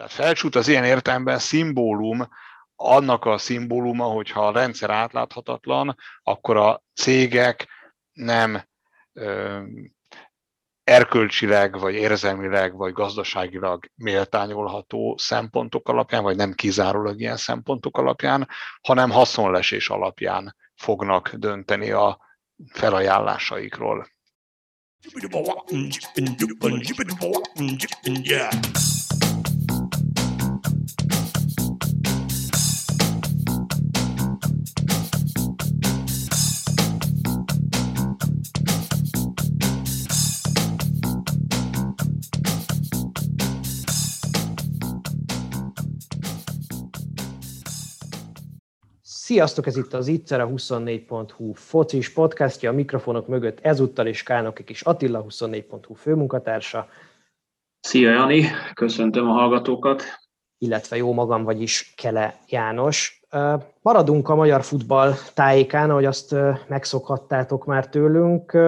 [0.00, 2.28] Tehát felcsút az ilyen értelemben szimbólum,
[2.76, 7.68] annak a szimbóluma, hogyha a rendszer átláthatatlan, akkor a cégek
[8.12, 8.62] nem
[10.84, 18.48] erkölcsileg, vagy érzelmileg, vagy gazdaságilag méltányolható szempontok alapján, vagy nem kizárólag ilyen szempontok alapján,
[18.80, 22.18] hanem haszonlesés alapján fognak dönteni a
[22.72, 24.08] felajánlásaikról.
[28.22, 28.50] Yeah.
[49.30, 54.64] Sziasztok, ez itt az Itzer, a 24.hu focis podcastja, a mikrofonok mögött ezúttal is Kálnoki
[54.66, 56.88] és Attila, 24.hu főmunkatársa.
[57.80, 60.02] Szia Jani, köszöntöm a hallgatókat.
[60.58, 63.22] Illetve jó magam, vagyis Kele János.
[63.82, 66.34] Maradunk a magyar futball tájékán, ahogy azt
[66.68, 68.58] megszokhattátok már tőlünk.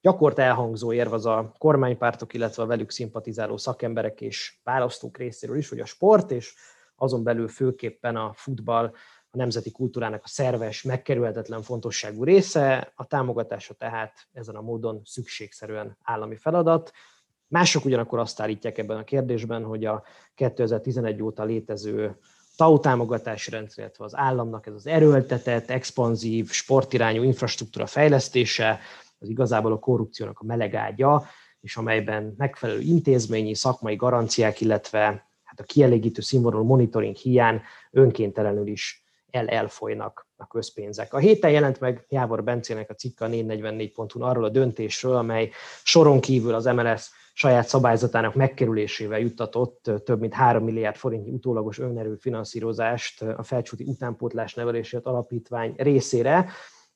[0.00, 5.68] Gyakort elhangzó érv az a kormánypártok, illetve a velük szimpatizáló szakemberek és választók részéről is,
[5.68, 6.54] hogy a sport és
[6.96, 8.92] azon belül főképpen a futball
[9.34, 15.96] a nemzeti kultúrának a szerves, megkerülhetetlen fontosságú része, a támogatása tehát ezen a módon szükségszerűen
[16.02, 16.92] állami feladat.
[17.48, 20.02] Mások ugyanakkor azt állítják ebben a kérdésben, hogy a
[20.34, 22.18] 2011 óta létező
[22.56, 28.78] TAU támogatási rendszer, illetve az államnak ez az erőltetett, expanzív, sportirányú infrastruktúra fejlesztése,
[29.18, 31.26] az igazából a korrupciónak a melegágya,
[31.60, 37.60] és amelyben megfelelő intézményi, szakmai garanciák, illetve hát a kielégítő színvonalú monitoring hiány
[37.90, 39.01] önkéntelenül is
[39.32, 41.14] el elfolynak a közpénzek.
[41.14, 45.50] A héten jelent meg Jávor Bencének a cikka 444.hu arról a döntésről, amely
[45.82, 52.14] soron kívül az MLS saját szabályzatának megkerülésével juttatott több mint 3 milliárd forintnyi utólagos önerő
[52.14, 56.50] finanszírozást a felcsúti utánpótlás nevelését alapítvány részére.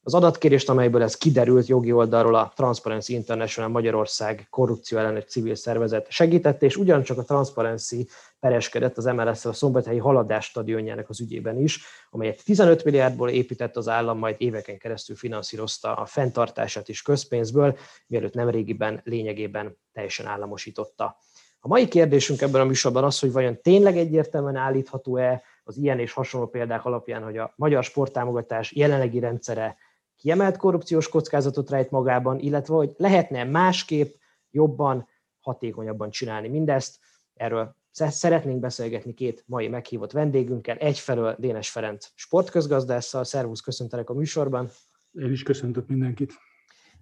[0.07, 6.11] Az adatkérést, amelyből ez kiderült jogi oldalról a Transparency International Magyarország korrupció ellenes civil szervezet
[6.11, 8.09] segített, és ugyancsak a Transparency
[8.41, 13.89] pereskedett az MLS a szombathelyi haladás stadionjának az ügyében is, amelyet 15 milliárdból épített az
[13.89, 17.77] állam, majd éveken keresztül finanszírozta a fenntartását is közpénzből,
[18.07, 21.19] mielőtt nem régiben lényegében teljesen államosította.
[21.61, 26.13] A mai kérdésünk ebben a műsorban az, hogy vajon tényleg egyértelműen állítható-e az ilyen és
[26.13, 29.77] hasonló példák alapján, hogy a magyar sporttámogatás jelenlegi rendszere
[30.17, 34.15] kiemelt korrupciós kockázatot rejt magában, illetve hogy lehetne másképp,
[34.51, 35.09] jobban,
[35.41, 36.99] hatékonyabban csinálni mindezt.
[37.35, 40.77] Erről szeretnénk beszélgetni két mai meghívott vendégünkkel.
[40.77, 43.25] Egyfelől Dénes Ferenc sportközgazdásszal.
[43.25, 44.71] Szervusz, köszöntelek a műsorban.
[45.13, 46.33] Én is köszöntök mindenkit.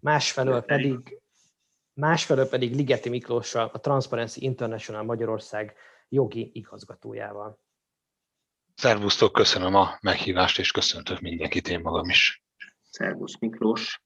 [0.01, 1.21] Másfelől pedig,
[1.93, 5.75] másfelől pedig Ligeti Miklóssal, a Transparency International Magyarország
[6.09, 7.59] jogi igazgatójával.
[8.75, 12.44] Szervusztok, köszönöm a meghívást, és köszöntök mindenkit én magam is.
[12.95, 14.03] Szervusz Miklós.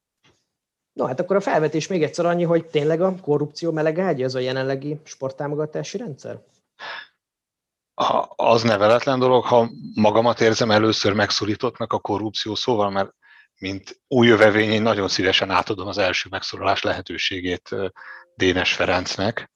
[0.93, 4.35] No, hát akkor a felvetés még egyszer annyi, hogy tényleg a korrupció meleg ágya ez
[4.35, 6.43] a jelenlegi sporttámogatási rendszer?
[8.37, 13.15] Az neveletlen dolog, ha magamat érzem először megszorítottnak a korrupció szóval, mert
[13.59, 17.77] mint új jövevény, én nagyon szívesen átadom az első megszólalás lehetőségét
[18.35, 19.51] Dénes Ferencnek,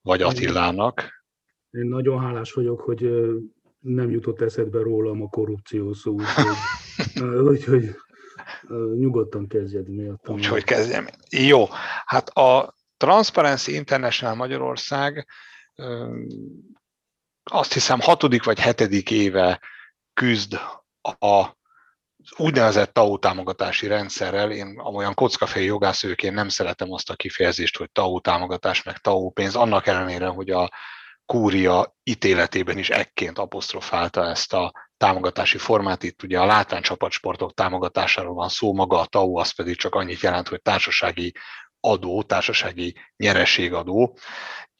[0.00, 1.24] vagy Attilának.
[1.70, 3.10] Én nagyon hálás vagyok, hogy
[3.78, 6.56] nem jutott eszedbe rólam a korrupció szó, úgyhogy,
[7.52, 7.96] úgyhogy
[8.98, 10.34] nyugodtan kezdjed miattam.
[10.34, 11.06] Úgyhogy kezdjem.
[11.30, 11.66] Jó,
[12.04, 15.26] hát a Transparency International Magyarország
[17.50, 19.60] azt hiszem hatodik vagy hetedik éve
[20.14, 20.54] küzd
[21.18, 21.56] a
[22.36, 28.20] úgynevezett TAO támogatási rendszerrel, én amolyan kockafej jogászőként nem szeretem azt a kifejezést, hogy TAO
[28.20, 30.70] támogatás, meg TAO pénz, annak ellenére, hogy a
[31.26, 36.02] kúria ítéletében is ekként apostrofálta ezt a támogatási formát.
[36.02, 40.48] Itt ugye a látványcsapatsportok támogatásáról van szó, maga a TAO az pedig csak annyit jelent,
[40.48, 41.34] hogy társasági
[41.80, 44.18] adó, társasági nyereségadó.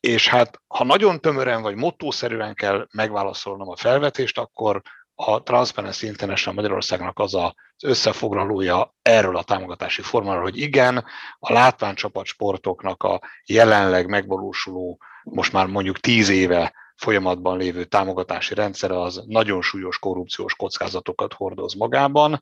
[0.01, 4.83] És hát, ha nagyon tömören vagy mottószerűen kell megválaszolnom a felvetést, akkor
[5.15, 11.05] a Transparency International Magyarországnak az az összefoglalója erről a támogatási formáról, hogy igen,
[11.39, 19.01] a látványcsapat sportoknak a jelenleg megvalósuló, most már mondjuk tíz éve folyamatban lévő támogatási rendszere
[19.01, 22.41] az nagyon súlyos korrupciós kockázatokat hordoz magában.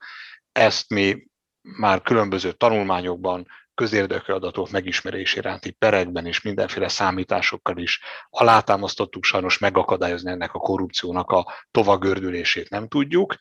[0.53, 1.26] Ezt mi
[1.61, 8.00] már különböző tanulmányokban, közérdekű adatok megismerés iránti perekben és mindenféle számításokkal is
[8.31, 13.37] alátámasztottuk, sajnos megakadályozni ennek a korrupciónak a tovagördülését nem tudjuk.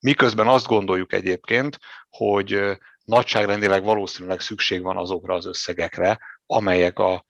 [0.00, 1.78] Miközben azt gondoljuk egyébként,
[2.08, 7.24] hogy nagyságrendileg valószínűleg szükség van azokra az összegekre, amelyek a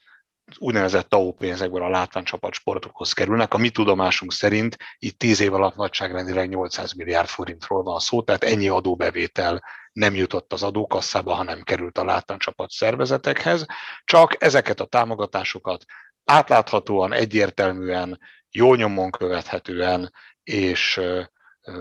[0.59, 3.55] úgynevezett TAO pénzekből a látványcsapat sportokhoz kerülnek.
[3.55, 8.45] A mi tudomásunk szerint itt 10 év alatt nagyságrendileg 800 milliárd forintról van szó, tehát
[8.45, 13.67] ennyi adóbevétel nem jutott az adókasszába, hanem került a látványcsapat szervezetekhez.
[14.05, 15.85] Csak ezeket a támogatásokat
[16.25, 18.21] átláthatóan, egyértelműen,
[18.51, 20.13] jó nyomon követhetően
[20.43, 21.01] és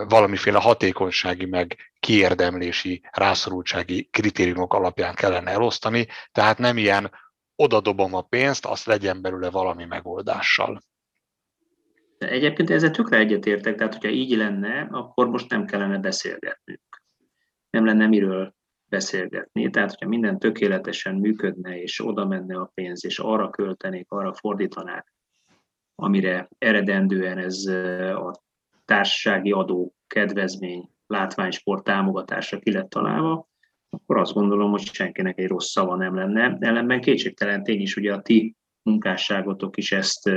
[0.08, 7.12] valamiféle hatékonysági meg kiérdemlési, rászorultsági kritériumok alapján kellene elosztani, tehát nem ilyen
[7.56, 10.82] odadobom a pénzt, azt legyen belőle valami megoldással.
[12.18, 17.02] Egyébként ezzel tökre egyetértek, tehát hogyha így lenne, akkor most nem kellene beszélgetnünk.
[17.70, 18.54] Nem lenne miről
[18.90, 19.70] beszélgetni.
[19.70, 25.14] Tehát, hogyha minden tökéletesen működne, és oda menne a pénz, és arra költenék, arra fordítanák,
[25.96, 27.66] amire eredendően ez
[28.16, 28.42] a
[28.86, 33.48] társasági adó, kedvezmény, látványsport támogatásra ki lett találva,
[33.94, 36.58] akkor azt gondolom, hogy senkinek egy rossz szava nem lenne.
[36.60, 40.30] Ellenben kétségtelen tény is, ugye a ti munkásságotok is ezt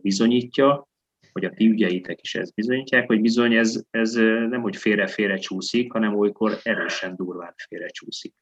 [0.00, 0.88] bizonyítja,
[1.32, 4.12] hogy a ti ügyeitek is ezt bizonyítják, hogy bizony ez, ez
[4.48, 8.34] nem, hogy félre-félre csúszik, hanem olykor erősen durván félre csúszik.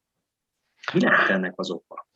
[0.93, 2.07] Mi lehet ennek az oka?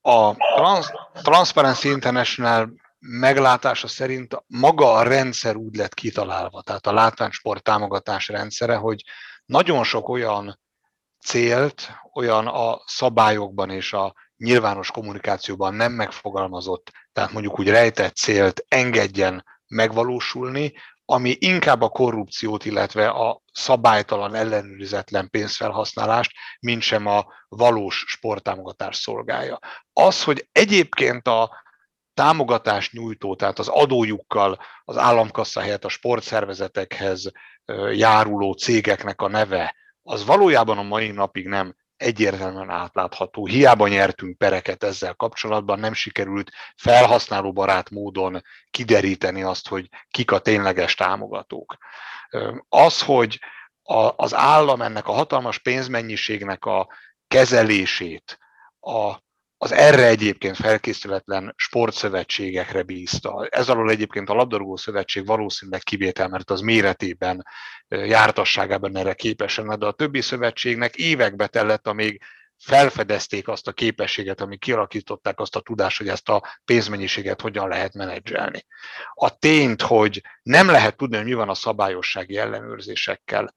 [0.00, 7.62] A Trans- Transparency International meglátása szerint maga a rendszer úgy lett kitalálva, tehát a látványsport
[7.62, 9.04] támogatás rendszere, hogy
[9.44, 10.60] nagyon sok olyan
[11.24, 18.64] célt, olyan a szabályokban és a nyilvános kommunikációban nem megfogalmazott, tehát mondjuk úgy rejtett célt
[18.68, 20.72] engedjen megvalósulni,
[21.04, 29.58] ami inkább a korrupciót, illetve a szabálytalan, ellenőrizetlen pénzfelhasználást, mint sem a valós sporttámogatás szolgálja.
[29.92, 31.50] Az, hogy egyébként a
[32.14, 37.30] támogatás nyújtó, tehát az adójukkal az államkassa helyett a sportszervezetekhez
[37.92, 43.46] járuló cégeknek a neve, az valójában a mai napig nem egyértelműen átlátható.
[43.46, 50.94] Hiába nyertünk pereket ezzel kapcsolatban, nem sikerült felhasználóbarát módon kideríteni azt, hogy kik a tényleges
[50.94, 51.76] támogatók.
[52.68, 53.40] Az, hogy
[54.16, 56.88] az állam ennek a hatalmas pénzmennyiségnek a
[57.28, 58.38] kezelését,
[58.80, 59.14] a
[59.62, 63.46] az erre egyébként felkészületlen sportszövetségekre bízta.
[63.50, 67.46] Ez alól egyébként a labdarúgó szövetség valószínűleg kivétel, mert az méretében,
[67.88, 72.22] jártasságában erre képesen, de a többi szövetségnek évekbe tellett, amíg
[72.58, 77.94] felfedezték azt a képességet, amíg kialakították azt a tudást, hogy ezt a pénzmennyiséget hogyan lehet
[77.94, 78.64] menedzselni.
[79.14, 83.54] A tényt, hogy nem lehet tudni, hogy mi van a szabályossági ellenőrzésekkel,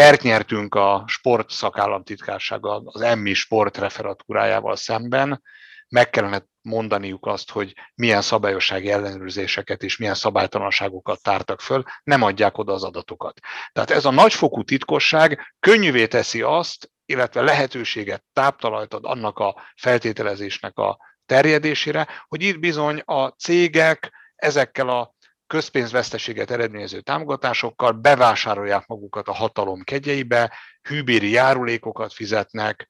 [0.00, 5.42] Pert nyertünk a sport szakállamtitkársággal, az EMMI sport referatúrájával szemben,
[5.88, 12.58] meg kellene mondaniuk azt, hogy milyen szabályossági ellenőrzéseket és milyen szabálytalanságokat tártak föl, nem adják
[12.58, 13.40] oda az adatokat.
[13.72, 20.78] Tehát ez a nagyfokú titkosság könnyűvé teszi azt, illetve lehetőséget, táptalajt ad annak a feltételezésnek
[20.78, 25.14] a terjedésére, hogy itt bizony a cégek ezekkel a
[25.50, 30.52] közpénzveszteséget eredményező támogatásokkal bevásárolják magukat a hatalom kegyeibe,
[30.82, 32.88] hűbéri járulékokat fizetnek,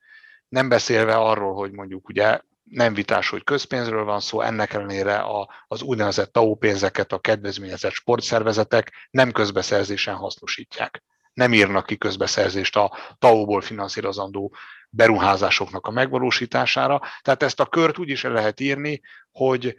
[0.49, 5.49] nem beszélve arról, hogy mondjuk ugye nem vitás, hogy közpénzről van szó, ennek ellenére a,
[5.67, 11.03] az úgynevezett TAO pénzeket a kedvezményezett sportszervezetek nem közbeszerzésen hasznosítják.
[11.33, 14.55] Nem írnak ki közbeszerzést a TAO-ból finanszírozandó
[14.91, 17.01] beruházásoknak a megvalósítására.
[17.23, 19.77] Tehát ezt a kört úgy is el lehet írni, hogy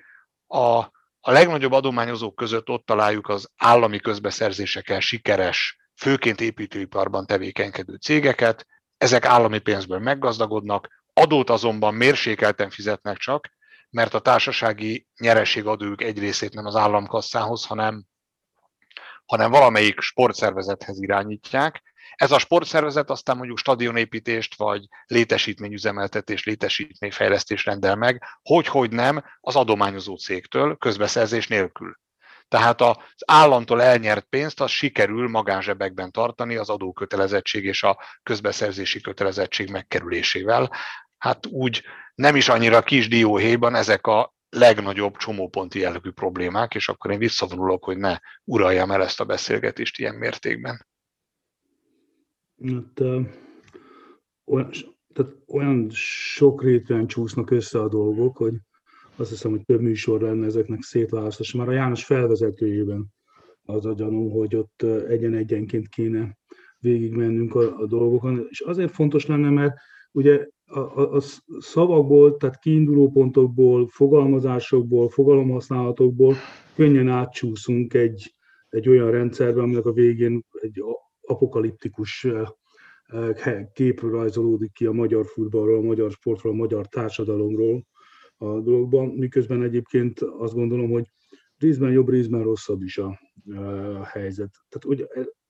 [0.48, 8.66] a a legnagyobb adományozók között ott találjuk az állami közbeszerzésekkel sikeres, főként építőiparban tevékenykedő cégeket,
[8.98, 13.50] ezek állami pénzből meggazdagodnak, adót azonban mérsékelten fizetnek csak,
[13.90, 18.06] mert a társasági nyerességadójuk egy részét nem az államkasszához, hanem,
[19.26, 21.82] hanem valamelyik sportszervezethez irányítják,
[22.16, 30.16] ez a sportszervezet aztán mondjuk stadionépítést, vagy létesítményüzemeltetés, létesítményfejlesztést rendel meg, hogy-hogy nem az adományozó
[30.16, 32.00] cégtől közbeszerzés nélkül.
[32.48, 39.70] Tehát az államtól elnyert pénzt az sikerül magánzsebekben tartani az adókötelezettség és a közbeszerzési kötelezettség
[39.70, 40.72] megkerülésével.
[41.18, 41.84] Hát úgy
[42.16, 47.84] nem is annyira kis dióhéjban ezek a legnagyobb csomóponti jellegű problémák, és akkor én visszavonulok,
[47.84, 50.86] hogy ne uraljam el ezt a beszélgetést ilyen mértékben.
[52.66, 53.00] Hát,
[54.46, 54.70] olyan,
[55.14, 55.90] tehát olyan
[56.36, 58.54] sokrétűen csúsznak össze a dolgok, hogy
[59.16, 61.58] azt hiszem, hogy több műsor lenne ezeknek szétválasztása.
[61.58, 63.06] Már a János felvezetőjében
[63.66, 66.38] az a gyanú, hogy ott egyen-egyenként kéne
[66.80, 68.46] végigmennünk a, a dolgokon.
[68.50, 69.76] És azért fontos lenne, mert
[70.12, 71.22] ugye a, a, a
[71.60, 76.36] szavakból, tehát kiinduló pontokból, fogalmazásokból, fogalomhasználatokból
[76.76, 78.36] könnyen átcsúszunk egy,
[78.70, 80.84] egy olyan rendszerbe, aminek a végén egy
[81.22, 82.28] apokaliptikus
[83.74, 87.86] kép rajzolódik ki a magyar futballról, a magyar sportról, a magyar társadalomról,
[88.38, 91.06] a dologban, miközben egyébként azt gondolom, hogy
[91.58, 93.20] részben jobb, részben rosszabb is a,
[94.00, 94.52] a helyzet.
[94.70, 95.06] Tehát ugye,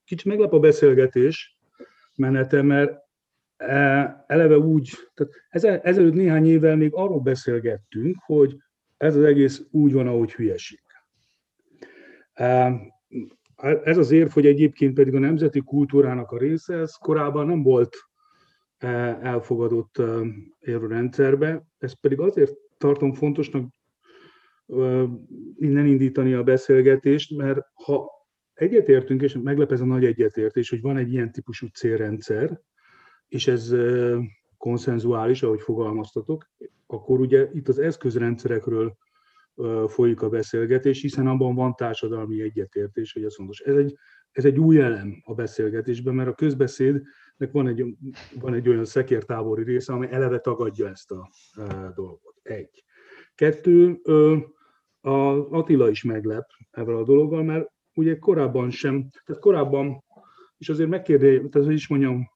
[0.06, 1.58] kicsit meglep a beszélgetés
[2.16, 3.00] menete, mert
[4.28, 5.34] eleve úgy, tehát
[5.84, 8.58] ezelőtt néhány évvel még arról beszélgettünk, hogy
[8.98, 10.82] ez az egész úgy van, ahogy hülyeség.
[13.62, 17.64] E, ez az érv, hogy egyébként pedig a nemzeti kultúrának a része, ez korábban nem
[17.64, 17.96] volt
[18.78, 18.88] e,
[19.22, 20.02] elfogadott
[20.60, 23.70] érvrendszerbe, ez pedig azért tartom fontosnak
[25.56, 28.10] innen indítani a beszélgetést, mert ha
[28.54, 32.62] egyetértünk, és meglep ez a nagy egyetértés, hogy van egy ilyen típusú célrendszer,
[33.28, 33.76] és ez
[34.58, 36.50] konszenzuális, ahogy fogalmaztatok,
[36.88, 38.98] akkor ugye itt az eszközrendszerekről
[39.88, 43.60] folyik a beszélgetés, hiszen abban van társadalmi egyetértés, hogy ez fontos.
[43.60, 43.98] Ez egy,
[44.32, 47.86] ez egy új elem a beszélgetésben, mert a közbeszédnek van egy,
[48.40, 51.30] van egy olyan szekértábori része, ami eleve tagadja ezt a,
[51.96, 52.36] dolgot.
[52.44, 52.84] Egy.
[53.36, 54.02] Kettő,
[55.02, 55.10] a
[55.50, 60.04] Attila is meglep ebben a dologgal, mert ugye korábban sem, tehát korábban,
[60.58, 62.30] és azért megkérdezi, tehát hogy is mondjam,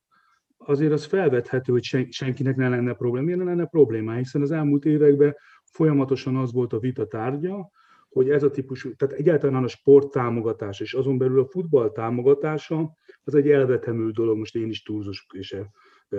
[0.57, 3.25] azért az felvethető, hogy sen, senkinek ne lenne probléma.
[3.25, 4.13] Miért ne lenne probléma?
[4.13, 5.35] Hiszen az elmúlt években
[5.71, 7.69] folyamatosan az volt a vita tárgya,
[8.09, 12.91] hogy ez a típusú, tehát egyáltalán a sport támogatása, és azon belül a futball támogatása,
[13.23, 15.57] az egy elvetemű dolog, most én is túlzos és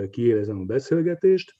[0.09, 1.55] kiélezem a beszélgetést,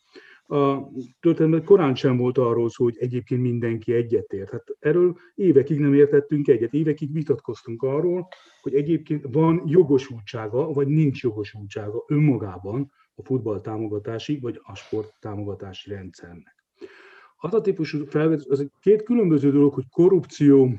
[0.49, 0.89] a
[1.19, 4.49] történetben korán sem volt arról szó, hogy egyébként mindenki egyetért.
[4.49, 8.27] Hát erről évekig nem értettünk egyet, évekig vitatkoztunk arról,
[8.61, 15.89] hogy egyébként van jogosultsága, vagy nincs jogosultsága önmagában a futball támogatási, vagy a sport támogatási
[15.89, 16.65] rendszernek.
[17.37, 20.77] Az a típusú felvetés, az két különböző dolog, hogy korrupció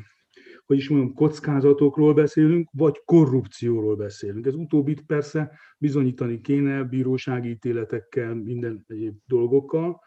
[0.69, 4.47] hogy is mondjam, kockázatokról beszélünk, vagy korrupcióról beszélünk.
[4.47, 10.01] Ez utóbbit persze bizonyítani kéne bírósági ítéletekkel, minden egyéb dolgokkal,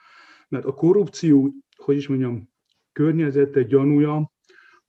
[0.50, 2.50] mert a korrupció, hogy is mondjam,
[2.92, 4.32] környezete, gyanúja,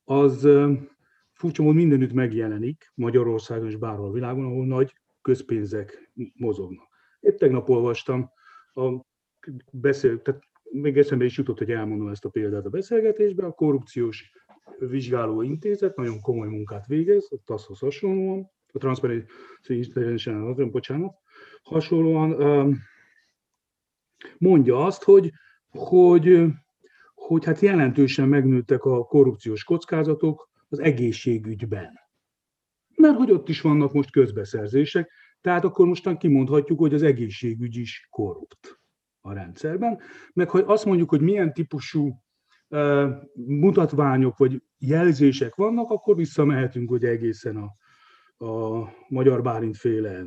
[0.04, 0.48] az
[1.32, 6.88] furcsa módon mindenütt megjelenik, Magyarországon és bárhol a világon, ahol nagy közpénzek mozognak.
[7.20, 8.30] Épp tegnap olvastam
[8.74, 9.04] a
[9.70, 10.42] beszél, tehát
[10.72, 14.32] még eszembe is jutott, hogy elmondom ezt a példát a beszélgetésben, a korrupciós
[14.78, 19.28] vizsgáló intézet nagyon komoly munkát végez, a TASZ-hoz hasonlóan, a Transparency
[19.68, 21.14] International, bocsánat,
[21.62, 22.76] hasonlóan
[24.38, 25.32] mondja azt, hogy,
[25.68, 26.44] hogy,
[27.14, 32.00] hogy hát jelentősen megnőttek a korrupciós kockázatok az egészségügyben.
[32.96, 35.10] Mert hogy ott is vannak most közbeszerzések,
[35.40, 38.81] tehát akkor mostan kimondhatjuk, hogy az egészségügy is korrupt
[39.24, 39.98] a rendszerben,
[40.32, 42.22] meg hogy azt mondjuk, hogy milyen típusú
[43.34, 47.74] mutatványok vagy jelzések vannak, akkor visszamehetünk hogy egészen a,
[48.46, 50.24] a Magyar Bálint féle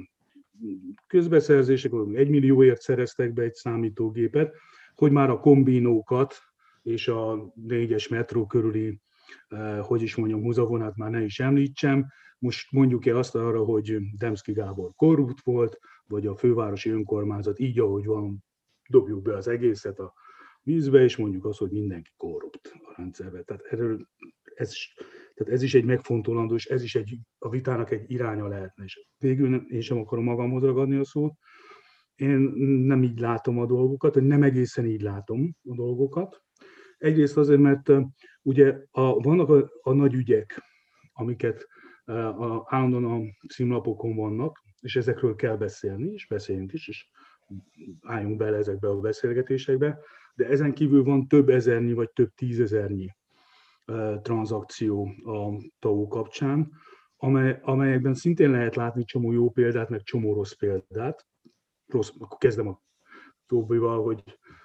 [1.08, 4.56] közbeszerzések, egy millióért szereztek be egy számítógépet,
[4.96, 6.36] hogy már a kombinókat
[6.82, 9.00] és a négyes metró körüli,
[9.82, 12.06] hogy is mondjam, húzavonát már ne is említsem.
[12.40, 18.06] Most mondjuk-e azt arra, hogy Demszki Gábor korrupt volt, vagy a fővárosi önkormányzat így, ahogy
[18.06, 18.44] van,
[18.88, 20.14] dobjuk be az egészet a
[20.62, 23.44] vízbe, és mondjuk azt, hogy mindenki korrupt a rendszerbe.
[23.44, 24.08] Tehát, erről,
[24.56, 24.74] ez,
[25.34, 28.84] tehát ez is egy megfontolandó, és ez is egy, a vitának egy iránya lehetne.
[28.84, 31.34] És végül én sem akarom magamhoz ragadni a szót.
[32.16, 32.40] Én
[32.86, 36.44] nem így látom a dolgokat, vagy nem egészen így látom a dolgokat.
[36.98, 37.92] Egyrészt azért, mert
[38.42, 40.62] ugye a, vannak a, a nagy ügyek,
[41.14, 41.68] amiket
[42.06, 47.10] a, állandóan a címlapokon vannak, és ezekről kell beszélni, és beszéljünk is, és
[48.02, 50.00] álljunk bele ezekbe a beszélgetésekbe
[50.36, 53.16] de ezen kívül van több ezernyi vagy több tízezernyi
[54.22, 56.72] tranzakció a TAO kapcsán,
[57.18, 61.28] amely, amelyekben szintén lehet látni csomó jó példát, meg csomó rossz példát.
[61.88, 62.84] Rossz, akkor kezdem a
[63.48, 64.24] Tóbival, hogy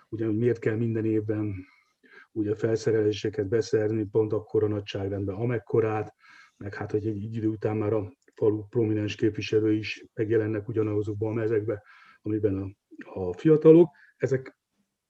[0.08, 1.54] ugye miért kell minden évben
[2.32, 6.14] ugye felszereléseket beszerni, pont akkor a nagyságrendben amekkorát,
[6.56, 11.34] meg hát, hogy egy idő után már a falu prominens képviselő is megjelennek ugyanazokban a
[11.34, 11.82] mezekben,
[12.22, 12.68] amiben a,
[13.20, 13.88] a fiatalok.
[14.16, 14.58] Ezek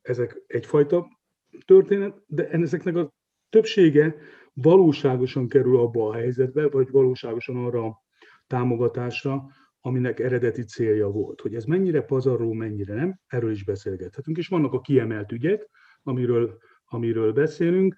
[0.03, 1.07] ezek egyfajta
[1.65, 3.13] történet, de ezeknek a
[3.49, 4.17] többsége
[4.53, 8.03] valóságosan kerül abba a helyzetbe, vagy valóságosan arra a
[8.47, 9.47] támogatásra,
[9.81, 11.41] aminek eredeti célja volt.
[11.41, 14.39] Hogy ez mennyire pazarló, mennyire nem, erről is beszélgethetünk.
[14.39, 15.69] És vannak a kiemelt ügyek,
[16.03, 17.97] amiről, amiről beszélünk,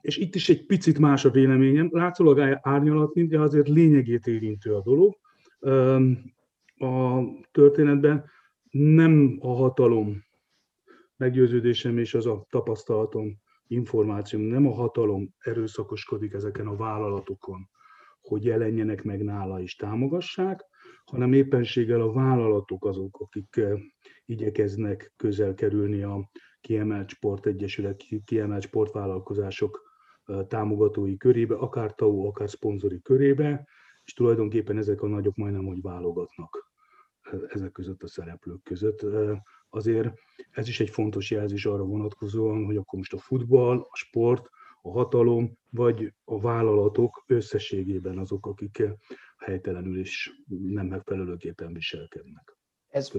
[0.00, 1.88] és itt is egy picit más a véleményem.
[1.92, 5.16] Látszólag árnyalat, de azért lényegét érintő a dolog.
[6.78, 8.24] A történetben
[8.70, 10.24] nem a hatalom
[11.16, 17.68] meggyőződésem és az a tapasztalatom, információm, nem a hatalom erőszakoskodik ezeken a vállalatokon,
[18.20, 20.64] hogy jelenjenek meg nála és támogassák,
[21.04, 23.60] hanem éppenséggel a vállalatok azok, akik
[24.24, 26.30] igyekeznek közel kerülni a
[26.60, 29.82] kiemelt sportegyesület, kiemelt sportvállalkozások
[30.48, 33.68] támogatói körébe, akár TAO, akár szponzori körébe,
[34.04, 36.67] és tulajdonképpen ezek a nagyok majdnem, hogy válogatnak
[37.48, 39.06] ezek között a szereplők között.
[39.68, 40.18] Azért
[40.50, 44.48] ez is egy fontos jelzés arra vonatkozóan, hogy akkor most a futball, a sport,
[44.82, 48.82] a hatalom, vagy a vállalatok összességében azok, akik
[49.36, 52.56] helytelenül is nem megfelelőképpen viselkednek.
[52.88, 53.10] Ez,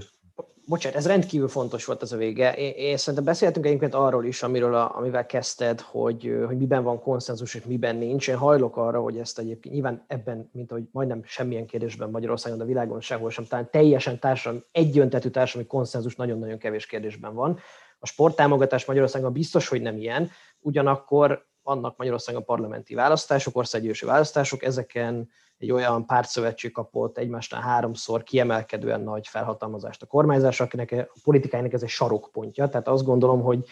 [0.65, 2.53] bocsánat, ez rendkívül fontos volt az a vége.
[2.53, 7.01] Én, én szerintem beszéltünk egyébként arról is, amiről a, amivel kezdted, hogy, hogy miben van
[7.01, 8.27] konszenzus és miben nincs.
[8.27, 12.63] Én hajlok arra, hogy ezt egyébként nyilván ebben, mint ahogy majdnem semmilyen kérdésben Magyarországon, de
[12.63, 17.59] a világon sehol sem, talán teljesen társadalmi, egyöntetű társadalmi konszenzus nagyon-nagyon kevés kérdésben van.
[17.99, 20.29] A sporttámogatás Magyarországon biztos, hogy nem ilyen,
[20.59, 29.01] ugyanakkor vannak Magyarországon parlamenti választások, országgyűlési választások, ezeken egy olyan pártszövetség kapott egymásnál háromszor kiemelkedően
[29.01, 32.67] nagy felhatalmazást a kormányzás, akinek a politikájának ez egy sarokpontja.
[32.67, 33.65] Tehát azt gondolom, hogy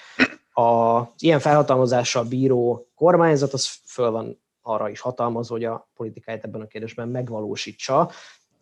[0.53, 6.61] az ilyen felhatalmazással bíró kormányzat az föl van arra is hatalmazva, hogy a politikáját ebben
[6.61, 8.11] a kérdésben megvalósítsa.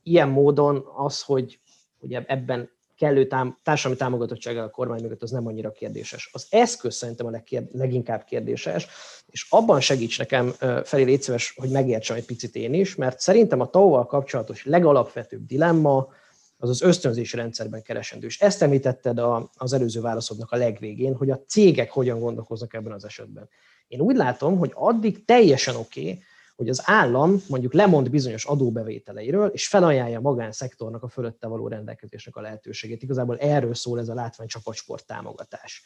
[0.04, 1.60] Ilyen módon az, hogy,
[2.00, 6.30] hogy ebben kellő tám- társadalmi támogatottsága a kormány mögött az nem annyira kérdéses.
[6.34, 8.88] Az eszköz szerintem a legkér- leginkább kérdéses,
[9.28, 13.60] és abban segíts nekem felé légy szíves, hogy megértsem egy picit én is, mert szerintem
[13.60, 16.08] a tao kapcsolatos legalapvetőbb dilemma
[16.58, 18.26] az az ösztönzési rendszerben keresendő.
[18.26, 22.92] És ezt említetted a, az előző válaszodnak a legvégén, hogy a cégek hogyan gondolkoznak ebben
[22.92, 23.50] az esetben.
[23.88, 26.24] Én úgy látom, hogy addig teljesen oké, okay,
[26.56, 32.36] hogy az állam mondjuk lemond bizonyos adóbevételeiről, és felajánlja a magánszektornak a fölötte való rendelkezésnek
[32.36, 33.04] a lehetőségét.
[33.04, 35.84] Igazából erről szól ez a látványcsapatsport támogatás.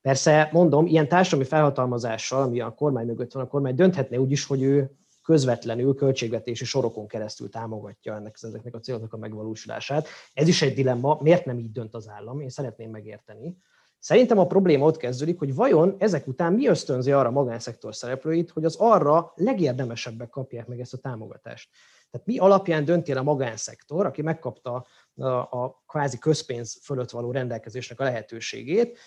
[0.00, 4.44] Persze, mondom, ilyen társadalmi felhatalmazással, ami a kormány mögött van, a kormány dönthetne úgy is,
[4.44, 4.90] hogy ő
[5.22, 10.08] közvetlenül költségvetési sorokon keresztül támogatja ennek, ezeknek a céloknak a megvalósulását.
[10.32, 13.56] Ez is egy dilemma, miért nem így dönt az állam, én szeretném megérteni.
[14.00, 18.50] Szerintem a probléma ott kezdődik, hogy vajon ezek után mi ösztönzi arra a magánszektor szereplőit,
[18.50, 21.70] hogy az arra legérdemesebbek kapják meg ezt a támogatást.
[22.10, 27.30] Tehát mi alapján dönti el a magánszektor, aki megkapta a, a kvázi közpénz fölött való
[27.30, 28.98] rendelkezésnek a lehetőségét,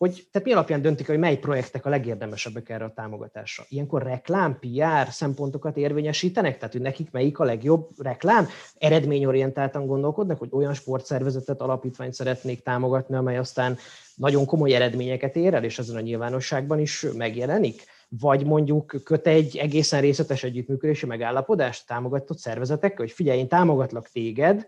[0.00, 3.64] hogy tehát mi alapján döntik, hogy mely projektek a legérdemesebbek erre a támogatásra.
[3.68, 8.46] Ilyenkor reklám, PR szempontokat érvényesítenek, tehát hogy nekik melyik a legjobb reklám,
[8.78, 13.78] eredményorientáltan gondolkodnak, hogy olyan sportszervezetet, alapítványt szeretnék támogatni, amely aztán
[14.14, 17.84] nagyon komoly eredményeket ér el, és ezen a nyilvánosságban is megjelenik?
[18.08, 24.66] Vagy mondjuk köt egy egészen részletes együttműködési megállapodást támogatott szervezetekkel, hogy figyelj, én támogatlak téged,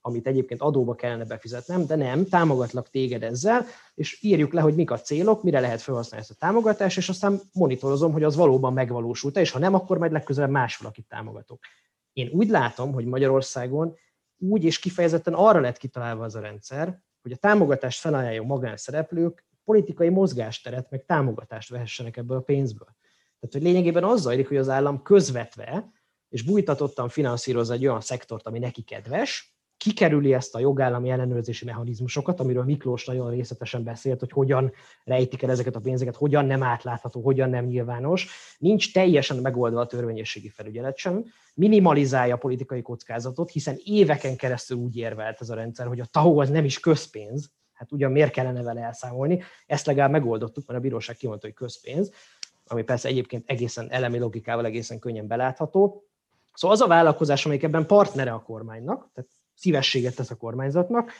[0.00, 4.90] amit egyébként adóba kellene befizetnem, de nem, támogatlak téged ezzel, és írjuk le, hogy mik
[4.90, 9.36] a célok, mire lehet felhasználni ezt a támogatást, és aztán monitorozom, hogy az valóban megvalósult
[9.36, 11.58] és ha nem, akkor majd legközelebb más valakit támogatok.
[12.12, 13.96] Én úgy látom, hogy Magyarországon
[14.38, 20.08] úgy és kifejezetten arra lett kitalálva az a rendszer, hogy a támogatást felajánló magánszereplők politikai
[20.08, 22.88] mozgásteret, meg támogatást vehessenek ebből a pénzből.
[23.40, 25.92] Tehát, hogy lényegében az zajlik, hogy az állam közvetve
[26.28, 32.40] és bújtatottan finanszíroz egy olyan szektort, ami neki kedves, kikerüli ezt a jogállami ellenőrzési mechanizmusokat,
[32.40, 34.72] amiről Miklós nagyon részletesen beszélt, hogy hogyan
[35.04, 38.28] rejtik el ezeket a pénzeket, hogyan nem átlátható, hogyan nem nyilvános.
[38.58, 44.96] Nincs teljesen megoldva a törvényességi felügyelet sem, minimalizálja a politikai kockázatot, hiszen éveken keresztül úgy
[44.96, 48.62] érvelt ez a rendszer, hogy a TAO az nem is közpénz, hát ugyan miért kellene
[48.62, 52.12] vele elszámolni, ezt legalább megoldottuk, mert a bíróság kimondta, hogy közpénz,
[52.66, 56.04] ami persze egyébként egészen elemi logikával egészen könnyen belátható.
[56.54, 61.12] Szóval az a vállalkozás, amelyik ebben partnere a kormánynak, tehát szívességet tesz a kormányzatnak,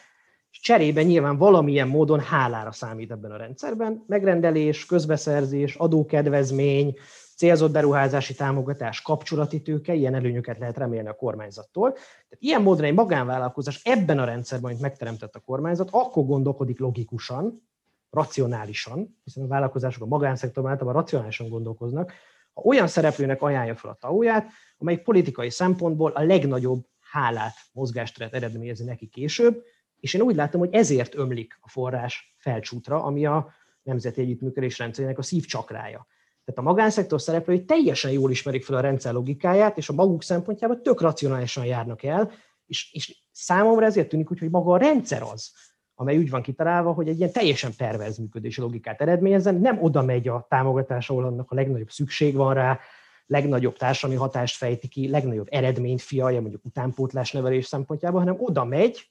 [0.50, 4.05] és cserébe nyilván valamilyen módon hálára számít ebben a rendszerben.
[4.07, 6.96] Megrendelés, közbeszerzés, adókedvezmény,
[7.37, 11.92] célzott beruházási támogatás, kapcsolati tőke, ilyen előnyöket lehet remélni a kormányzattól.
[11.92, 17.68] Tehát ilyen módon egy magánvállalkozás ebben a rendszerben, amit megteremtett a kormányzat, akkor gondolkodik logikusan,
[18.11, 22.12] racionálisan, hiszen a vállalkozások a magánszektorban általában racionálisan gondolkoznak,
[22.53, 24.48] ha olyan szereplőnek ajánlja fel a tauját,
[24.79, 29.62] amely politikai szempontból a legnagyobb hálát, mozgásteret eredményezi neki később,
[30.01, 35.18] és én úgy látom, hogy ezért ömlik a forrás felcsútra, ami a nemzeti együttműködés rendszerének
[35.18, 36.07] a szívcsakrája.
[36.44, 40.83] Tehát a magánszektor szereplői teljesen jól ismerik fel a rendszer logikáját, és a maguk szempontjában
[40.83, 42.31] tök racionálisan járnak el,
[42.66, 45.53] és, és számomra ezért tűnik úgy, hogy maga a rendszer az,
[45.94, 50.29] amely úgy van kitalálva, hogy egy ilyen teljesen perverz működési logikát eredményezzen, nem oda megy
[50.29, 52.79] a támogatás, ahol annak a legnagyobb szükség van rá,
[53.26, 59.11] legnagyobb társadalmi hatást fejti ki, legnagyobb eredményt fialja, mondjuk utánpótlás nevelés szempontjából, hanem oda megy,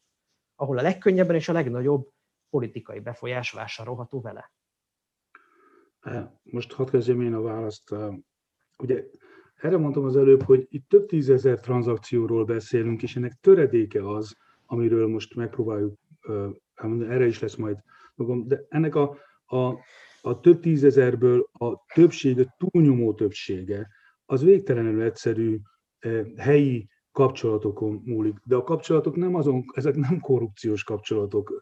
[0.56, 2.10] ahol a legkönnyebben és a legnagyobb
[2.50, 4.52] politikai befolyás vásárolható vele.
[6.43, 7.95] Most hadd kezdjem én a választ.
[8.78, 9.04] Ugye
[9.56, 15.08] erre mondtam az előbb, hogy itt több tízezer tranzakcióról beszélünk, és ennek töredéke az, amiről
[15.08, 16.00] most megpróbáljuk,
[16.84, 17.78] erre is lesz majd
[18.15, 19.78] magam, de ennek a, a,
[20.22, 23.88] a több tízezerből a többsége, túlnyomó többsége,
[24.30, 25.60] az végtelenül egyszerű
[26.36, 28.36] helyi kapcsolatokon múlik.
[28.44, 31.62] De a kapcsolatok nem azon, ezek nem korrupciós kapcsolatok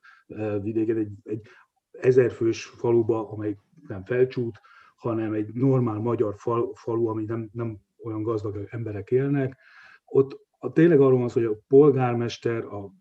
[0.61, 1.41] vidéken, egy, egy
[1.91, 4.59] ezerfős faluba, amely nem felcsút,
[4.95, 9.57] hanem egy normál magyar fal, falu, ami nem, nem olyan gazdag emberek élnek.
[10.05, 12.93] Ott a, tényleg arról van szó, hogy a polgármester, a,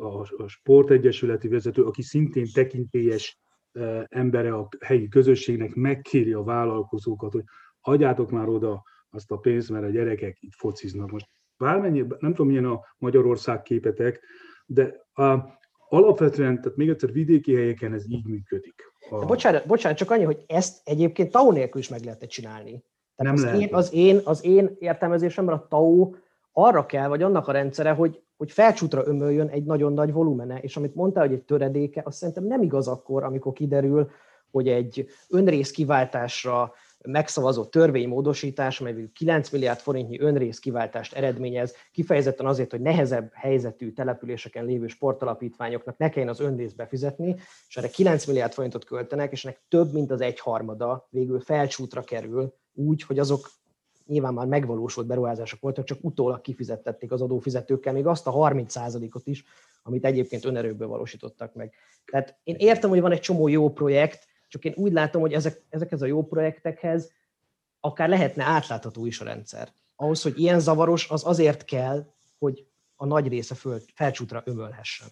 [0.00, 3.38] a, a sportegyesületi vezető, aki szintén tekintélyes
[3.72, 7.44] e, embere a helyi közösségnek, megkéri a vállalkozókat, hogy
[7.80, 11.10] adjátok már oda azt a pénzt, mert a gyerekek itt fociznak.
[11.10, 14.20] Most bármennyi, nem tudom milyen a Magyarország képetek,
[14.66, 18.74] de a, alapvetően, tehát még egyszer vidéki helyeken ez így működik.
[19.10, 19.18] A...
[19.18, 22.84] De bocsánat, bocsánat, csak annyi, hogy ezt egyébként TAO nélkül is meg lehetne csinálni.
[23.16, 23.60] Tehát nem az, lehet.
[23.60, 26.12] én, az, én, az én értelmezésemben a TAO
[26.52, 30.76] arra kell, vagy annak a rendszere, hogy, hogy felcsútra ömöljön egy nagyon nagy volumene, és
[30.76, 34.10] amit mondtál, hogy egy töredéke, azt szerintem nem igaz akkor, amikor kiderül,
[34.50, 36.72] hogy egy önrész kiváltásra
[37.04, 44.64] megszavazott törvénymódosítás, amely 9 milliárd forintnyi önrész kiváltást eredményez, kifejezetten azért, hogy nehezebb helyzetű településeken
[44.64, 47.36] lévő sportalapítványoknak ne kelljen az önrész befizetni,
[47.68, 52.54] és erre 9 milliárd forintot költenek, és ennek több, mint az egyharmada végül felcsútra kerül,
[52.74, 53.50] úgy, hogy azok
[54.06, 59.44] nyilván már megvalósult beruházások voltak, csak utólag kifizettették az adófizetőkkel még azt a 30%-ot is,
[59.82, 61.74] amit egyébként önerőből valósítottak meg.
[62.04, 65.62] Tehát én értem, hogy van egy csomó jó projekt, csak én úgy látom, hogy ezek,
[65.68, 67.12] ezekhez a jó projektekhez
[67.80, 69.72] akár lehetne átlátható is a rendszer.
[69.96, 72.06] Ahhoz, hogy ilyen zavaros, az azért kell,
[72.38, 75.08] hogy a nagy része föl, felcsútra ömölhessen.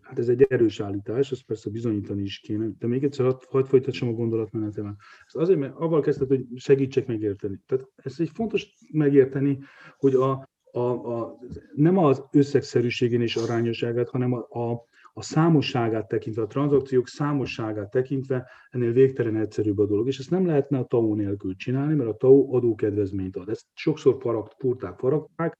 [0.00, 3.64] Hát ez egy erős állítás, ezt persze bizonyítani is kéne, de még egyszer hadd, hadd
[3.64, 4.96] folytassam a gondolatmenetemet.
[5.26, 7.60] Ez azért, mert avval kezdett, hogy segítsek megérteni.
[7.66, 9.58] Tehát ez egy fontos megérteni,
[9.96, 11.38] hogy a, a, a,
[11.74, 14.84] nem az összegszerűségén és arányosságát, hanem a, a,
[15.18, 20.06] a számosságát tekintve, a tranzakciók számosságát tekintve ennél végtelen egyszerűbb a dolog.
[20.06, 23.48] És ezt nem lehetne a TAO nélkül csinálni, mert a TAO adókedvezményt ad.
[23.48, 25.58] Ezt sokszor faragt, furták, faragták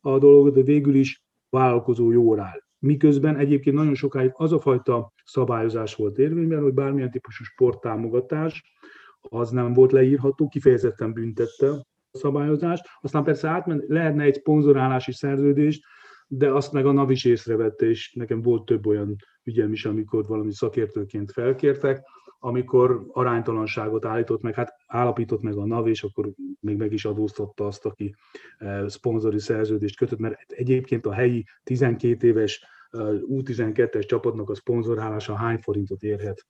[0.00, 2.62] a dolgot, de végül is vállalkozó jól áll.
[2.78, 8.74] Miközben egyébként nagyon sokáig az a fajta szabályozás volt érvényben, hogy bármilyen típusú sporttámogatás
[9.20, 12.84] az nem volt leírható, kifejezetten büntette a szabályozást.
[13.00, 15.84] Aztán persze átment, lehetne egy szponzorálási szerződést,
[16.26, 20.26] de azt meg a NAV is észrevette, és nekem volt több olyan ügyem is, amikor
[20.26, 22.04] valami szakértőként felkértek,
[22.38, 27.66] amikor aránytalanságot állított meg, hát állapított meg a NAV, és akkor még meg is adóztatta
[27.66, 28.14] azt, aki
[28.58, 35.34] eh, szponzori szerződést kötött, mert egyébként a helyi 12 éves eh, U12-es csapatnak a szponzorálása
[35.34, 36.46] hány forintot érhet?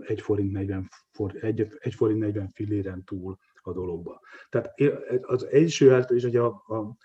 [0.00, 4.20] 1 forint 40, for, 1, 1 forint 40 filléren túl a dologba.
[4.48, 4.74] Tehát
[5.20, 6.40] az első, és ugye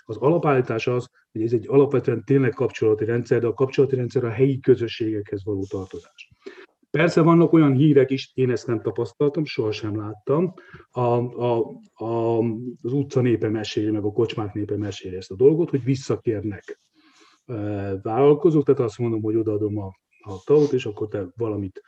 [0.06, 4.30] az alapállítás az, hogy ez egy alapvetően tényleg kapcsolati rendszer, de a kapcsolati rendszer a
[4.30, 6.30] helyi közösségekhez való tartozás.
[6.90, 10.54] Persze vannak olyan hírek is, én ezt nem tapasztaltam, sohasem láttam.
[10.92, 12.40] A, a, a,
[12.82, 16.80] az utca népe meséli, meg a kocsmák népe meséli ezt a dolgot, hogy visszakérnek
[18.02, 19.86] vállalkozók, tehát azt mondom, hogy odaadom a,
[20.20, 21.82] a tavot, és akkor te valamit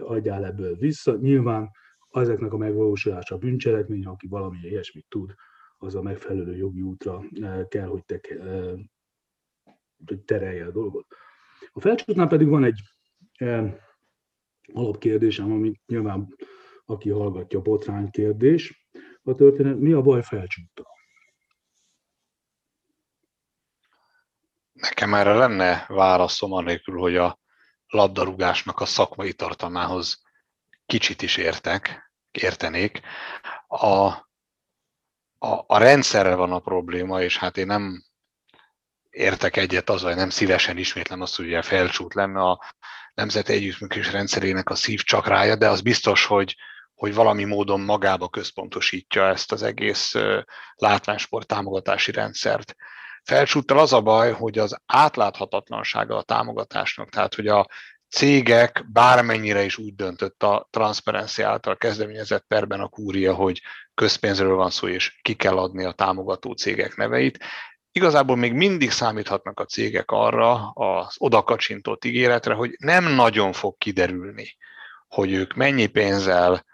[0.00, 1.16] adjál ebből vissza.
[1.16, 1.70] Nyilván
[2.20, 5.34] ezeknek a megvalósulása a bűncselekmény, aki valami ilyesmit tud,
[5.78, 7.22] az a megfelelő jogi útra
[7.68, 8.20] kell, hogy, te,
[10.06, 11.06] hogy terelje a dolgot.
[11.72, 12.80] A felcsútnál pedig van egy
[14.72, 16.34] alapkérdésem, ami nyilván
[16.84, 18.88] aki hallgatja, botrány kérdés.
[19.22, 20.86] A történet, mi a baj felcsúttal?
[24.72, 27.38] Nekem erre lenne válaszom anélkül, hogy a
[27.86, 30.22] labdarúgásnak a szakmai tartalmához
[30.86, 33.00] kicsit is értek, értenék.
[33.66, 33.86] A,
[35.38, 38.04] a, a rendszerre van a probléma, és hát én nem
[39.10, 42.64] értek egyet azzal, hogy nem szívesen ismétlem azt, hogy ugye felcsút lenne a
[43.14, 46.56] Nemzeti Együttműködés rendszerének a szívcsakrája, de az biztos, hogy,
[46.94, 50.14] hogy valami módon magába központosítja ezt az egész
[50.74, 52.74] látványsport támogatási rendszert.
[53.22, 57.66] Felcsúttal az a baj, hogy az átláthatatlansága a támogatásnak, tehát hogy a
[58.08, 63.62] cégek bármennyire is úgy döntött a Transparency által kezdeményezett perben a kúria, hogy
[63.94, 67.38] közpénzről van szó, és ki kell adni a támogató cégek neveit.
[67.92, 74.56] Igazából még mindig számíthatnak a cégek arra az odakacsintott ígéretre, hogy nem nagyon fog kiderülni,
[75.08, 76.64] hogy ők mennyi pénzzel,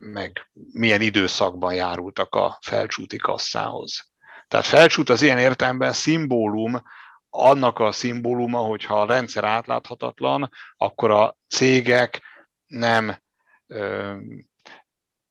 [0.00, 4.12] meg milyen időszakban járultak a felcsúti kasszához.
[4.48, 6.82] Tehát felcsút az ilyen értelemben szimbólum,
[7.36, 12.22] annak a szimbóluma, hogyha a rendszer átláthatatlan, akkor a cégek
[12.66, 13.16] nem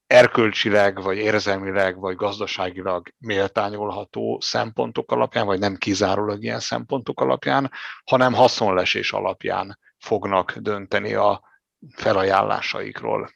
[0.07, 7.71] erkölcsileg, vagy érzelmileg, vagy gazdaságilag méltányolható szempontok alapján, vagy nem kizárólag ilyen szempontok alapján,
[8.03, 11.41] hanem haszonlesés alapján fognak dönteni a
[11.95, 13.29] felajánlásaikról.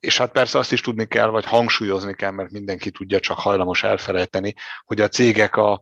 [0.00, 3.82] És hát persze azt is tudni kell, vagy hangsúlyozni kell, mert mindenki tudja, csak hajlamos
[3.82, 5.80] elfelejteni, hogy a cégek a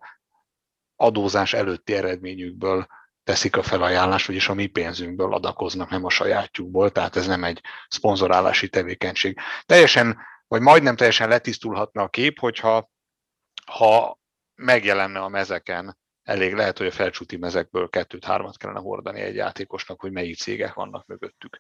[1.03, 2.87] adózás előtti eredményükből
[3.25, 7.61] teszik a felajánlást, vagyis a mi pénzünkből adakoznak, nem a sajátjukból, tehát ez nem egy
[7.89, 9.39] szponzorálási tevékenység.
[9.67, 12.91] Teljesen, vagy majdnem teljesen letisztulhatna a kép, hogyha
[13.67, 14.21] ha
[14.55, 20.13] megjelenne a mezeken, elég lehet, hogy a felcsúti mezekből kettőt-hármat kellene hordani egy játékosnak, hogy
[20.13, 21.59] melyik cégek vannak mögöttük.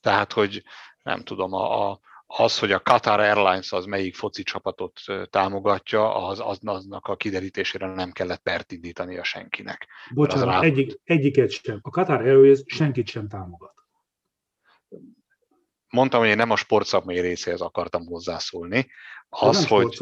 [0.00, 0.62] Tehát, hogy
[1.02, 6.40] nem tudom, a, a, az, hogy a Qatar Airlines az melyik foci csapatot támogatja, az,
[6.40, 9.86] az aznak a kiderítésére nem kellett pert indítani a senkinek.
[10.14, 10.60] Bocsánat, rá...
[10.60, 11.78] egyik, egyiket sem.
[11.82, 13.74] A Qatar Airways senkit sem támogat.
[15.88, 18.86] Mondtam, hogy én nem a sportszakmai részéhez akartam hozzászólni.
[19.28, 19.98] Az, ez hogy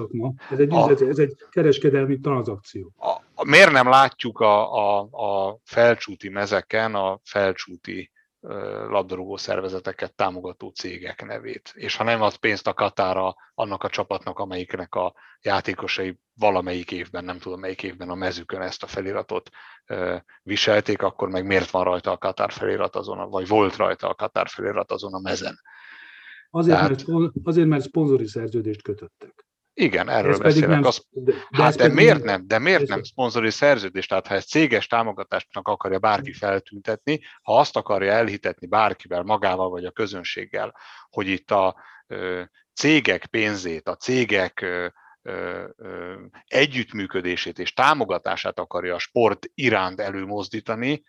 [0.51, 2.93] ez egy, a, ez egy kereskedelmi tranzakció.
[2.97, 8.11] A, a, miért nem látjuk a, a, a felcsúti mezeken a felcsúti
[8.89, 11.73] labdarúgó szervezeteket támogató cégek nevét.
[11.75, 17.25] És ha nem ad pénzt a Katára annak a csapatnak, amelyiknek a játékosai valamelyik évben,
[17.25, 19.51] nem tudom melyik évben a mezükön ezt a feliratot
[20.43, 24.49] viselték, akkor meg miért van rajta a Katár felirat azon, vagy volt rajta a Katár
[24.49, 25.61] felirat azon a mezen.
[26.51, 29.47] Azért, Tehát, mert, azért, mert szponzori szerződést kötöttek.
[29.77, 30.69] Igen, erről ez beszélek.
[30.69, 32.47] Nem, az, de, de hát de miért nem?
[32.47, 34.07] De miért nem szponzori szerződés?
[34.07, 39.85] Tehát ha egy céges támogatásnak akarja bárki feltüntetni, ha azt akarja elhitetni bárkivel, magával vagy
[39.85, 40.77] a közönséggel,
[41.11, 42.43] hogy itt a ö,
[42.75, 44.87] cégek pénzét, a cégek ö,
[45.77, 46.15] ö,
[46.47, 51.03] együttműködését és támogatását akarja a sport iránt előmozdítani,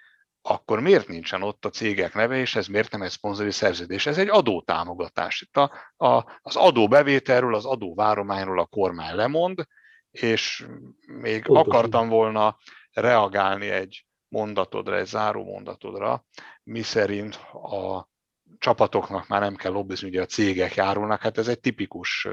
[0.47, 4.05] akkor miért nincsen ott a cégek neve, és ez miért nem egy szponzori szerződés?
[4.05, 5.41] Ez egy adótámogatás.
[5.41, 5.71] Itt a,
[6.07, 9.67] a, az adóbevételről, az adóvárományról a kormány lemond,
[10.11, 10.65] és
[11.05, 11.71] még Pontosan.
[11.71, 12.57] akartam volna
[12.91, 16.25] reagálni egy mondatodra, egy záró mondatodra,
[16.63, 18.09] mi szerint a
[18.57, 22.27] csapatoknak már nem kell lobbizni, ugye a cégek járulnak, hát ez egy tipikus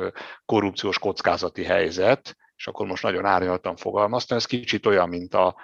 [0.44, 5.56] korrupciós kockázati helyzet, és akkor most nagyon árnyaltan fogalmaztam, ez kicsit olyan, mint a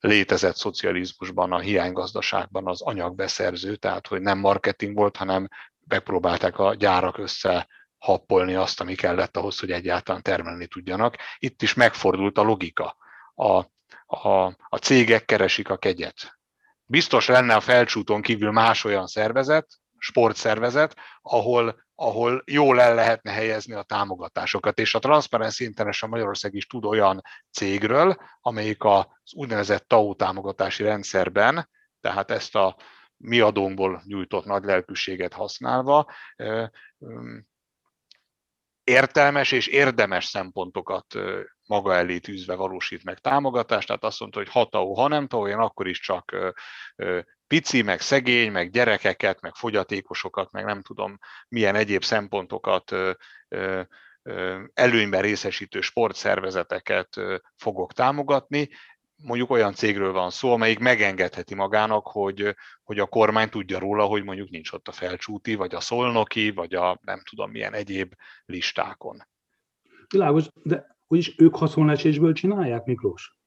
[0.00, 5.48] létezett szocializmusban, a hiánygazdaságban az anyagbeszerző, tehát hogy nem marketing volt, hanem
[5.86, 11.16] megpróbálták a gyárak össze happolni azt, ami kellett ahhoz, hogy egyáltalán termelni tudjanak.
[11.38, 12.96] Itt is megfordult a logika.
[13.34, 13.64] A,
[14.06, 16.38] a, a cégek keresik a kegyet.
[16.84, 19.66] Biztos lenne a felcsúton kívül más olyan szervezet,
[19.98, 24.78] sportszervezet, ahol ahol jól el lehetne helyezni a támogatásokat.
[24.78, 31.68] És a Transparency International Magyarország is tud olyan cégről, amelyik az úgynevezett TAO támogatási rendszerben,
[32.00, 32.76] tehát ezt a
[33.16, 36.12] mi adónkból nyújtott nagy lelkűséget használva,
[38.84, 41.14] értelmes és érdemes szempontokat
[41.66, 45.48] maga elé tűzve valósít meg támogatást, tehát azt mondta, hogy ha TAO, ha nem TAO,
[45.48, 46.54] én akkor is csak
[47.50, 52.92] pici, meg szegény, meg gyerekeket, meg fogyatékosokat, meg nem tudom milyen egyéb szempontokat
[54.74, 57.20] előnyben részesítő sportszervezeteket
[57.56, 58.68] fogok támogatni.
[59.22, 64.24] Mondjuk olyan cégről van szó, amelyik megengedheti magának, hogy, hogy a kormány tudja róla, hogy
[64.24, 69.26] mondjuk nincs ott a felcsúti, vagy a szolnoki, vagy a nem tudom milyen egyéb listákon.
[70.08, 73.38] Világos, de úgyis ők haszonlesésből csinálják, Miklós?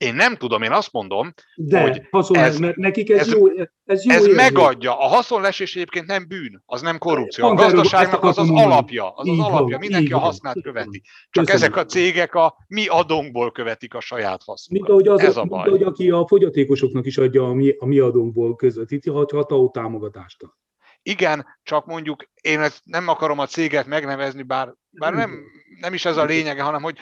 [0.00, 3.48] Én nem tudom, én azt mondom, De, hogy haszon, ez, mert nekik ez, ez jó,
[3.84, 4.98] ez jó Ez megadja.
[4.98, 7.46] A haszonlesés egyébként nem bűn, az nem korrupció.
[7.46, 9.78] A gazdaságnak az az alapja, az az alapja.
[9.78, 11.02] Mindenki a hasznát követi.
[11.30, 11.62] Csak Köszönöm.
[11.62, 14.88] ezek a cégek a mi adónkból követik a saját hasznukat.
[14.88, 15.62] Mint ahogy, az, ez a baj.
[15.62, 19.70] Mint ahogy aki a fogyatékosoknak is adja a mi, a mi adónkból közvetíti, ha ható
[19.70, 20.50] támogatást ad.
[21.02, 25.40] Igen, csak mondjuk én ezt nem akarom a céget megnevezni, bár, bár nem,
[25.80, 26.96] nem is ez a lényege, hanem hogy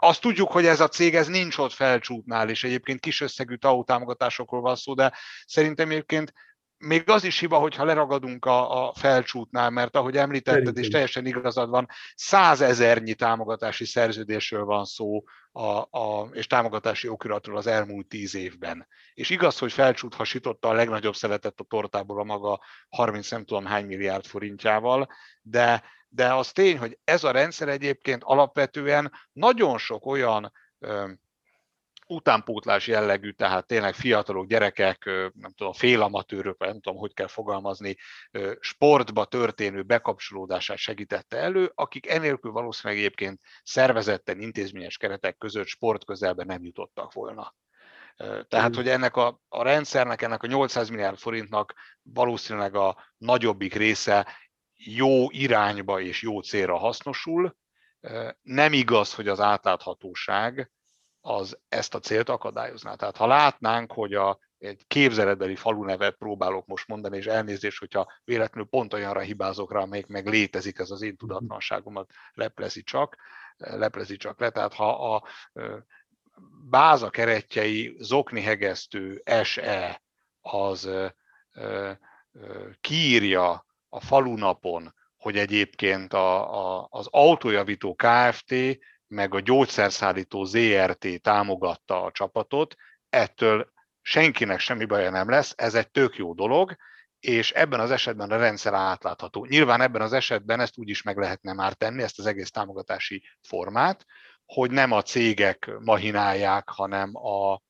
[0.00, 3.84] azt tudjuk, hogy ez a cég ez nincs ott felcsútnál, és egyébként kis összegű TAO
[3.84, 5.12] támogatásokról van szó, de
[5.46, 6.32] szerintem egyébként
[6.78, 10.82] még az is hiba, hogyha leragadunk a, a felcsútnál, mert ahogy említetted, Szerintem.
[10.82, 17.66] és teljesen igazad van, százezernyi támogatási szerződésről van szó, a, a, és támogatási okiratról az
[17.66, 18.86] elmúlt tíz évben.
[19.14, 23.64] És igaz, hogy felcsút hasította a legnagyobb szeretet a tortából a maga 30 nem tudom
[23.64, 25.08] hány milliárd forintjával,
[25.42, 25.82] de
[26.12, 30.52] de az tény, hogy ez a rendszer egyébként alapvetően nagyon sok olyan
[32.06, 37.96] utánpótlás jellegű, tehát tényleg fiatalok, gyerekek, nem tudom, félamatőrök, nem tudom, hogy kell fogalmazni,
[38.60, 46.46] sportba történő bekapcsolódását segítette elő, akik enélkül valószínűleg egyébként szervezetten, intézményes keretek között sport közelben
[46.46, 47.54] nem jutottak volna.
[48.48, 54.26] Tehát, hogy ennek a, a rendszernek, ennek a 800 milliárd forintnak valószínűleg a nagyobbik része
[54.84, 57.56] jó irányba és jó célra hasznosul.
[58.42, 60.70] Nem igaz, hogy az átláthatóság
[61.20, 62.94] az ezt a célt akadályozná.
[62.94, 68.68] Tehát ha látnánk, hogy a, egy képzeletbeli falunevet próbálok most mondani, és elnézést, hogyha véletlenül
[68.68, 73.16] pont olyanra hibázok rá, amelyik meg létezik, ez az én tudatlanságomat leplezi csak,
[73.56, 74.50] leplezi csak le.
[74.50, 75.24] Tehát ha a
[76.70, 80.02] báza keretjei zokni hegesztő SE
[80.40, 80.90] az
[82.80, 88.54] kiírja a falunapon, hogy egyébként a, a, az autójavító Kft.
[89.06, 92.74] meg a gyógyszerszállító ZRT támogatta a csapatot,
[93.08, 93.72] ettől
[94.02, 96.76] senkinek semmi baja nem lesz, ez egy tök jó dolog,
[97.20, 99.44] és ebben az esetben a rendszer átlátható.
[99.44, 103.22] Nyilván ebben az esetben ezt úgy is meg lehetne már tenni, ezt az egész támogatási
[103.40, 104.04] formát,
[104.44, 107.62] hogy nem a cégek mahinálják, hanem a,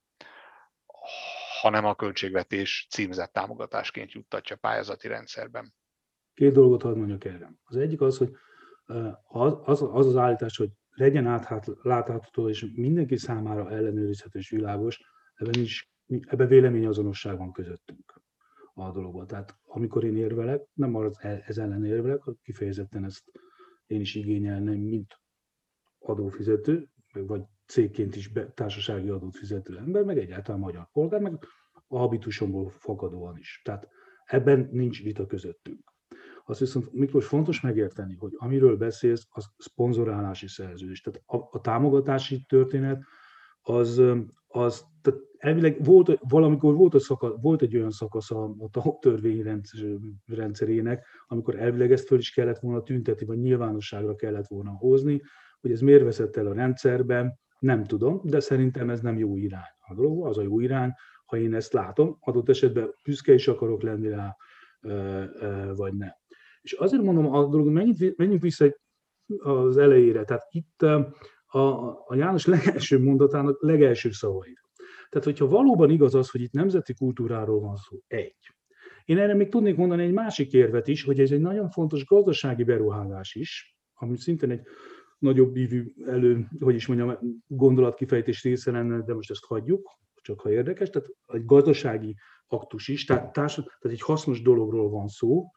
[1.61, 5.75] hanem a költségvetés címzett támogatásként juttatja pályázati rendszerben.
[6.41, 7.55] Két dolgot hadd mondjak erre.
[7.65, 8.33] Az egyik az, hogy
[9.23, 15.01] az az, az állítás, hogy legyen átlátható és mindenki számára ellenőrizhető és világos,
[15.35, 18.23] ebben, is, ebben véleményazonosság van közöttünk
[18.75, 19.27] a dologban.
[19.27, 23.25] Tehát amikor én érvelek, nem az e, ez ellen érvelek, kifejezetten ezt
[23.87, 25.21] én is igényelném, mint
[25.99, 31.45] adófizető, vagy cégként is be, társasági adót fizető ember, meg egyáltalán magyar polgár, meg
[31.87, 33.61] a habitusomból fakadóan is.
[33.65, 33.89] Tehát
[34.25, 35.99] ebben nincs vita közöttünk.
[36.45, 41.01] Azt viszont Miklós fontos megérteni, hogy amiről beszélsz, az szponzorálási szerződés.
[41.01, 43.03] Tehát a, a támogatási történet
[43.63, 44.03] az,
[44.49, 49.63] az tehát elvileg volt, valamikor volt, a szaka, volt egy olyan szakasz a, a törvény
[50.27, 55.23] rendszerének, amikor elvileg ezt föl is kellett volna tüntetni, vagy nyilvánosságra kellett volna hozni,
[55.61, 59.73] hogy ez miért veszett el a rendszerben, nem tudom, de szerintem ez nem jó irány.
[59.79, 60.93] A dolog az a jó irány,
[61.25, 64.37] ha én ezt látom, adott esetben büszke is akarok lenni rá,
[65.75, 66.20] vagy nem.
[66.61, 68.77] És azért mondom a dolog, menjünk, menjünk vissza
[69.39, 70.25] az elejére.
[70.25, 70.83] Tehát itt
[71.47, 71.75] a,
[72.07, 74.59] a János legelső mondatának legelső szavai.
[75.09, 78.37] Tehát, hogyha valóban igaz az, hogy itt nemzeti kultúráról van szó, egy.
[79.05, 82.65] Én erre még tudnék mondani egy másik érvet is, hogy ez egy nagyon fontos gazdasági
[82.65, 84.67] beruházás is, ami szintén egy
[85.19, 90.51] nagyobb ívű elő, hogy is mondjam, gondolatkifejtés része lenne, de most ezt hagyjuk, csak ha
[90.51, 90.91] érdekes.
[90.91, 95.51] Tehát egy gazdasági aktus is, tehát, társ, tehát egy hasznos dologról van szó,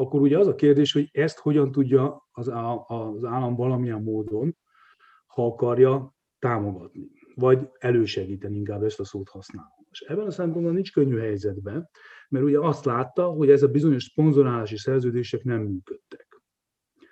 [0.00, 2.48] akkor ugye az a kérdés, hogy ezt hogyan tudja az,
[2.86, 4.56] az állam valamilyen módon,
[5.26, 9.86] ha akarja, támogatni, vagy elősegíteni, inkább ezt a szót használom.
[9.90, 11.88] És ebben a szempontból nincs könnyű helyzetben,
[12.28, 16.42] mert ugye azt látta, hogy ez a bizonyos szponzorálási szerződések nem működtek.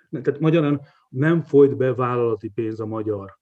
[0.09, 3.37] Tehát magyarán nem folyt be vállalati pénz a magyar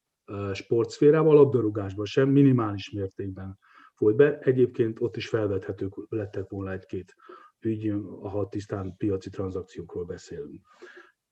[0.54, 3.60] sportszférába, a labdarúgásban sem, minimális mértékben
[3.96, 4.40] folyt be.
[4.40, 7.16] Egyébként ott is felvethetők lettek volna egy-két
[7.62, 10.62] ügy, ha tisztán piaci tranzakciókról beszélünk.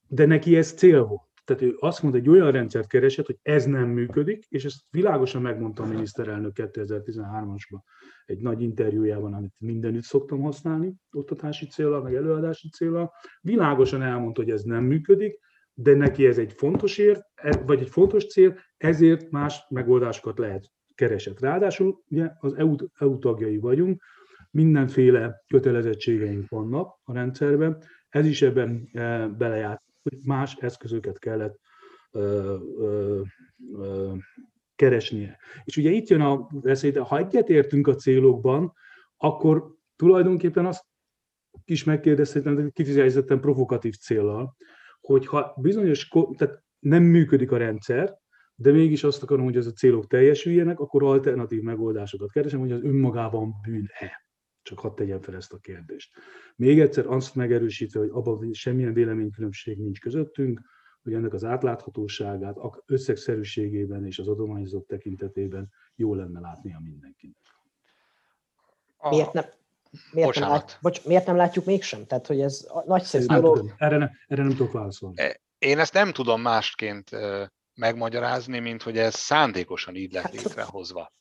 [0.08, 1.34] De neki ez cél volt.
[1.46, 5.42] Tehát ő azt mondta, egy olyan rendszert keresett, hogy ez nem működik, és ezt világosan
[5.42, 7.80] megmondta a miniszterelnök 2013-asban
[8.26, 13.12] egy nagy interjújában, amit mindenütt szoktam használni, oktatási célra, meg előadási célra.
[13.42, 15.40] Világosan elmondta, hogy ez nem működik,
[15.74, 20.72] de neki ez egy fontos ér, e, vagy egy fontos cél, ezért más megoldásokat lehet
[20.96, 21.40] keresett.
[21.40, 24.04] Ráadásul ugye az EU, EU tagjai vagyunk,
[24.56, 31.60] mindenféle kötelezettségeink vannak a rendszerben, ez is ebben e, belejárt, hogy más eszközöket kellett
[32.12, 33.22] ö, ö,
[33.78, 34.14] ö,
[34.76, 35.38] keresnie.
[35.64, 38.74] És ugye itt jön a veszély, de ha egyetértünk a célokban,
[39.18, 40.86] akkor tulajdonképpen azt
[41.66, 44.56] is megkérdezhetem, kifejezetten provokatív célral,
[45.02, 48.18] hogyha bizonyos, tehát nem működik a rendszer,
[48.56, 52.84] de mégis azt akarom, hogy ez a célok teljesüljenek, akkor alternatív megoldásokat keresem, hogy az
[52.84, 54.25] önmagában bűn-e.
[54.66, 56.12] Csak hadd tegyem fel ezt a kérdést.
[56.56, 60.62] Még egyszer azt megerősítve, hogy abban semmilyen véleménykülönbség nincs közöttünk,
[61.04, 67.38] hogy ennek az átláthatóságát összegszerűségében és az adományozók tekintetében jó lenne látnia mindenkinek.
[69.10, 69.46] Miért nem,
[70.12, 72.06] Miért nem, lát, bocs, miért nem látjuk mégsem?
[72.06, 73.74] Tehát, hogy ez nagyszerű dolog.
[73.78, 75.22] Erre, ne, erre nem tudok válaszolni.
[75.22, 77.10] E, én ezt nem tudom másként
[77.74, 81.12] megmagyarázni, mint hogy ez szándékosan így lett hát, létrehozva.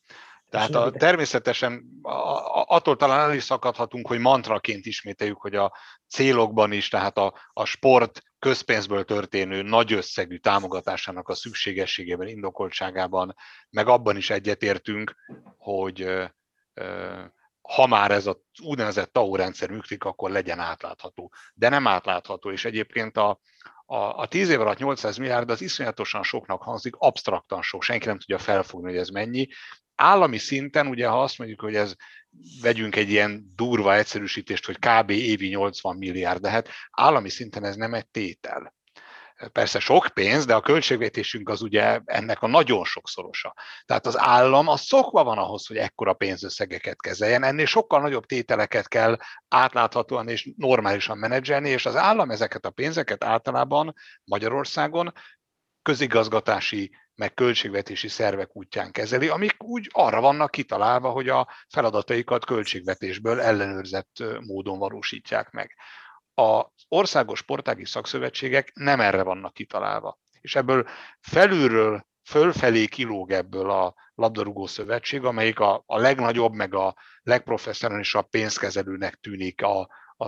[0.55, 1.83] Tehát a, természetesen
[2.65, 5.73] attól talán el is szakadhatunk, hogy mantraként ismételjük, hogy a
[6.07, 13.35] célokban is, tehát a, a sport közpénzből történő nagy összegű támogatásának a szükségességében, indokoltságában,
[13.69, 15.15] meg abban is egyetértünk,
[15.57, 16.07] hogy
[17.61, 21.33] ha már ez az úgynevezett TAO rendszer működik, akkor legyen átlátható.
[21.53, 23.39] De nem átlátható, és egyébként a,
[23.85, 28.19] a, a 10 év alatt 800 milliárd az iszonyatosan soknak hangzik, absztraktan sok, senki nem
[28.19, 29.47] tudja felfogni, hogy ez mennyi.
[29.95, 31.93] Állami szinten, ugye ha azt mondjuk, hogy ez
[32.61, 35.09] vegyünk egy ilyen durva egyszerűsítést, hogy kb.
[35.09, 38.73] évi 80 milliárd, de hát állami szinten ez nem egy tétel
[39.51, 43.53] persze sok pénz, de a költségvetésünk az ugye ennek a nagyon sokszorosa.
[43.85, 48.87] Tehát az állam az szokva van ahhoz, hogy ekkora pénzösszegeket kezeljen, ennél sokkal nagyobb tételeket
[48.87, 49.17] kell
[49.47, 55.13] átláthatóan és normálisan menedzselni, és az állam ezeket a pénzeket általában Magyarországon
[55.81, 63.41] közigazgatási meg költségvetési szervek útján kezeli, amik úgy arra vannak kitalálva, hogy a feladataikat költségvetésből
[63.41, 65.75] ellenőrzett módon valósítják meg
[66.35, 70.19] az országos sportági szakszövetségek nem erre vannak kitalálva.
[70.41, 70.87] És ebből
[71.19, 79.15] felülről fölfelé kilóg ebből a labdarúgó szövetség, amelyik a, a legnagyobb, meg a legprofesszionálisabb pénzkezelőnek
[79.15, 79.79] tűnik a,
[80.17, 80.27] a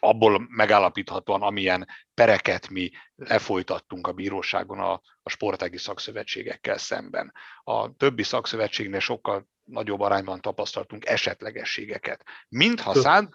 [0.00, 4.92] abból megállapíthatóan, amilyen pereket mi lefolytattunk a bíróságon a,
[5.22, 7.32] a sportági szakszövetségekkel szemben.
[7.62, 12.24] A többi szakszövetségnél sokkal nagyobb arányban tapasztaltunk esetlegességeket.
[12.48, 13.32] Mintha szánt...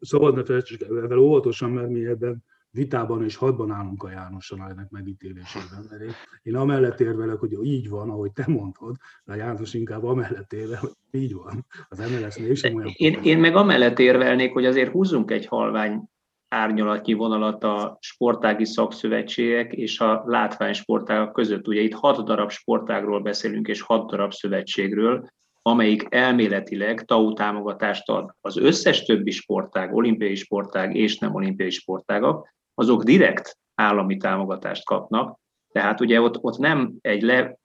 [0.00, 4.90] Szabad ne felejtsük ezzel óvatosan, mert mi ebben vitában és hadban állunk a Jánossal ennek
[4.90, 5.86] megítélésében.
[5.90, 6.12] Mert én,
[6.42, 10.78] én amellett érvelek, hogy így van, ahogy te mondod, de a János inkább amellett érvel,
[10.80, 11.66] hogy így van.
[11.88, 12.90] Az MLS mégsem olyan...
[12.94, 16.08] Én, én meg amellett érvelnék, hogy azért húzzunk egy halvány
[16.48, 21.68] árnyalatnyi vonalat a sportági szakszövetségek és a látványsportágak között.
[21.68, 25.28] Ugye itt hat darab sportágról beszélünk, és hat darab szövetségről,
[25.62, 28.34] amelyik elméletileg TAU támogatást ad.
[28.40, 35.38] Az összes többi sportág, olimpiai sportág és nem olimpiai sportágak, azok direkt állami támogatást kapnak,
[35.72, 37.58] tehát ugye ott, ott nem egy le,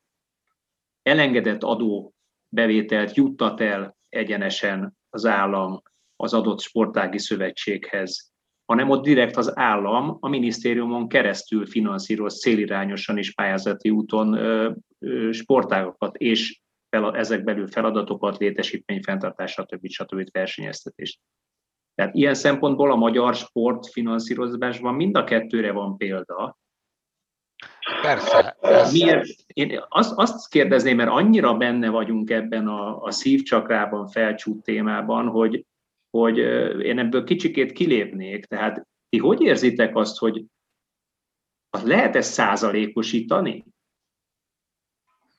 [1.01, 2.13] elengedett adó
[2.49, 5.82] bevételt juttat el egyenesen az állam
[6.16, 8.32] az adott sportági szövetséghez,
[8.66, 15.32] hanem ott direkt az állam a minisztériumon keresztül finanszíroz célirányosan és pályázati úton ö, ö,
[15.32, 16.59] sportágokat és
[16.89, 19.88] fel, ezek belül feladatokat, létesítmény fenntartás, stb.
[19.88, 20.32] stb.
[20.32, 21.20] versenyeztetést.
[21.96, 26.58] Tehát ilyen szempontból a magyar sport finanszírozásban mind a kettőre van példa.
[28.02, 28.58] Persze.
[28.62, 28.91] Ez...
[28.91, 29.28] Miért?
[29.48, 35.66] Én azt, azt kérdezném, mert annyira benne vagyunk ebben a, a szívcsakrában felcsút témában, hogy,
[36.10, 36.38] hogy
[36.84, 38.46] én ebből kicsikét kilépnék.
[38.46, 40.46] Tehát ti hogy érzitek azt, hogy
[41.84, 43.66] lehet ezt százalékosítani?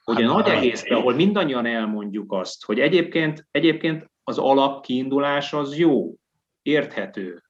[0.07, 6.15] hogy a nagy egészben, ahol mindannyian elmondjuk azt, hogy egyébként, egyébként az alapkiindulás az jó,
[6.67, 7.43] érthető.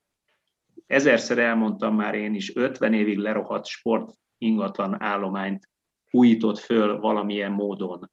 [0.87, 5.69] Ezerszer elmondtam már én is, 50 évig lerohadt sport ingatlan állományt
[6.11, 8.11] újított föl valamilyen módon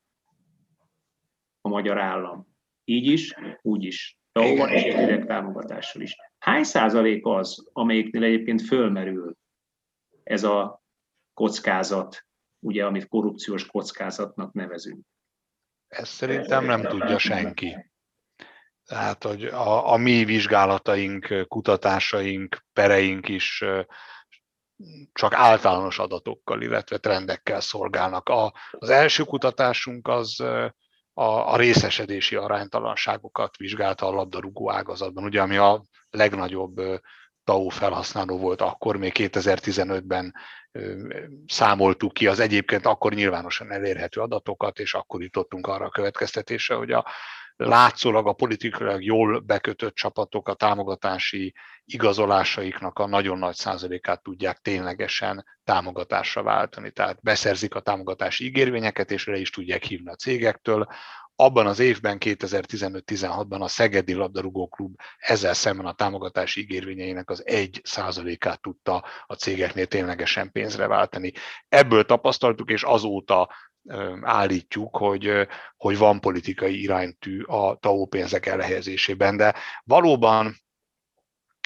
[1.62, 2.48] a magyar állam.
[2.84, 4.18] Így is, úgy is.
[4.32, 6.16] Tauval és direkt támogatással is.
[6.40, 9.38] Hány százalék az, amelyiknél egyébként fölmerül
[10.24, 10.84] ez a
[11.34, 12.26] kockázat,
[12.60, 15.06] ugye, amit korrupciós kockázatnak nevezünk.
[15.88, 17.92] Ezt szerintem nem tudja senki.
[18.86, 23.64] Tehát, hogy a, a mi vizsgálataink, kutatásaink, pereink is
[25.14, 28.30] csak általános adatokkal, illetve trendekkel szolgálnak.
[28.30, 30.40] A, az első kutatásunk az
[31.14, 36.82] a, a részesedési aránytalanságokat vizsgálta a labdarúgó ágazatban, ugye, ami a legnagyobb
[37.44, 40.34] TAO felhasználó volt akkor, még 2015-ben
[41.48, 46.92] számoltuk ki az egyébként akkor nyilvánosan elérhető adatokat, és akkor jutottunk arra a következtetésre, hogy
[46.92, 47.06] a
[47.56, 51.54] látszólag a politikailag jól bekötött csapatok a támogatási
[51.86, 56.92] igazolásaiknak a nagyon nagy százalékát tudják ténylegesen támogatásra váltani.
[56.92, 60.88] Tehát beszerzik a támogatási ígérvényeket, és le is tudják hívni a cégektől,
[61.36, 67.82] abban az évben, 2015-16-ban a Szegedi Labdarúgó Klub ezzel szemben a támogatási ígérvényeinek az egy
[67.84, 71.32] százalékát tudta a cégeknél ténylegesen pénzre váltani.
[71.70, 73.50] Ebből tapasztaltuk, és azóta
[74.22, 80.56] állítjuk, hogy, hogy van politikai iránytű a TAO pénzek elhelyezésében, de valóban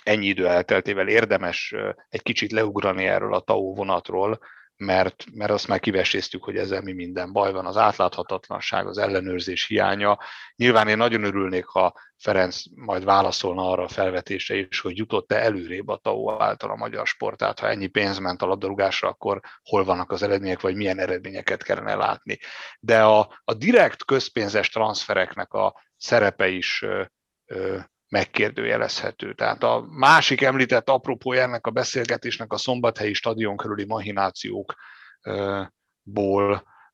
[0.03, 1.75] ennyi idő elteltével érdemes
[2.09, 4.39] egy kicsit leugrani erről a TAO vonatról,
[4.77, 9.65] mert, mert azt már kiveséztük, hogy ezzel mi minden baj van, az átláthatatlanság, az ellenőrzés
[9.65, 10.19] hiánya.
[10.55, 15.87] Nyilván én nagyon örülnék, ha Ferenc majd válaszolna arra a felvetésre is, hogy jutott-e előrébb
[15.87, 19.83] a TAO által a magyar sport, tehát ha ennyi pénz ment a labdarúgásra, akkor hol
[19.83, 22.39] vannak az eredmények, vagy milyen eredményeket kellene látni.
[22.79, 27.03] De a, a direkt közpénzes transfereknek a szerepe is ö,
[27.45, 27.77] ö,
[28.09, 29.33] megkérdőjelezhető.
[29.33, 34.75] Tehát a másik említett apropója ennek a beszélgetésnek a szombathelyi stadion körüli mahinációkból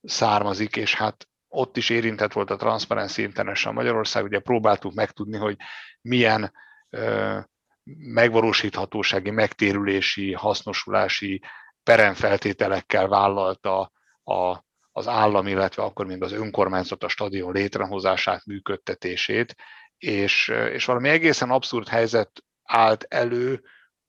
[0.02, 5.58] származik, és hát ott is érintett volt a Transparency International Magyarország, ugye próbáltuk megtudni, hogy
[6.02, 6.54] milyen
[7.96, 11.42] megvalósíthatósági, megtérülési, hasznosulási
[11.84, 13.92] peremfeltételekkel vállalta
[14.24, 19.56] a, az állam, illetve akkor még az önkormányzat a stadion létrehozását, működtetését,
[20.04, 23.64] és, és valami egészen abszurd helyzet állt elő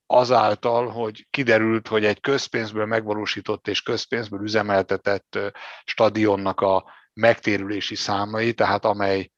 [0.07, 5.39] azáltal, hogy kiderült, hogy egy közpénzből megvalósított és közpénzből üzemeltetett
[5.85, 9.31] stadionnak a megtérülési számai, tehát amely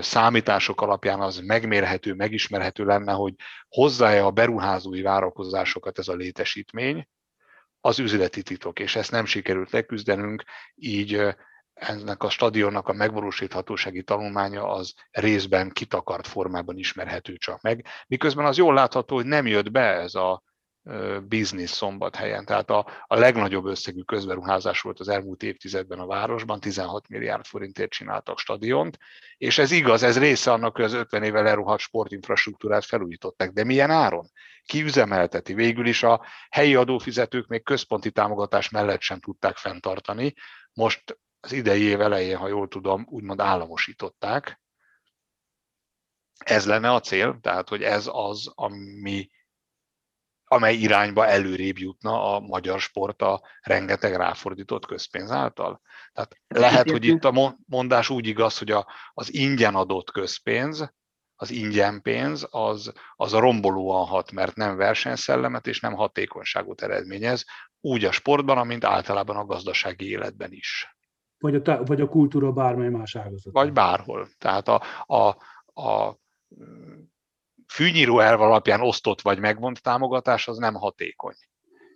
[0.00, 3.34] számítások alapján az megmérhető, megismerhető lenne, hogy
[3.68, 7.08] hozzája a beruházói várakozásokat ez a létesítmény,
[7.80, 11.34] az üzleti titok, és ezt nem sikerült leküzdenünk, így
[11.74, 18.56] ennek a stadionnak a megvalósíthatósági tanulmánya az részben kitakart formában ismerhető csak meg, miközben az
[18.56, 20.42] jól látható, hogy nem jött be ez a
[21.22, 22.44] biznisz szombathelyen.
[22.44, 27.90] Tehát a, a legnagyobb összegű közberuházás volt az elmúlt évtizedben a városban, 16 milliárd forintért
[27.90, 28.98] csináltak stadiont,
[29.36, 33.50] és ez igaz, ez része annak, hogy az 50 éve leruhat sportinfrastruktúrát felújították.
[33.50, 34.26] De milyen áron?
[34.64, 35.54] Ki üzemelteti?
[35.54, 40.34] Végül is a helyi adófizetők még központi támogatás mellett sem tudták fenntartani.
[40.72, 44.60] Most az idei év elején, ha jól tudom, úgymond államosították.
[46.38, 49.30] Ez lenne a cél, tehát hogy ez az, ami
[50.44, 55.80] amely irányba előrébb jutna a magyar sport a rengeteg ráfordított közpénz által.
[56.12, 60.92] Tehát lehet, hogy itt a mondás úgy igaz, hogy a, az ingyen adott közpénz,
[61.36, 67.44] az ingyen pénz, az, az a rombolóan hat, mert nem versenyszellemet és nem hatékonyságot eredményez,
[67.80, 70.96] úgy a sportban, amint általában a gazdasági életben is.
[71.44, 73.52] Vagy a, vagy a kultúra bármely más ágazat.
[73.52, 74.28] Vagy bárhol.
[74.38, 75.26] Tehát a, a,
[75.82, 76.18] a
[77.72, 81.34] fűnyíró elv alapján osztott vagy megvont támogatás az nem hatékony.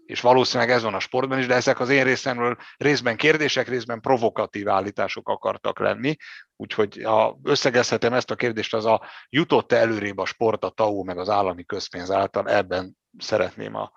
[0.05, 4.01] És valószínűleg ez van a sportban is, de ezek az én részemről részben kérdések, részben
[4.01, 6.17] provokatív állítások akartak lenni.
[6.57, 11.19] Úgyhogy ha összegezhetem ezt a kérdést, az a jutott-e előrébb a sport, a TAO meg
[11.19, 13.93] az állami közpénz által, ebben szeretném a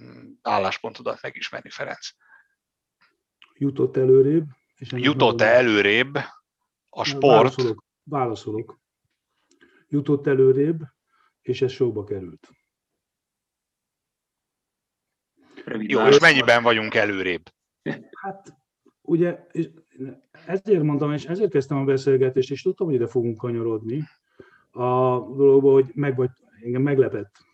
[0.00, 2.08] mm, álláspontodat megismerni, Ferenc.
[3.54, 4.44] Jutott előrébb?
[4.78, 6.14] Jutott-e előrébb
[6.88, 7.54] a sport?
[7.54, 7.84] Válaszolok.
[8.02, 8.78] Válaszolok.
[9.88, 10.80] Jutott előrébb,
[11.42, 12.50] és ez sokba került.
[15.64, 17.42] Rövid Jó, és mennyiben vagyunk előrébb?
[18.10, 18.56] Hát,
[19.00, 19.68] ugye, és
[20.46, 24.02] ezért mondtam, és ezért kezdtem a beszélgetést, és tudtam, hogy ide fogunk kanyarodni
[24.70, 26.30] a dologba, hogy meg vagy,
[26.62, 27.47] engem meglepett,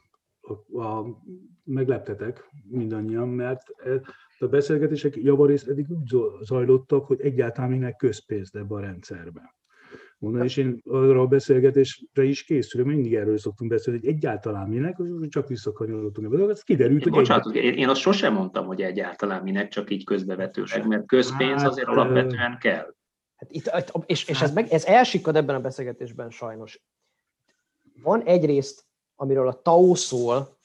[0.47, 1.21] a, a,
[1.65, 3.63] megleptetek mindannyian, mert
[4.39, 9.55] a beszélgetések javarészt eddig úgy zajlottak, hogy egyáltalán minek közpénzt ebbe a rendszerbe
[10.25, 14.97] mondani, és én arra a beszélgetésre is készülök, mindig erről szoktunk beszélni, hogy egyáltalán minek,
[15.29, 16.51] csak visszakanyarodtunk ebbe.
[16.51, 17.13] Ez kiderült, hogy...
[17.13, 17.77] Bocsánat, egy...
[17.77, 22.59] én azt sosem mondtam, hogy egyáltalán minek, csak így közbevetőleg, mert közpénz hát, azért alapvetően
[22.59, 22.95] kell.
[23.37, 23.71] Hát itt,
[24.07, 26.83] és, és ez, meg, ez elsikad ebben a beszélgetésben sajnos.
[28.03, 28.85] Van egyrészt,
[29.17, 30.59] amiről a TAO szól,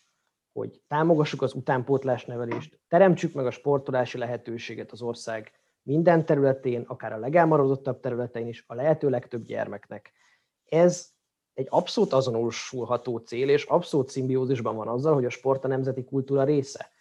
[0.54, 5.52] hogy támogassuk az utánpótlás nevelést, teremtsük meg a sportolási lehetőséget az ország
[5.84, 10.12] minden területén, akár a legelmaradottabb területein is, a lehető legtöbb gyermeknek.
[10.66, 11.10] Ez
[11.54, 16.44] egy abszolút azonosulható cél, és abszolút szimbiózisban van azzal, hogy a sport a nemzeti kultúra
[16.44, 16.92] része.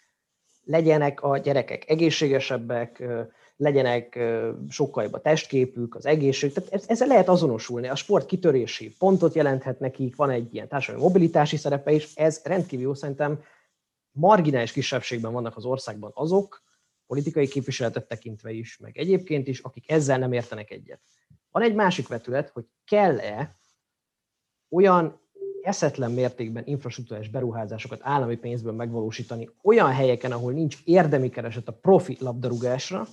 [0.65, 3.05] Legyenek a gyerekek egészségesebbek,
[3.59, 4.19] legyenek
[4.69, 7.89] sokkal jobb a testképük, az egészség, tehát ezzel lehet azonosulni.
[7.89, 12.85] A sport kitörési pontot jelenthet nekik, van egy ilyen társadalmi mobilitási szerepe is, ez rendkívül
[12.85, 13.43] jó, szerintem
[14.11, 16.63] marginális kisebbségben vannak az országban azok,
[17.07, 21.01] politikai képviseletet tekintve is, meg egyébként is, akik ezzel nem értenek egyet.
[21.51, 23.59] Van egy másik vetület, hogy kell-e
[24.71, 25.21] olyan
[25.63, 32.17] eszetlen mértékben infrastruktúrás beruházásokat állami pénzből megvalósítani olyan helyeken, ahol nincs érdemi kereset a profi
[32.21, 33.07] labdarúgásra,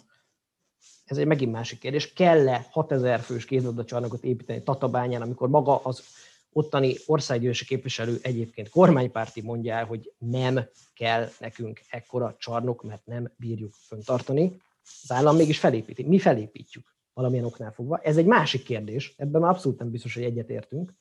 [1.06, 6.04] ez egy megint másik kérdés, kell-e 6000 fős kézlabdacsarnokot építeni Tatabányán, amikor maga az
[6.52, 13.32] ottani országgyűlési képviselő egyébként kormánypárti mondja el, hogy nem kell nekünk ekkora csarnok, mert nem
[13.38, 14.62] bírjuk föntartani.
[15.04, 16.04] Az állam mégis felépíti.
[16.04, 17.98] Mi felépítjük valamilyen oknál fogva.
[17.98, 20.94] Ez egy másik kérdés, ebben abszolút nem biztos, hogy egyetértünk.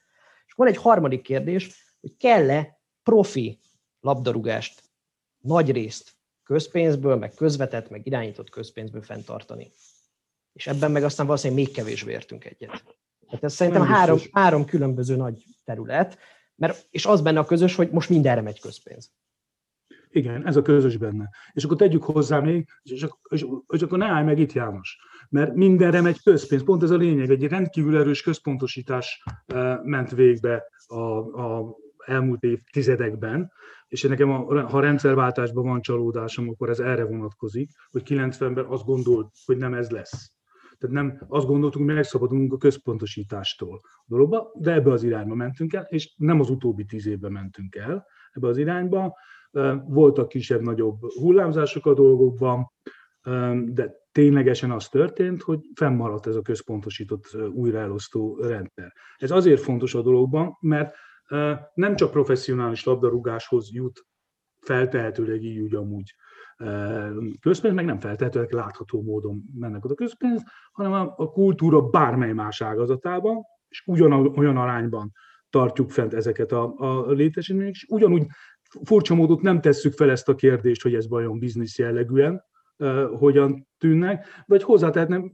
[0.46, 3.58] És van egy harmadik kérdés, hogy kell-e profi
[4.00, 4.82] labdarúgást
[5.38, 6.13] nagy részt
[6.44, 9.72] közpénzből, meg közvetett, meg irányított közpénzből fenntartani.
[10.52, 12.84] És ebben meg aztán valószínűleg még kevésbé értünk egyet.
[13.26, 16.18] Tehát ez szerintem három, három különböző nagy terület,
[16.54, 19.12] mert, és az benne a közös, hogy most mindenre megy közpénz.
[20.10, 21.30] Igen, ez a közös benne.
[21.52, 25.54] És akkor tegyük hozzá még, és, és, és akkor ne állj meg itt, János, mert
[25.54, 26.64] mindenre megy közpénz.
[26.64, 31.00] Pont ez a lényeg, egy rendkívül erős központosítás eh, ment végbe a,
[31.42, 33.52] a elmúlt évtizedekben,
[33.88, 39.28] és nekem, a, ha rendszerváltásban van csalódásom, akkor ez erre vonatkozik, hogy 90-ben azt gondolt,
[39.44, 40.32] hogy nem ez lesz.
[40.78, 45.72] Tehát nem azt gondoltuk, hogy megszabadulunk a központosítástól a dologba, de ebbe az irányba mentünk
[45.72, 49.16] el, és nem az utóbbi tíz évben mentünk el ebbe az irányba.
[49.86, 52.72] Voltak kisebb-nagyobb hullámzások a dolgokban,
[53.64, 58.92] de ténylegesen az történt, hogy fennmaradt ez a központosított újraelosztó rendszer.
[59.16, 60.94] Ez azért fontos a dologban, mert
[61.74, 64.06] nem csak professzionális labdarúgáshoz jut
[64.60, 66.14] feltehetőleg így úgy amúgy.
[67.40, 73.42] Közpénz, meg nem feltehetőleg látható módon mennek oda közpénz, hanem a kultúra bármely más ágazatában,
[73.68, 75.12] és ugyanolyan arányban
[75.50, 78.26] tartjuk fent ezeket a, a létesítményeket, és ugyanúgy
[78.84, 82.44] furcsa módon nem tesszük fel ezt a kérdést, hogy ez vajon biznisz jellegűen,
[83.18, 85.32] hogyan tűnnek, vagy hozzátehetnem,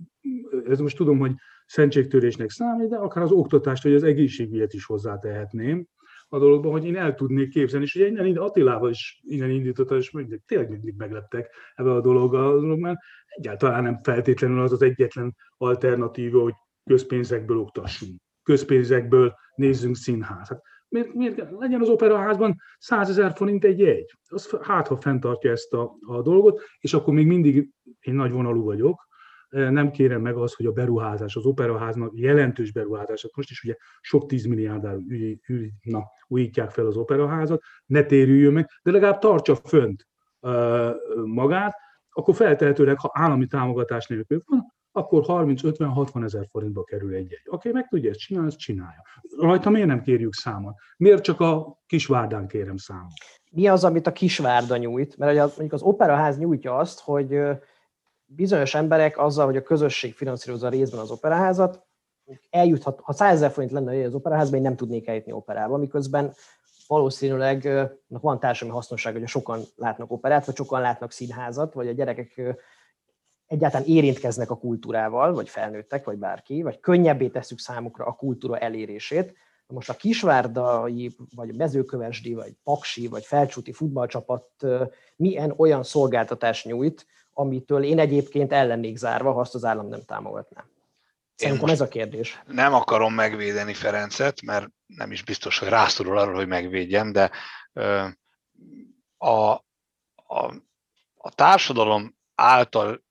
[0.68, 1.32] ez most tudom, hogy
[1.70, 5.86] szentségtörésnek számít, de akár az oktatást, vagy az egészségügyet is hozzátehetném
[6.28, 10.10] a dologban, hogy én el tudnék képzelni, és ugye innen Attilával is innen indította, és
[10.10, 16.42] mindig, tényleg mindig megleptek ebbe a dologgal, mert egyáltalán nem feltétlenül az az egyetlen alternatíva,
[16.42, 16.54] hogy
[16.84, 20.48] közpénzekből oktassunk, közpénzekből nézzünk színházat.
[20.48, 24.12] Hát miért, miért legyen az operaházban 100 ezer forint egy jegy?
[24.28, 27.68] Az hát, ha fenntartja ezt a, a dolgot, és akkor még mindig
[28.00, 29.08] én nagy vonalú vagyok,
[29.50, 34.26] nem kérem meg azt, hogy a beruházás, az operaháznak jelentős beruházások, most is ugye sok
[34.26, 34.98] tízmilliárdára
[35.82, 40.08] na, újítják fel az operaházat, ne térüljön meg, de legalább tartsa fönt
[41.24, 41.74] magát,
[42.10, 47.42] akkor feltehetőleg, ha állami támogatás nélkül van, akkor 30-50-60 ezer forintba kerül egy-egy.
[47.44, 49.02] Aki meg tudja ezt csinálni, azt csinálja.
[49.38, 50.74] Rajta miért nem kérjük számot?
[50.96, 53.12] Miért csak a kisvárdán kérem számot?
[53.50, 55.16] Mi az, amit a kisvárda nyújt?
[55.16, 57.40] Mert az, mondjuk az operaház nyújtja azt, hogy
[58.34, 61.84] bizonyos emberek azzal, hogy a közösség finanszírozza részben az operaházat,
[62.50, 66.34] eljuthat, ha 100 ezer forint lenne az operaházban, én nem tudnék eljutni operába, miközben
[66.86, 72.56] valószínűleg van társadalmi hasznosság, hogy sokan látnak operát, vagy sokan látnak színházat, vagy a gyerekek
[73.46, 79.34] egyáltalán érintkeznek a kultúrával, vagy felnőttek, vagy bárki, vagy könnyebbé tesszük számukra a kultúra elérését.
[79.66, 84.46] Most a kisvárdai, vagy a mezőkövesdi, vagy paksi, vagy felcsúti futballcsapat
[85.16, 90.64] milyen olyan szolgáltatás nyújt, amitől én egyébként ellennék zárva, ha azt az állam nem támogatná.
[91.34, 92.42] Szerintem ez a kérdés.
[92.46, 97.30] Nem akarom megvédeni Ferencet, mert nem is biztos, hogy rászorul arról, hogy megvédjem, de
[99.16, 99.50] a,
[100.14, 100.54] a,
[101.16, 103.04] a társadalom által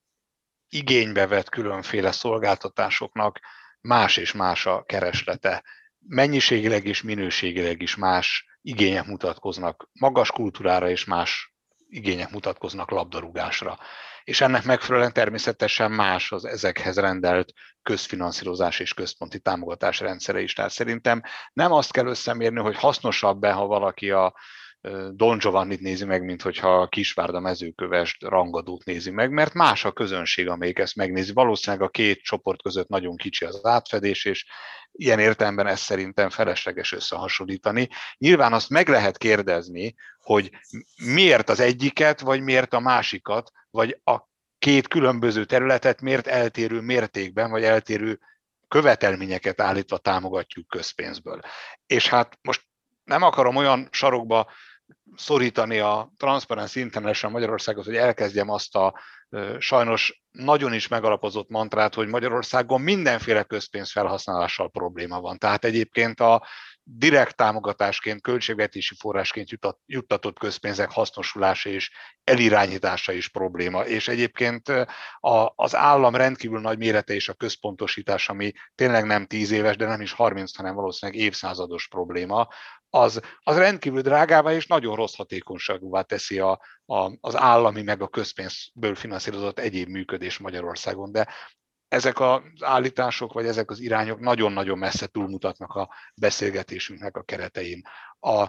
[0.68, 3.40] igénybe vett különféle szolgáltatásoknak
[3.80, 5.64] más és más a kereslete.
[5.98, 11.54] Mennyiségileg és minőségileg is más igények mutatkoznak magas kultúrára, és más
[11.88, 13.78] igények mutatkoznak labdarúgásra.
[14.30, 17.52] És ennek megfelelően természetesen más az ezekhez rendelt
[17.82, 20.52] közfinanszírozás és központi támogatás rendszere is.
[20.52, 21.22] Tehát szerintem
[21.52, 24.34] nem azt kell összemérni, hogy hasznosabb-e, ha valaki a
[25.10, 29.92] Don Giovanni-t nézi meg, mint hogyha a Kisvárda mezőkövest rangadót nézi meg, mert más a
[29.92, 31.32] közönség, amelyik ezt megnézi.
[31.32, 34.46] Valószínűleg a két csoport között nagyon kicsi az átfedés, és
[34.92, 37.88] ilyen értelemben ezt szerintem felesleges összehasonlítani.
[38.18, 40.50] Nyilván azt meg lehet kérdezni, hogy
[41.04, 44.18] miért az egyiket, vagy miért a másikat, vagy a
[44.58, 48.20] két különböző területet miért eltérő mértékben, vagy eltérő
[48.68, 51.40] követelményeket állítva támogatjuk közpénzből.
[51.86, 52.66] És hát most
[53.04, 54.50] nem akarom olyan sarokba
[55.16, 59.00] szorítani a Transparency International Magyarországot, hogy elkezdjem azt a
[59.58, 65.38] sajnos nagyon is megalapozott mantrát, hogy Magyarországon mindenféle közpénz felhasználással probléma van.
[65.38, 66.46] Tehát egyébként a
[66.96, 69.48] direkt támogatásként, költségvetési forrásként
[69.86, 71.90] juttatott közpénzek hasznosulása és
[72.24, 73.84] elirányítása is probléma.
[73.84, 74.68] És egyébként
[75.20, 79.86] a, az állam rendkívül nagy mérete és a központosítás, ami tényleg nem tíz éves, de
[79.86, 82.48] nem is 30, hanem valószínűleg évszázados probléma,
[82.90, 88.08] az, az rendkívül drágává és nagyon rossz hatékonyságúvá teszi a, a, az állami meg a
[88.08, 91.12] közpénzből finanszírozott egyéb működés Magyarországon.
[91.12, 91.28] De
[91.90, 97.82] ezek az állítások, vagy ezek az irányok nagyon-nagyon messze túlmutatnak a beszélgetésünknek a keretein.
[98.20, 98.42] A,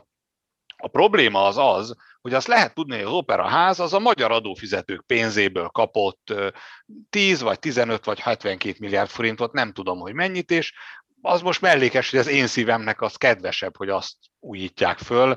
[0.77, 5.05] a probléma az az, hogy azt lehet tudni, hogy az operaház az a magyar adófizetők
[5.05, 6.33] pénzéből kapott
[7.09, 10.73] 10 vagy 15 vagy 72 milliárd forintot, nem tudom, hogy mennyit, és
[11.21, 15.35] az most mellékes, hogy az én szívemnek az kedvesebb, hogy azt újítják föl.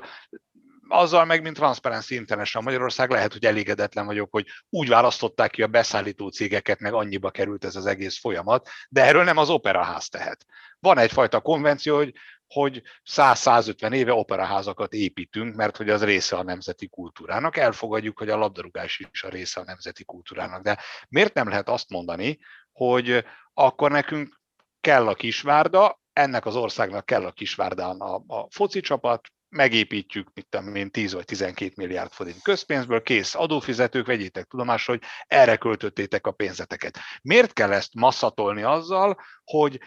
[0.87, 5.67] Azzal meg, mint Transparency International Magyarország, lehet, hogy elégedetlen vagyok, hogy úgy választották ki a
[5.67, 10.45] beszállító cégeket, meg annyiba került ez az egész folyamat, de erről nem az operaház tehet.
[10.79, 12.13] Van egyfajta konvenció, hogy
[12.47, 12.81] hogy
[13.11, 17.57] 100-150 éve operaházakat építünk, mert hogy az része a nemzeti kultúrának.
[17.57, 20.61] Elfogadjuk, hogy a labdarúgás is a része a nemzeti kultúrának.
[20.61, 20.79] De
[21.09, 22.39] miért nem lehet azt mondani,
[22.71, 24.39] hogy akkor nekünk
[24.81, 30.47] kell a Kisvárda, ennek az országnak kell a Kisvárdán a, a foci csapat, megépítjük, mit
[30.49, 36.27] tudom én, 10 vagy 12 milliárd forint közpénzből, kész adófizetők, vegyétek tudomásra, hogy erre költöttétek
[36.27, 36.99] a pénzeteket.
[37.21, 39.79] Miért kell ezt masszatolni azzal, hogy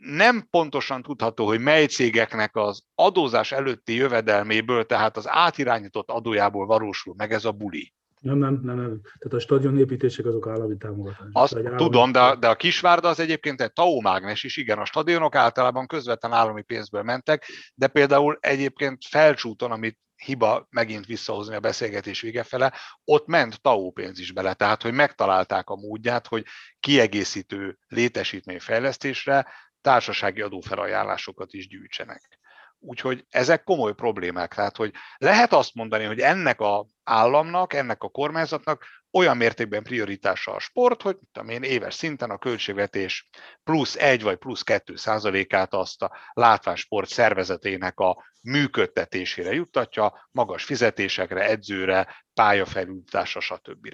[0.00, 7.14] nem pontosan tudható, hogy mely cégeknek az adózás előtti jövedelméből, tehát az átirányított adójából valósul
[7.16, 7.92] meg ez a buli.
[8.22, 9.00] Nem, nem, nem, nem.
[9.02, 11.28] Tehát a stadion építések azok állami támogatások.
[11.32, 11.76] Azt állami...
[11.76, 15.86] tudom, de, de a Kisvárda az egyébként egy TAO mágnes is, igen, a stadionok általában
[15.86, 17.44] közvetlen állami pénzből mentek,
[17.74, 22.72] de például egyébként felcsúton, amit hiba megint visszahozni a beszélgetés vége fele,
[23.04, 26.44] ott ment TAO pénz is bele, tehát hogy megtalálták a módját, hogy
[26.80, 29.46] kiegészítő létesítményfejlesztésre
[29.80, 32.40] társasági adófelajánlásokat is gyűjtsenek.
[32.78, 34.54] Úgyhogy ezek komoly problémák.
[34.54, 40.52] Tehát, hogy lehet azt mondani, hogy ennek a államnak, ennek a kormányzatnak olyan mértékben prioritása
[40.52, 43.28] a sport, hogy tudom én, éves szinten a költségvetés
[43.64, 51.48] plusz egy vagy plusz kettő százalékát azt a látványsport szervezetének a működtetésére juttatja, magas fizetésekre,
[51.48, 53.88] edzőre, pályafelújításra, stb.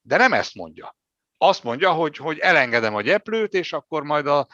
[0.00, 0.96] De nem ezt mondja.
[1.38, 4.46] Azt mondja, hogy, hogy elengedem a gyeplőt, és akkor majd a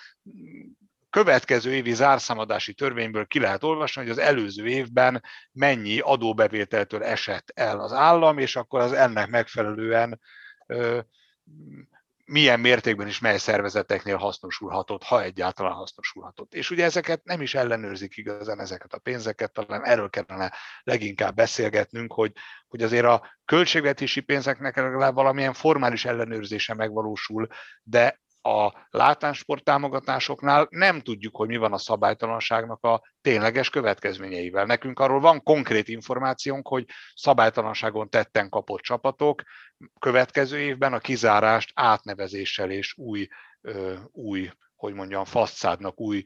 [1.11, 7.81] következő évi zárszámadási törvényből ki lehet olvasni, hogy az előző évben mennyi adóbevételtől esett el
[7.81, 10.21] az állam, és akkor az ennek megfelelően
[12.29, 16.55] milyen mértékben is mely szervezeteknél hasznosulhatott, ha egyáltalán hasznosulhatott.
[16.55, 20.53] És ugye ezeket nem is ellenőrzik igazán ezeket a pénzeket, talán erről kellene
[20.83, 22.33] leginkább beszélgetnünk, hogy,
[22.69, 27.49] hogy azért a költségvetési pénzeknek legalább valamilyen formális ellenőrzése megvalósul,
[27.83, 34.65] de a látánsport támogatásoknál nem tudjuk, hogy mi van a szabálytalanságnak a tényleges következményeivel.
[34.65, 36.85] Nekünk arról van konkrét információnk, hogy
[37.15, 39.43] szabálytalanságon tetten kapott csapatok
[39.99, 43.29] következő évben a kizárást átnevezéssel és új,
[44.13, 46.23] új hogy mondjam, faszádnak, új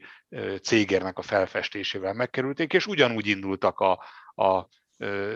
[0.61, 4.03] cégérnek a felfestésével megkerülték, és ugyanúgy indultak a,
[4.43, 4.67] a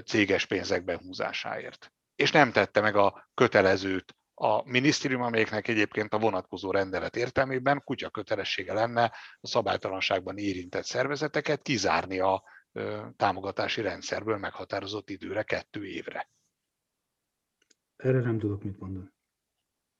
[0.06, 1.92] céges pénzek behúzásáért.
[2.16, 8.10] És nem tette meg a kötelezőt a minisztérium, amelyeknek egyébként a vonatkozó rendelet értelmében kutya
[8.10, 9.04] kötelessége lenne
[9.40, 12.44] a szabálytalanságban érintett szervezeteket kizárni a
[13.16, 16.30] támogatási rendszerből meghatározott időre, kettő évre.
[17.96, 19.08] Erre nem tudok mit mondani.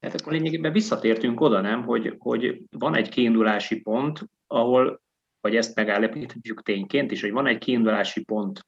[0.00, 5.02] Hát akkor lényegében visszatértünk oda, nem, hogy, hogy van egy kiindulási pont, ahol,
[5.40, 8.66] vagy ezt megállapítjuk tényként is, hogy van egy kiindulási pont,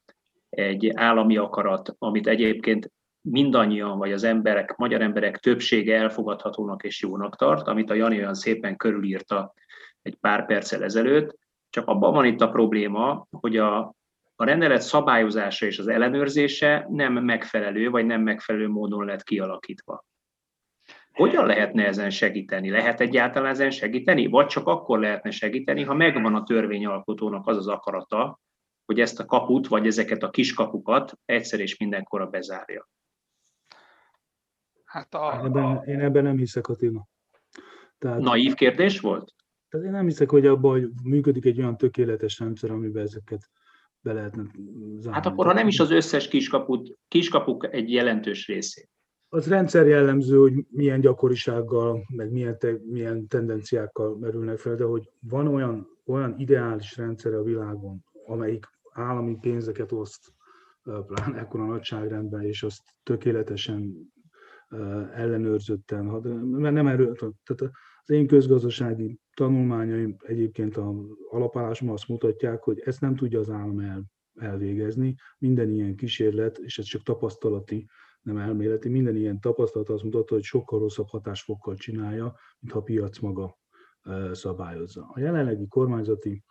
[0.49, 7.37] egy állami akarat, amit egyébként mindannyian, vagy az emberek, magyar emberek többsége elfogadhatónak és jónak
[7.37, 9.55] tart, amit a Jani olyan szépen körülírta
[10.03, 11.39] egy pár perccel ezelőtt,
[11.71, 13.79] csak abban van itt a probléma, hogy a,
[14.37, 20.05] a rendelet szabályozása és az ellenőrzése nem megfelelő, vagy nem megfelelő módon lett kialakítva.
[21.12, 22.71] Hogyan lehetne ezen segíteni?
[22.71, 24.27] Lehet egyáltalán ezen segíteni?
[24.27, 28.41] Vagy csak akkor lehetne segíteni, ha megvan a törvényalkotónak az az akarata,
[28.85, 32.89] hogy ezt a kaput, vagy ezeket a kiskapukat egyszer és mindenkorra bezárja.
[34.91, 35.82] Hát a, ebben, a...
[35.86, 37.09] Én ebben nem hiszek, Attila.
[37.99, 39.34] Tehát, Naív kérdés volt?
[39.68, 43.51] Tehát én nem hiszek, hogy abban hogy működik egy olyan tökéletes rendszer, amiben ezeket
[44.01, 44.43] be lehetne
[44.99, 45.12] zárni.
[45.12, 48.88] Hát akkor, ha nem is az összes kiskaput, kiskapuk egy jelentős részét.
[49.28, 55.11] Az rendszer jellemző, hogy milyen gyakorisággal, meg milyen, te, milyen tendenciákkal merülnek fel, de hogy
[55.20, 60.32] van olyan, olyan ideális rendszer a világon, amelyik állami pénzeket oszt,
[60.82, 64.12] pláne ekkor a nagyságrendben, és azt tökéletesen
[65.14, 70.95] ellenőrzötten, mert nem erről, tehát az én közgazdasági tanulmányaim egyébként a
[71.31, 74.05] alapállásban azt mutatják, hogy ezt nem tudja az állam el,
[74.35, 75.14] elvégezni.
[75.39, 77.89] Minden ilyen kísérlet, és ez csak tapasztalati,
[78.23, 82.83] nem elméleti, minden ilyen tapasztalat azt mutatja, hogy sokkal rosszabb hatásfokkal csinálja, mint ha a
[82.83, 83.59] piac maga
[84.33, 85.11] szabályozza.
[85.12, 86.45] A jelenlegi kormányzati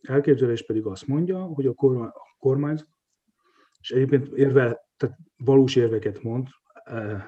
[0.00, 1.74] elképzelés pedig azt mondja, hogy a
[2.38, 2.88] kormányzat,
[3.80, 6.48] és egyébként érve, tehát valós érveket mond,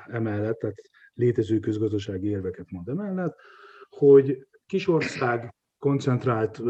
[0.06, 0.80] emellett, tehát
[1.14, 3.36] létező közgazdasági érveket mond emellett,
[3.88, 6.62] hogy kisország koncentrált,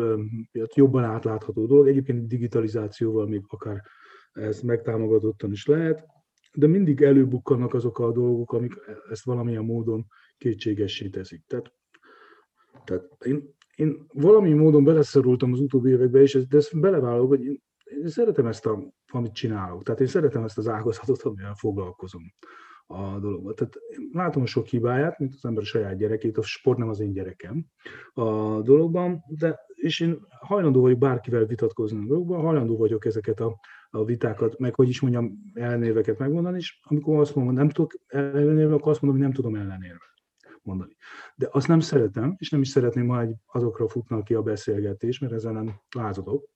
[0.74, 3.82] jobban átlátható dolog, egyébként digitalizációval még akár
[4.32, 6.04] ez megtámogatottan is lehet,
[6.54, 8.74] de mindig előbukkannak azok a dolgok, amik
[9.10, 10.06] ezt valamilyen módon
[10.36, 11.44] kétségessé teszik.
[11.46, 11.72] Tehát,
[12.84, 17.44] tehát én, én valami módon beleszorultam az utóbbi évekbe, és ezt, de ezt belevállalok, hogy
[17.44, 19.82] én, én szeretem ezt, a, amit csinálok.
[19.82, 22.22] Tehát én szeretem ezt az ágazatot, amivel foglalkozom
[22.86, 23.54] a dologba.
[23.54, 23.74] Tehát
[24.12, 27.12] látom a sok hibáját, mint az ember a saját gyerekét, a sport nem az én
[27.12, 27.66] gyerekem
[28.12, 33.58] a dologban, de és én hajlandó vagyok bárkivel vitatkozni a dologban, hajlandó vagyok ezeket a,
[33.90, 38.74] a vitákat, meg hogy is mondjam, ellenérveket megmondani, és amikor azt mondom, nem tudok ellenérve,
[38.74, 40.12] akkor azt mondom, hogy nem tudom ellenérve
[40.62, 40.96] mondani.
[41.34, 45.32] De azt nem szeretem, és nem is szeretném, ha azokra futnak ki a beszélgetés, mert
[45.32, 46.48] ezen nem lázadok,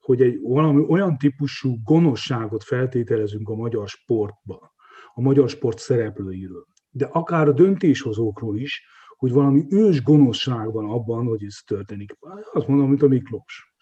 [0.00, 4.74] hogy egy valami olyan típusú gonoszságot feltételezünk a magyar sportban,
[5.18, 8.84] a magyar sport szereplőiről, de akár a döntéshozókról is,
[9.16, 12.16] hogy valami ős gonoszság van abban, hogy ez történik.
[12.52, 13.74] Azt mondom, mint a Miklós.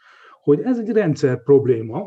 [0.42, 2.06] Hogy ez egy rendszer probléma,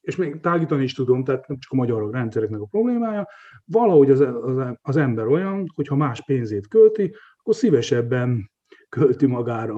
[0.00, 3.28] és még tágítani is tudom, tehát nem csak a magyar rendszereknek a problémája,
[3.64, 8.50] valahogy az, az, az ember olyan, hogy ha más pénzét költi, akkor szívesebben
[8.88, 9.76] költi magára,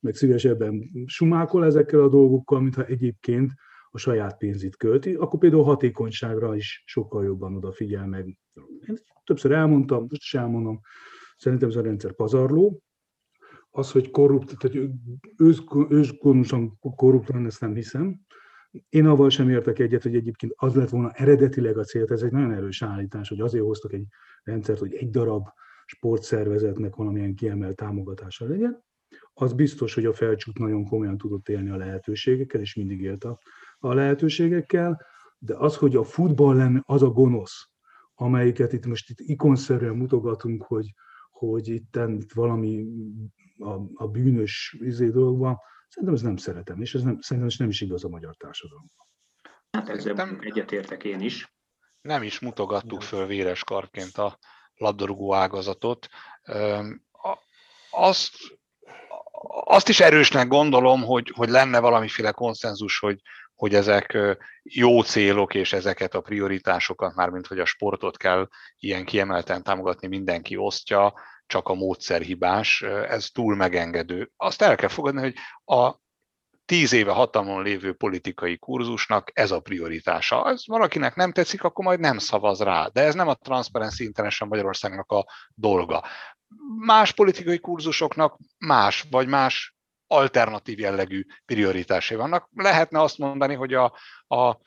[0.00, 3.52] meg szívesebben sumákol ezekkel a dolgokkal, mintha egyébként
[3.94, 8.38] a saját pénzét költi, akkor például hatékonyságra is sokkal jobban odafigyel meg.
[8.86, 10.80] Én többször elmondtam, most is elmondom,
[11.36, 12.82] szerintem ez a rendszer pazarló,
[13.70, 14.88] az, hogy korrupt, tehát
[15.88, 18.20] ősgonosan korrupt lenne, ezt nem hiszem.
[18.88, 22.32] Én avval sem értek egyet, hogy egyébként az lett volna eredetileg a cél, ez egy
[22.32, 24.06] nagyon erős állítás, hogy azért hoztak egy
[24.42, 25.48] rendszert, hogy egy darab
[25.86, 28.84] sportszervezetnek valamilyen kiemelt támogatása legyen.
[29.32, 33.38] Az biztos, hogy a felcsút nagyon komolyan tudott élni a lehetőségekkel, és mindig élt a,
[33.84, 35.06] a lehetőségekkel,
[35.38, 37.68] de az, hogy a futball lenne az a gonosz,
[38.14, 40.86] amelyiket itt most itt ikonszerűen mutogatunk, hogy,
[41.30, 42.86] hogy itt, itt valami
[43.58, 45.58] a, a bűnös izé dologban,
[45.88, 49.06] szerintem ez nem szeretem, és ez nem, szerintem ez nem is igaz a magyar társadalomban.
[49.70, 51.54] Hát ezzel egyetértek én is.
[52.00, 54.38] Nem is mutogattuk föl véres karként a
[54.74, 56.08] labdarúgó ágazatot.
[57.90, 58.36] Azt,
[59.64, 63.20] azt is erősnek gondolom, hogy, hogy lenne valamiféle konszenzus, hogy,
[63.54, 64.18] hogy ezek
[64.62, 68.48] jó célok, és ezeket a prioritásokat, mármint hogy a sportot kell
[68.78, 71.14] ilyen kiemelten támogatni, mindenki osztja,
[71.46, 74.30] csak a módszer hibás, ez túl megengedő.
[74.36, 75.34] Azt el kell fogadni, hogy
[75.76, 76.02] a
[76.64, 80.48] tíz éve hatalmon lévő politikai kurzusnak ez a prioritása.
[80.50, 82.86] Ez valakinek nem tetszik, akkor majd nem szavaz rá.
[82.86, 86.04] De ez nem a Transparency International Magyarországnak a dolga.
[86.78, 89.74] Más politikai kurzusoknak más, vagy más
[90.06, 92.48] alternatív jellegű prioritásai vannak.
[92.54, 93.84] Lehetne azt mondani, hogy a,
[94.26, 94.58] a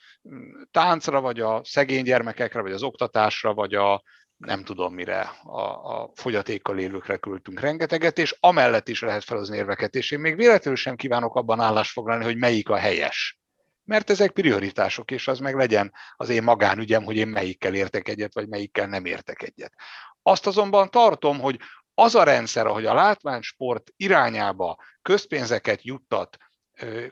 [0.72, 4.04] táncra, vagy a szegény gyermekekre, vagy az oktatásra, vagy a
[4.38, 9.96] nem tudom mire, a, a fogyatékkal élőkre küldtünk rengeteget, és amellett is lehet felhozni érveket,
[9.96, 13.40] és én még véletlenül sem kívánok abban állást foglalni, hogy melyik a helyes.
[13.84, 18.34] Mert ezek prioritások, és az meg legyen az én magánügyem, hogy én melyikkel értek egyet,
[18.34, 19.74] vagy melyikkel nem értek egyet.
[20.22, 21.60] Azt azonban tartom, hogy
[22.00, 26.38] az a rendszer, ahogy a látványsport irányába közpénzeket juttat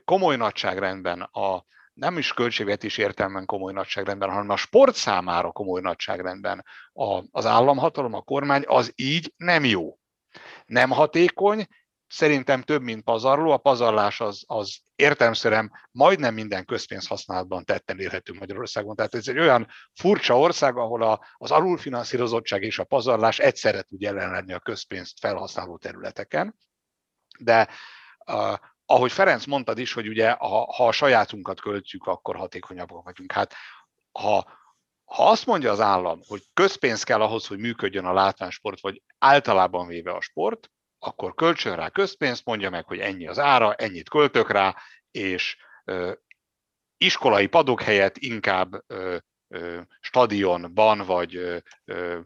[0.04, 6.66] komoly nagyságrendben a nem is költségvetés értelmen komoly nagyságrendben, hanem a sport számára komoly nagyságrendben
[7.32, 9.98] az államhatalom, a kormány, az így nem jó.
[10.66, 11.68] Nem hatékony,
[12.16, 13.52] szerintem több, mint pazarló.
[13.52, 18.96] A pazarlás az, az értelmszerűen majdnem minden közpénz használatban tetten érhető Magyarországon.
[18.96, 24.02] Tehát ez egy olyan furcsa ország, ahol a, az alulfinanszírozottság és a pazarlás egyszerre tud
[24.02, 26.56] jelen lenni a közpénzt felhasználó területeken.
[27.40, 27.68] De
[28.86, 33.32] ahogy Ferenc mondtad is, hogy ugye ha, ha a sajátunkat költjük, akkor hatékonyabbak vagyunk.
[33.32, 33.54] Hát
[34.12, 34.46] ha,
[35.04, 39.88] ha azt mondja az állam, hogy közpénz kell ahhoz, hogy működjön a látványsport, vagy általában
[39.88, 40.70] véve a sport,
[41.00, 44.76] akkor költsön rá közpénzt, mondja meg, hogy ennyi az ára, ennyit költök rá,
[45.12, 46.12] és ö,
[46.98, 49.18] iskolai padok helyett inkább ö,
[49.48, 52.20] ö, stadionban, vagy ö, ö,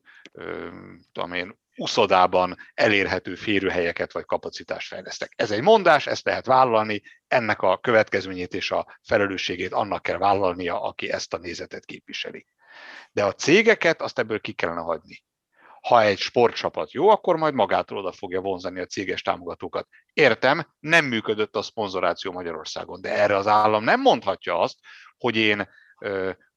[1.11, 5.34] tudom én, uszodában elérhető férőhelyeket vagy kapacitást fejlesztek.
[5.36, 10.82] Ez egy mondás, ezt lehet vállalni, ennek a következményét és a felelősségét annak kell vállalnia,
[10.82, 12.45] aki ezt a nézetet képviseli.
[13.11, 15.24] De a cégeket azt ebből ki kellene hagyni.
[15.89, 19.87] Ha egy sportcsapat jó, akkor majd magától oda fogja vonzani a céges támogatókat.
[20.13, 24.77] Értem, nem működött a szponzoráció Magyarországon, de erre az állam nem mondhatja azt,
[25.17, 25.69] hogy én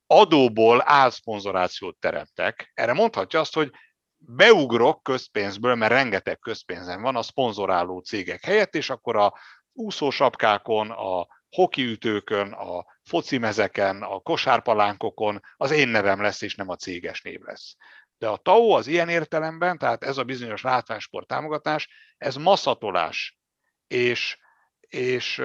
[0.07, 2.71] adóból álszponzorációt teremtek.
[2.75, 3.71] Erre mondhatja azt, hogy
[4.19, 9.35] beugrok közpénzből, mert rengeteg közpénzem van a szponzoráló cégek helyett, és akkor a
[9.73, 17.23] úszósapkákon, a hokiütőkön, a focimezeken, a kosárpalánkokon az én nevem lesz, és nem a céges
[17.23, 17.77] név lesz.
[18.23, 23.39] De a TAO az ilyen értelemben, tehát ez a bizonyos látványsport támogatás, ez maszatolás.
[23.87, 24.39] És,
[24.81, 25.39] és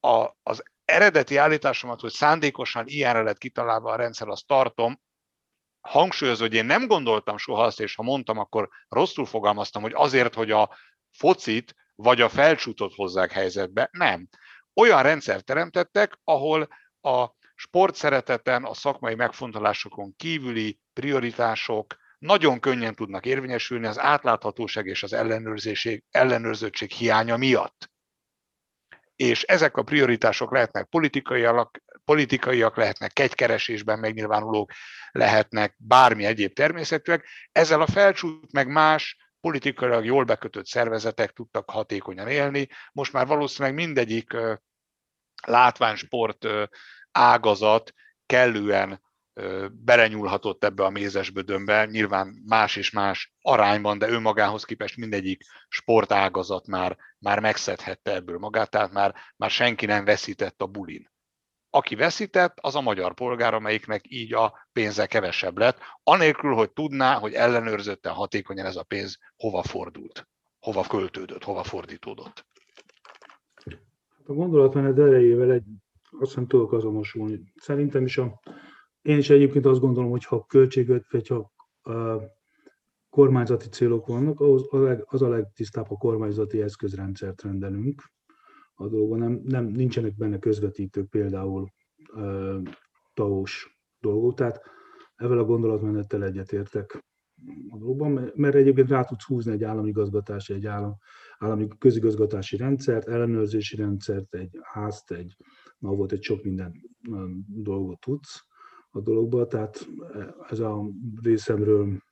[0.00, 5.00] a, az eredeti állításomat, hogy szándékosan ilyenre lett kitalálva a rendszer, azt tartom,
[5.80, 10.34] hangsúlyozó, hogy én nem gondoltam soha azt, és ha mondtam, akkor rosszul fogalmaztam, hogy azért,
[10.34, 10.76] hogy a
[11.10, 13.88] focit vagy a felcsútot hozzák helyzetbe.
[13.92, 14.28] Nem.
[14.74, 16.68] Olyan rendszert teremtettek, ahol
[17.00, 17.26] a
[17.60, 25.12] sportszereteten, a szakmai megfontolásokon kívüli prioritások nagyon könnyen tudnak érvényesülni az átláthatóság és az
[26.10, 27.90] ellenőrzőség hiánya miatt
[29.18, 34.72] és ezek a prioritások lehetnek politikaiak, politikaiak lehetnek kegykeresésben megnyilvánulók,
[35.10, 37.28] lehetnek bármi egyéb természetűek.
[37.52, 42.68] Ezzel a felcsút meg más politikailag jól bekötött szervezetek tudtak hatékonyan élni.
[42.92, 44.36] Most már valószínűleg mindegyik
[45.46, 46.46] látványsport
[47.12, 47.92] ágazat
[48.26, 49.06] kellően
[49.84, 56.96] belenyúlhatott ebbe a mézesbödönbe, nyilván más és más arányban, de önmagához képest mindegyik sportágazat már,
[57.18, 61.10] már megszedhette ebből magát, tehát már, már senki nem veszített a bulin.
[61.70, 67.14] aki veszített, az a magyar polgár, amelyiknek így a pénze kevesebb lett, anélkül, hogy tudná,
[67.14, 70.28] hogy ellenőrzötten hatékonyan ez a pénz hova fordult,
[70.60, 72.46] hova költődött, hova fordítódott.
[74.26, 75.64] A gondolatmenet erejével egy,
[76.10, 77.52] azt hiszem tudok azonosulni.
[77.54, 78.40] Szerintem is a,
[79.02, 81.52] én is egyébként azt gondolom, hogy ha költségvet, vagy ha
[81.92, 82.20] a
[83.08, 88.02] kormányzati célok vannak, az a, leg, az a legtisztább, a kormányzati eszközrendszert rendelünk
[88.74, 89.18] a dolgokban.
[89.18, 91.68] Nem, nem, nincsenek benne közvetítők, például
[92.14, 92.62] uh,
[93.14, 94.34] taós dolgok.
[94.34, 94.60] Tehát
[95.14, 97.04] ezzel a gondolatmenettel egyetértek
[97.70, 100.96] a dolgokban, mert egyébként rá tudsz húzni egy állami gazgatási, egy állam,
[101.38, 105.36] állami közigazgatási rendszert, ellenőrzési rendszert, egy házt, egy,
[105.78, 106.72] volt egy sok minden
[107.46, 108.44] dolgot tudsz
[108.90, 109.88] a dologba, tehát
[110.48, 110.90] ez a
[111.22, 112.02] részemről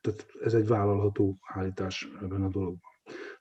[0.00, 2.90] tehát ez egy vállalható állítás ebben a dologban.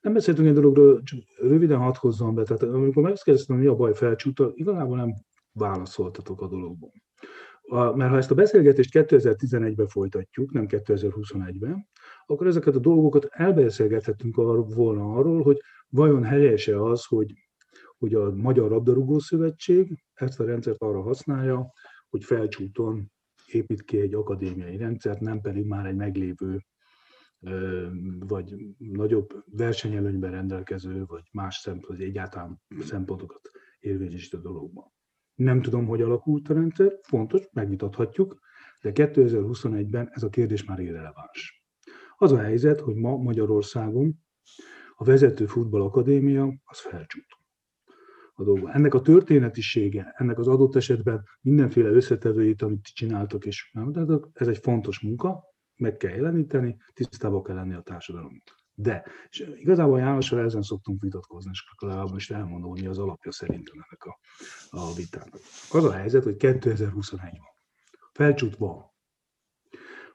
[0.02, 3.94] Nem beszéltünk egy dologról, csak röviden hadd hozzam be, tehát amikor megkérdeztem, mi a baj
[3.94, 5.14] felcsúta, igazából nem
[5.52, 6.92] válaszoltatok a dologban.
[7.96, 11.88] Mert ha ezt a beszélgetést 2011-ben folytatjuk, nem 2021-ben,
[12.26, 15.58] akkor ezeket a dolgokat elbeszélgethetünk arról, volna arról, hogy
[15.90, 17.34] vajon helyese az, hogy,
[17.98, 21.72] hogy a Magyar Labdarúgó Szövetség ezt a rendszert arra használja,
[22.10, 23.12] hogy felcsúton
[23.46, 26.62] épít ki egy akadémiai rendszert, nem pedig már egy meglévő
[28.20, 34.92] vagy nagyobb versenyelőnyben rendelkező, vagy más szempont, vagy egyáltalán szempontokat érvényesít a dologban.
[35.36, 38.40] Nem tudom, hogy alakult a rendszer, fontos, megvitathatjuk,
[38.82, 41.66] de 2021-ben ez a kérdés már irreleváns.
[42.18, 44.26] Az a helyzet, hogy ma Magyarországon
[44.96, 47.37] a vezető futballakadémia az felcsút.
[48.40, 48.72] A dolga.
[48.72, 53.94] Ennek a történetisége, ennek az adott esetben mindenféle összetevőit, amit csináltak, és nem,
[54.34, 55.44] ez egy fontos munka,
[55.76, 58.56] meg kell jeleníteni, tisztába kell lenni a társadalomnak.
[58.74, 63.74] De, és igazából Jánossal ezen szoktunk vitatkozni, és legalább most elmondom, mi az alapja szerintem
[63.74, 64.20] ennek a,
[64.70, 65.40] a vitának.
[65.72, 67.56] Az a helyzet, hogy 2021 van.
[68.14, 68.86] Felcsút van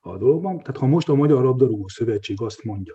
[0.01, 0.59] a dologban.
[0.59, 2.95] Tehát ha most a Magyar Labdarúgó Szövetség azt mondja,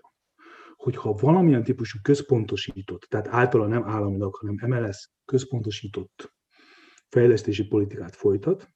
[0.77, 6.33] hogy ha valamilyen típusú központosított, tehát általa nem államilag, hanem MLS központosított
[7.09, 8.69] fejlesztési politikát folytat,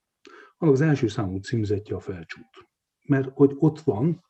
[0.58, 2.68] annak az első számú címzetje a felcsút.
[3.08, 4.24] Mert hogy ott van,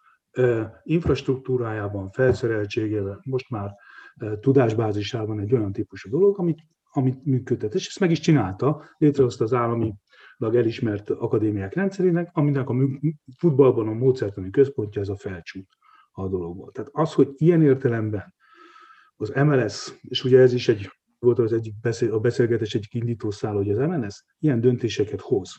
[0.84, 3.76] infrastruktúrájában, felszereltségével, most már
[4.40, 6.60] tudásbázisában egy olyan típusú dolog, amit,
[6.92, 7.74] amit működtet.
[7.74, 9.94] És ezt meg is csinálta, létrehozta az állami
[10.38, 12.76] elismert akadémiák rendszerének, aminek a
[13.38, 15.68] futballban a módszertani központja ez a felcsút
[16.12, 16.72] a dologból.
[16.72, 18.34] Tehát az, hogy ilyen értelemben
[19.16, 20.90] az MLS, és ugye ez is egy
[21.20, 25.56] volt az egyik beszél, a beszélgetés egyik indítószál, hogy az MLS ilyen döntéseket hoz,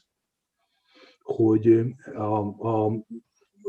[1.22, 1.84] hogy
[2.14, 2.36] a,
[2.68, 3.04] a,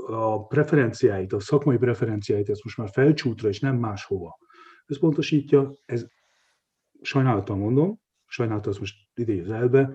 [0.07, 4.37] a preferenciáit, a szakmai preferenciáit, ezt most már felcsútra és nem máshova
[4.85, 6.05] összpontosítja, ez
[7.01, 9.93] sajnálattal mondom, sajnálattal azt most idézelve,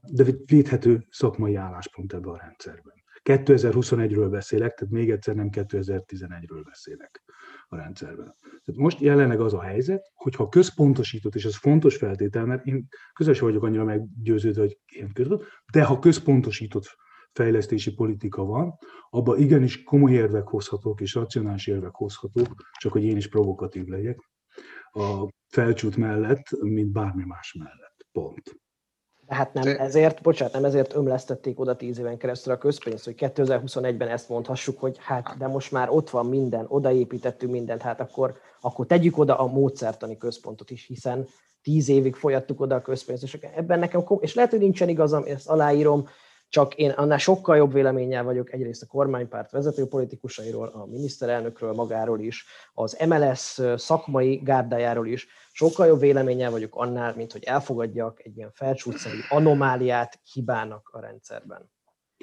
[0.00, 2.97] de védhető szakmai álláspont ebben a rendszerben.
[3.28, 7.22] 2021-ről beszélek, tehát még egyszer nem 2011-ről beszélek
[7.66, 8.34] a rendszerben.
[8.40, 13.40] Tehát most jelenleg az a helyzet, hogyha központosított, és ez fontos feltétel, mert én közös
[13.40, 15.40] vagyok annyira meggyőződve, hogy én közben,
[15.72, 16.96] de ha központosított
[17.32, 18.74] fejlesztési politika van,
[19.10, 24.18] abban igenis komoly érvek hozhatók és racionális érvek hozhatók, csak hogy én is provokatív legyek,
[24.90, 28.06] a felcsút mellett, mint bármi más mellett.
[28.12, 28.60] Pont.
[29.28, 33.14] De hát nem ezért, bocsánat, nem ezért ömlesztették oda tíz éven keresztül a közpénzt, hogy
[33.18, 38.36] 2021-ben ezt mondhassuk, hogy hát de most már ott van minden, odaépítettünk mindent, hát akkor,
[38.60, 41.26] akkor tegyük oda a módszertani központot is, hiszen
[41.62, 45.48] tíz évig folyattuk oda a közpénzt, és ebben nekem, és lehet, hogy nincsen igazam, ezt
[45.48, 46.08] aláírom,
[46.48, 52.20] csak én annál sokkal jobb véleménnyel vagyok egyrészt a kormánypárt vezető politikusairól, a miniszterelnökről magáról
[52.20, 58.36] is, az MLS szakmai gárdájáról is, sokkal jobb véleménnyel vagyok annál, mint hogy elfogadjak egy
[58.36, 61.70] ilyen felcsútszerű anomáliát, hibának a rendszerben.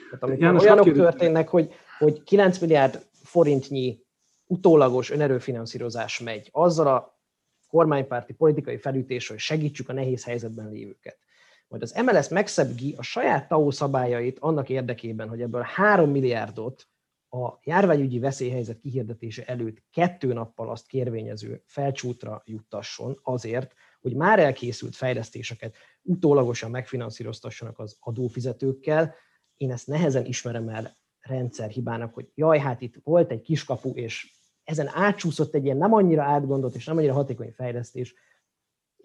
[0.09, 4.03] Tehát amikor János, olyanok történnek, hogy, hogy 9 milliárd forintnyi
[4.45, 7.19] utólagos önerőfinanszírozás megy, azzal a
[7.67, 11.24] kormánypárti politikai felütés, hogy segítsük a nehéz helyzetben lévőket
[11.67, 16.87] majd az MLS megszebgi a saját TAO szabályait annak érdekében, hogy ebből 3 milliárdot
[17.29, 24.95] a járványügyi veszélyhelyzet kihirdetése előtt kettő nappal azt kérvényező felcsútra juttasson azért, hogy már elkészült
[24.95, 29.15] fejlesztéseket utólagosan megfinanszíroztassanak az adófizetőkkel.
[29.55, 34.89] Én ezt nehezen ismerem el rendszerhibának, hogy jaj, hát itt volt egy kiskapu, és ezen
[34.93, 38.13] átsúszott egy ilyen nem annyira átgondolt és nem annyira hatékony fejlesztés,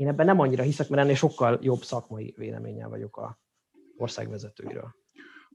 [0.01, 3.39] én ebben nem annyira hiszek, mert ennél sokkal jobb szakmai véleménnyel vagyok a
[3.97, 4.95] országvezetőiről.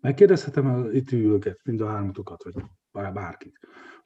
[0.01, 3.59] Megkérdezhetem el itt ülőket, mind a hármatokat, vagy bárkit.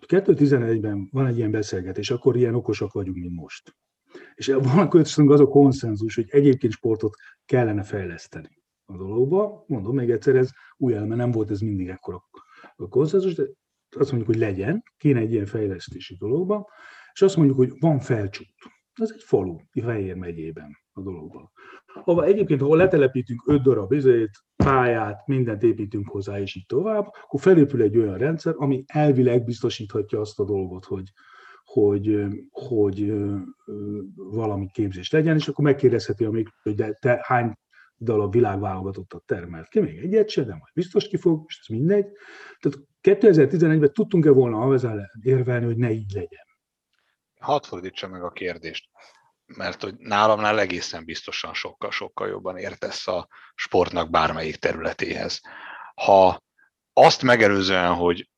[0.08, 3.76] 2011-ben van egy ilyen beszélgetés, akkor ilyen okosak vagyunk, mint most.
[4.36, 7.16] És van köztünk az a konszenzus, hogy egyébként sportot
[7.46, 9.64] kellene fejleszteni a dologba.
[9.68, 12.24] Mondom még egyszer, ez új eleme nem volt ez mindig ekkora
[12.76, 13.44] a konszenzus, de
[13.98, 16.70] azt mondjuk, hogy legyen, kéne egy ilyen fejlesztési dologba,
[17.14, 18.54] és azt mondjuk, hogy van felcsút.
[19.00, 21.52] Ez egy falu, Fehér megyében a dologban.
[22.04, 27.40] Ahol egyébként, ahol letelepítünk öt darab izét, pályát, mindent építünk hozzá, és így tovább, akkor
[27.40, 31.12] felépül egy olyan rendszer, ami elvileg biztosíthatja azt a dolgot, hogy,
[31.64, 33.14] hogy, hogy
[34.16, 37.54] valami képzés legyen, és akkor megkérdezheti a mikro, hogy de te hány
[37.98, 42.06] darab világválogatottat termelt ki, még egyet se, de majd biztos ki fog, most ez mindegy.
[42.60, 46.49] Tehát 2011-ben tudtunk-e volna azzal érvelni, hogy ne így legyen?
[47.40, 48.90] Hadd fordítsa meg a kérdést,
[49.46, 55.42] mert hogy nálamnál egészen biztosan sokkal-sokkal jobban értesz a sportnak bármelyik területéhez.
[55.96, 56.42] Ha
[56.94, 58.30] azt megelőzően, hogy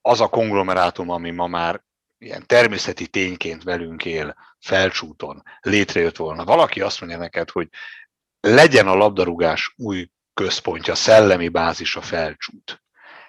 [0.00, 1.84] az a konglomerátum, ami ma már
[2.18, 6.44] ilyen természeti tényként velünk él, felcsúton, létrejött volna.
[6.44, 7.68] Valaki azt mondja neked, hogy
[8.40, 12.82] legyen a labdarúgás új központja, szellemi bázis a felcsút.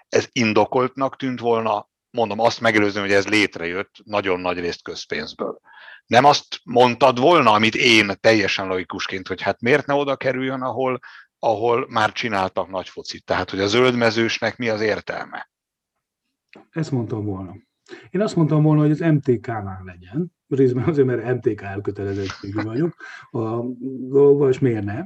[0.09, 5.59] Ez indokoltnak tűnt volna, mondom, azt megelőzően, hogy ez létrejött nagyon nagy részt közpénzből.
[6.05, 10.99] Nem azt mondtad volna, amit én teljesen laikusként, hogy hát miért ne oda kerüljön, ahol,
[11.39, 13.25] ahol már csináltak nagy focit.
[13.25, 15.49] Tehát, hogy a zöldmezősnek mi az értelme?
[16.69, 17.55] Ezt mondtam volna.
[18.09, 22.95] Én azt mondtam volna, hogy az MTK-nál legyen, részben azért, mert MTK elkötelezettségű vagyok
[23.31, 23.63] a
[24.09, 24.99] dologban, és miért ne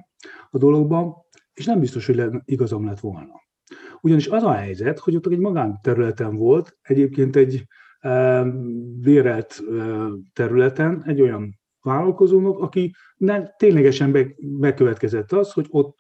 [0.50, 1.16] a dologban,
[1.54, 3.43] és nem biztos, hogy igazam lett volna.
[4.02, 7.68] Ugyanis az a helyzet, hogy ott egy magánterületen volt, egyébként egy
[9.02, 9.64] vérelt
[10.34, 15.96] területen egy olyan vállalkozónak, aki ne, ténylegesen be, bekövetkezett az, hogy ott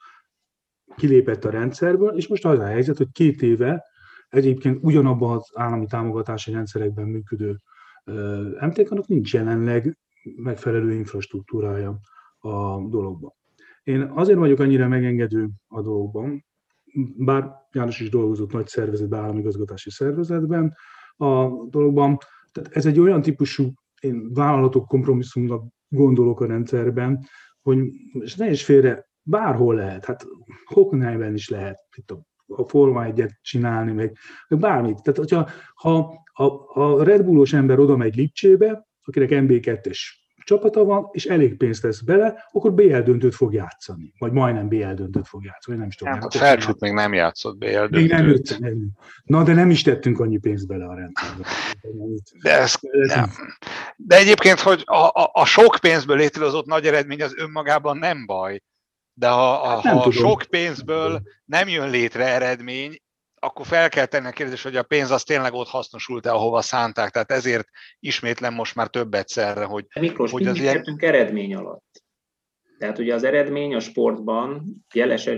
[0.95, 3.83] kilépett a rendszerből, és most az a helyzet, hogy két éve
[4.29, 7.59] egyébként ugyanabban az állami támogatási rendszerekben működő
[8.59, 9.97] MTK-nak nincs jelenleg
[10.35, 11.99] megfelelő infrastruktúrája
[12.37, 13.33] a dologban.
[13.83, 16.45] Én azért vagyok annyira megengedő a dologban,
[17.17, 20.75] bár János is dolgozott nagy szervezetben, államigazgatási szervezetben
[21.15, 22.17] a dologban,
[22.51, 27.27] tehát ez egy olyan típusú én vállalatok kompromisszumnak gondolok a rendszerben,
[27.61, 27.79] hogy
[28.19, 30.27] és ne is félre, bárhol lehet, hát
[30.65, 32.25] Hockenheimben is lehet, itt a
[32.55, 34.17] a Forma egyet csinálni, meg,
[34.47, 35.01] meg bármit.
[35.01, 36.43] Tehát, hogyha ha a,
[36.81, 39.99] a Red Bullos ember oda megy Lipcsébe, akinek MB2-es
[40.43, 44.13] csapata van, és elég pénzt tesz bele, akkor BL döntőt fog játszani.
[44.17, 46.13] Vagy majdnem BL döntőt fog játszani, nem is tudom.
[46.13, 47.89] Hát a felcsút még nem játszott BL döntőt.
[47.89, 48.89] Még nem jött, nem.
[49.23, 51.47] Na, de nem is tettünk annyi pénzt bele a rendszerbe.
[52.41, 53.29] De, ez, nem.
[53.95, 58.61] de egyébként, hogy a, a, a sok pénzből létrehozott nagy eredmény az önmagában nem baj.
[59.13, 63.01] De ha, hát ha sok pénzből nem jön létre eredmény,
[63.43, 67.09] akkor fel kell tenni a kérdést, hogy a pénz az tényleg ott hasznosult-e, ahova szánták.
[67.09, 67.67] Tehát ezért
[67.99, 69.85] ismétlem most már több egyszerre, hogy...
[69.99, 70.95] Miklós, hogy az ilyen...
[70.97, 72.03] eredmény alatt.
[72.77, 74.63] Tehát ugye az eredmény a sportban,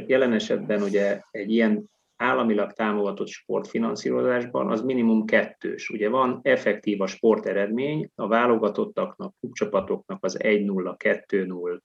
[0.08, 5.89] jelen esetben ugye egy ilyen államilag támogatott sportfinanszírozásban az minimum kettős.
[5.89, 10.95] Ugye van effektív a sporteredmény, a válogatottaknak, klubcsapatoknak az 1-0,
[11.28, 11.80] 2-0,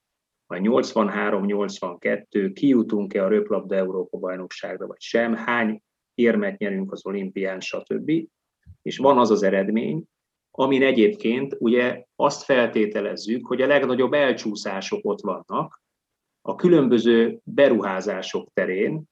[0.45, 5.81] a 83-82, kijutunk-e a röplabda Európa bajnokságra, vagy sem, hány
[6.15, 8.11] érmet nyerünk az olimpián, stb.
[8.81, 10.03] És van az az eredmény,
[10.51, 15.81] amin egyébként ugye azt feltételezzük, hogy a legnagyobb elcsúszások ott vannak
[16.41, 19.03] a különböző beruházások terén,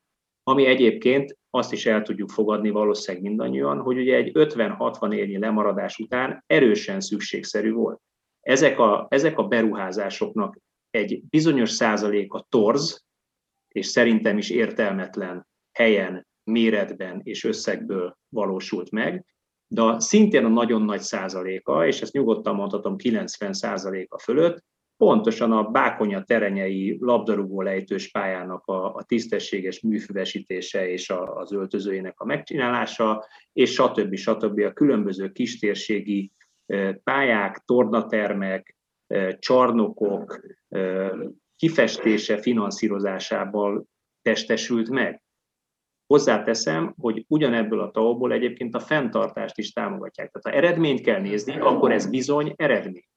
[0.43, 5.97] ami egyébként azt is el tudjuk fogadni valószínűleg mindannyian, hogy ugye egy 50-60 évnyi lemaradás
[5.97, 8.01] után erősen szükségszerű volt.
[8.41, 10.57] Ezek a, ezek a beruházásoknak
[10.89, 13.05] egy bizonyos százaléka torz,
[13.67, 19.25] és szerintem is értelmetlen helyen, méretben és összegből valósult meg,
[19.67, 24.63] de szintén a nagyon nagy százaléka, és ezt nyugodtan mondhatom 90 százaléka fölött,
[24.97, 32.19] pontosan a Bákonya terenyei labdarúgó lejtős pályának a, a tisztességes műfüvesítése és a, az öltözőjének
[32.19, 34.15] a megcsinálása, és stb.
[34.15, 34.59] stb.
[34.59, 36.31] a különböző kistérségi
[37.03, 38.75] pályák, tornatermek,
[39.39, 40.39] csarnokok
[41.55, 43.85] kifestése finanszírozásával
[44.21, 45.21] testesült meg.
[46.09, 50.31] Hozzáteszem, hogy ugyanebből a tauból egyébként a fenntartást is támogatják.
[50.31, 53.07] Tehát ha eredményt kell nézni, akkor ez bizony eredmény.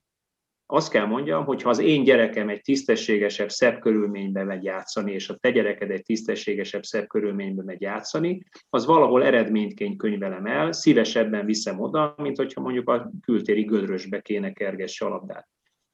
[0.66, 5.28] Azt kell mondjam, hogy ha az én gyerekem egy tisztességesebb, szebb körülményben megy játszani, és
[5.28, 11.44] a te gyereked egy tisztességesebb, szebb körülményben megy játszani, az valahol eredményként könyvelem el, szívesebben
[11.46, 15.48] viszem oda, mint hogyha mondjuk a kültéri gödrösbe kéne kergesse a labdát.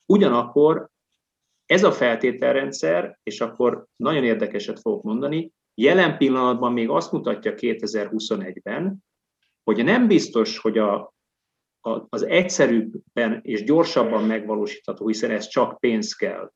[0.06, 0.88] Ugyanakkor
[1.66, 9.04] ez a feltételrendszer, és akkor nagyon érdekeset fogok mondani, jelen pillanatban még azt mutatja 2021-ben,
[9.62, 11.16] hogy nem biztos, hogy a
[12.08, 16.52] az egyszerűbben és gyorsabban megvalósítható, hiszen ez csak pénz kell,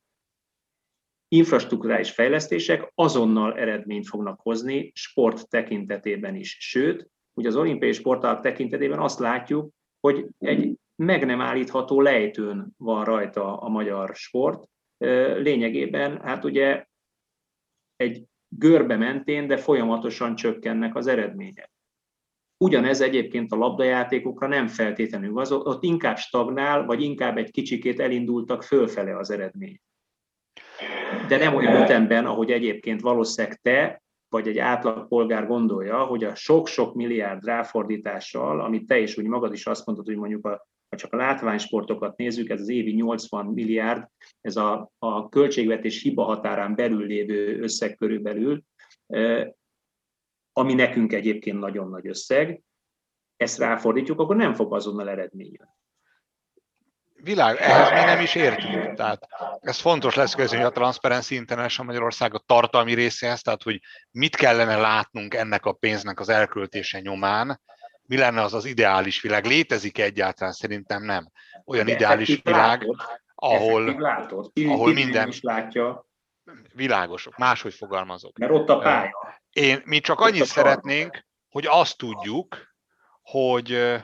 [1.28, 6.56] infrastruktúrális fejlesztések azonnal eredményt fognak hozni sport tekintetében is.
[6.60, 9.70] Sőt, ugye az olimpiai sportág tekintetében azt látjuk,
[10.00, 14.68] hogy egy meg nem állítható lejtőn van rajta a magyar sport.
[15.38, 16.86] Lényegében, hát ugye
[17.96, 18.24] egy
[18.58, 21.70] görbe mentén, de folyamatosan csökkennek az eredmények.
[22.56, 28.62] Ugyanez egyébként a labdajátékokra nem feltétlenül az, ott inkább stagnál, vagy inkább egy kicsikét elindultak
[28.62, 29.80] fölfele az eredmény.
[31.28, 36.34] De nem olyan ütemben, ahogy egyébként valószínűleg te, vagy egy átlag polgár gondolja, hogy a
[36.34, 40.98] sok-sok milliárd ráfordítással, amit te is úgy magad is azt mondtad, hogy mondjuk a, ha
[40.98, 44.06] csak a látványsportokat nézzük, ez az évi 80 milliárd,
[44.40, 48.62] ez a, a költségvetés hiba határán belül lévő összeg körülbelül,
[50.52, 52.62] ami nekünk egyébként nagyon nagy összeg,
[53.36, 55.56] ezt ráfordítjuk, akkor nem fog azonnal eredmény
[57.22, 58.94] világ, ehhez mi nem is értünk.
[58.94, 59.26] Tehát
[59.60, 64.76] ez fontos lesz közben, a Transparency International Magyarország a tartalmi részéhez, tehát hogy mit kellene
[64.76, 67.60] látnunk ennek a pénznek az elköltése nyomán,
[68.06, 69.44] mi lenne az az ideális világ.
[69.44, 70.52] Létezik -e egyáltalán?
[70.52, 71.30] Szerintem nem.
[71.64, 72.96] Olyan De ideális világ, látod.
[73.34, 74.50] ahol, látod.
[74.66, 75.28] ahol minden...
[75.28, 76.06] is látja.
[76.74, 78.38] Világosok, máshogy fogalmazok.
[78.38, 79.40] Mert ott a pálya.
[79.52, 82.74] Én, mi csak annyit szeretnénk, hogy azt tudjuk,
[83.22, 84.00] hogy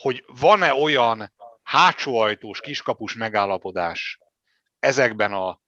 [0.00, 1.32] hogy van-e olyan
[1.62, 4.18] hátsó ajtós, kiskapus megállapodás
[4.78, 5.60] ezekben a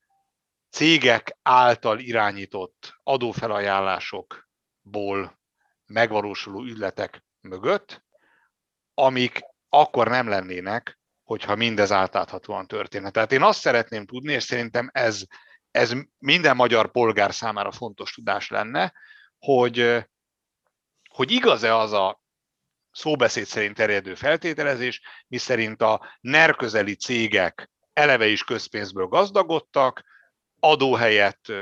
[0.70, 5.38] cégek által irányított adófelajánlásokból
[5.86, 8.04] megvalósuló ügyletek mögött,
[8.94, 13.10] amik akkor nem lennének, hogyha mindez átláthatóan történne.
[13.10, 15.22] Tehát én azt szeretném tudni, és szerintem ez,
[15.70, 18.92] ez minden magyar polgár számára fontos tudás lenne,
[19.38, 20.06] hogy,
[21.08, 22.22] hogy igaz-e az a
[22.90, 30.02] szóbeszéd szerint terjedő feltételezés, miszerint a NER közeli cégek eleve is közpénzből gazdagodtak,
[30.60, 31.52] adóhelyett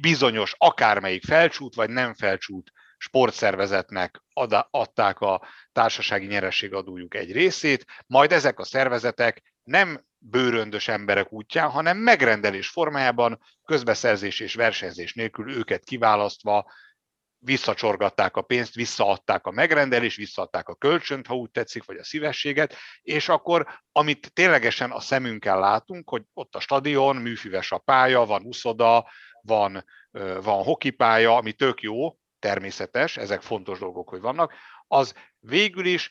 [0.00, 4.22] bizonyos akármelyik felcsút vagy nem felcsút sportszervezetnek
[4.70, 11.96] adták a társasági nyerességadójuk egy részét, majd ezek a szervezetek nem bőröndös emberek útján, hanem
[11.96, 16.72] megrendelés formájában közbeszerzés és versenyzés nélkül őket kiválasztva
[17.38, 22.74] visszacsorgatták a pénzt, visszaadták a megrendelést, visszaadták a kölcsönt, ha úgy tetszik, vagy a szívességet,
[23.02, 28.42] és akkor, amit ténylegesen a szemünkkel látunk, hogy ott a stadion, műfüves a pálya, van
[28.42, 29.10] uszoda,
[29.42, 29.84] van,
[30.42, 34.54] van hokipálya, ami tök jó, természetes, ezek fontos dolgok, hogy vannak,
[34.86, 36.10] az végül is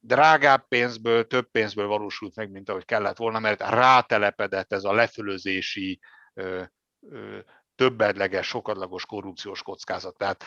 [0.00, 6.00] drágább pénzből, több pénzből valósult meg, mint ahogy kellett volna, mert rátelepedett ez a lefölözési
[7.74, 10.16] többedleges, sokadlagos korrupciós kockázat.
[10.16, 10.44] Tehát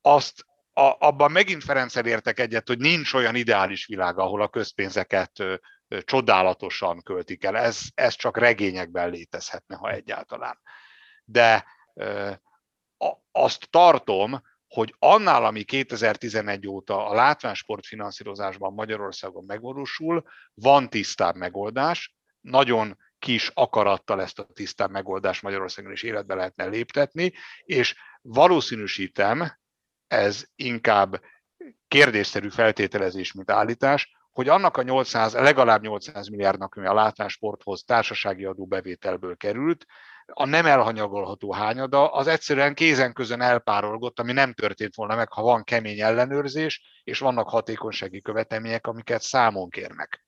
[0.00, 5.40] azt a, abban megint Ferenccel értek egyet, hogy nincs olyan ideális világ, ahol a közpénzeket
[5.40, 5.54] ö,
[5.88, 7.56] ö, csodálatosan költik el.
[7.56, 10.60] Ez, ez csak regényekben létezhetne, ha egyáltalán.
[11.24, 12.30] De ö,
[12.98, 14.42] a, azt tartom,
[14.76, 20.24] hogy annál, ami 2011 óta a látványsport finanszírozásban Magyarországon megvalósul,
[20.54, 27.32] van tisztább megoldás, nagyon kis akarattal ezt a tisztább megoldást Magyarországon is életbe lehetne léptetni,
[27.64, 29.52] és valószínűsítem,
[30.06, 31.20] ez inkább
[31.88, 38.44] kérdésszerű feltételezés, mint állítás, hogy annak a 800, legalább 800 milliárdnak, ami a látványsporthoz társasági
[38.44, 39.86] adóbevételből került,
[40.32, 45.42] a nem elhanyagolható hányada, az egyszerűen kézen közön elpárolgott, ami nem történt volna meg, ha
[45.42, 50.24] van kemény ellenőrzés, és vannak hatékonysági követelmények, amiket számon kérnek.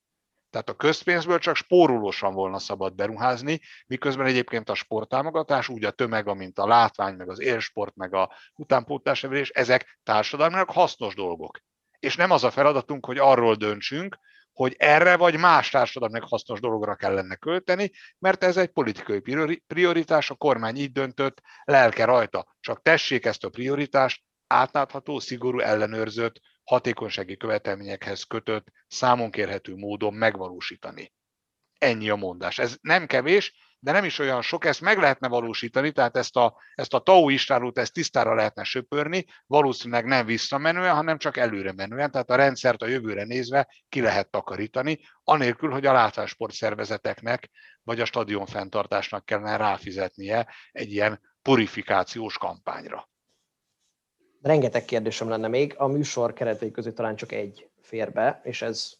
[0.50, 6.36] Tehát a közpénzből csak spórolósan volna szabad beruházni, miközben egyébként a sporttámogatás, úgy a tömeg,
[6.36, 11.58] mint a látvány, meg az élsport, meg a utánpótlásnevelés, ezek társadalmilag hasznos dolgok.
[11.98, 14.18] És nem az a feladatunk, hogy arról döntsünk,
[14.58, 19.22] hogy erre vagy más társadalmilag hasznos dologra kellene költeni, mert ez egy politikai
[19.66, 22.56] prioritás, a kormány így döntött, lelke rajta.
[22.60, 31.12] Csak tessék ezt a prioritást átlátható, szigorú, ellenőrzött, hatékonysági követelményekhez kötött, számon kérhető módon megvalósítani.
[31.78, 32.58] Ennyi a mondás.
[32.58, 36.56] Ez nem kevés, de nem is olyan sok, ezt meg lehetne valósítani, tehát ezt a,
[36.74, 42.10] ezt a tau istálót, ezt tisztára lehetne söpörni, valószínűleg nem visszamenően, hanem csak előre menően,
[42.10, 47.50] tehát a rendszert a jövőre nézve ki lehet takarítani, anélkül, hogy a látásport szervezeteknek
[47.82, 53.08] vagy a stadion fenntartásnak kellene ráfizetnie egy ilyen purifikációs kampányra.
[54.42, 58.92] Rengeteg kérdésem lenne még, a műsor keretei közé talán csak egy fér be, és ez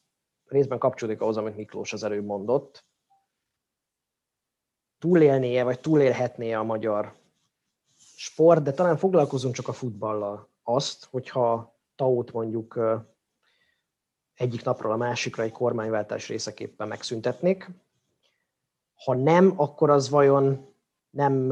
[0.44, 2.86] részben kapcsolódik ahhoz, amit Miklós az előbb mondott.
[4.98, 7.14] Túlélnie, vagy túlélhetné a magyar
[8.16, 10.48] sport, de talán foglalkozunk csak a futballal.
[10.62, 12.80] Azt, hogyha Taut mondjuk
[14.34, 17.70] egyik napról a másikra egy kormányváltás részeképpen megszüntetnék.
[19.04, 20.74] Ha nem, akkor az vajon
[21.10, 21.50] nem,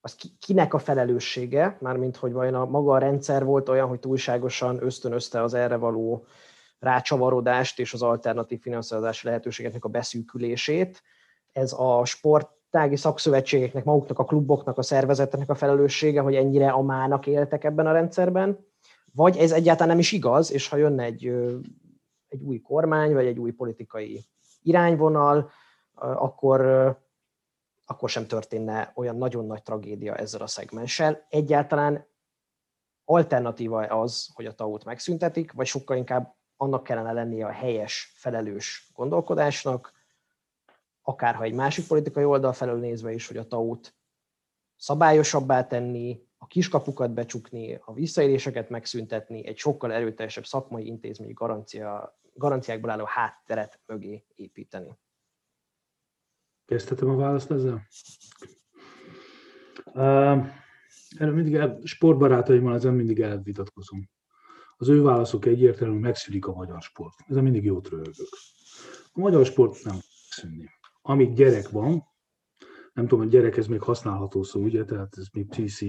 [0.00, 4.82] az kinek a felelőssége, mármint hogy vajon a maga a rendszer volt olyan, hogy túlságosan
[4.82, 6.26] ösztönözte az erre való
[6.78, 11.02] rácsavarodást és az alternatív finanszírozási lehetőségeknek a beszűkülését.
[11.52, 17.64] Ez a sportági szakszövetségeknek, maguknak, a kluboknak, a szervezeteknek a felelőssége, hogy ennyire amának éltek
[17.64, 18.58] ebben a rendszerben,
[19.12, 21.26] vagy ez egyáltalán nem is igaz, és ha jönne egy,
[22.28, 24.24] egy új kormány, vagy egy új politikai
[24.62, 25.50] irányvonal,
[25.94, 26.60] akkor,
[27.84, 31.26] akkor sem történne olyan nagyon nagy tragédia ezzel a szegmenssel.
[31.28, 32.06] Egyáltalán
[33.04, 38.90] alternatíva az, hogy a tau megszüntetik, vagy sokkal inkább annak kellene lennie a helyes, felelős
[38.94, 39.92] gondolkodásnak,
[41.02, 43.80] akárha egy másik politikai oldal felől nézve is, hogy a tau
[44.76, 52.90] szabályosabbá tenni, a kiskapukat becsukni, a visszaéléseket megszüntetni, egy sokkal erőteljesebb szakmai intézményi garancia, garanciákból
[52.90, 54.98] álló hátteret mögé építeni.
[56.64, 57.86] Kezdhetem a választ ezzel?
[59.84, 60.46] Uh,
[61.18, 64.08] erről mindig el, sportbarátaimmal ezen mindig elvitatkozom.
[64.76, 67.14] Az ő válaszok egyértelmű, megszűnik a magyar sport.
[67.28, 68.28] Ezen mindig jót röhögök.
[69.12, 69.98] A magyar sport nem
[70.30, 70.79] szűnni.
[71.02, 72.08] Amíg gyerek van,
[72.92, 75.80] nem tudom, hogy gyerek ez még használható szó, ugye, tehát ez még PC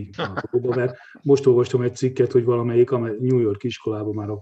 [0.62, 4.42] mert most olvastam egy cikket, hogy valamelyik amely New York iskolában már a,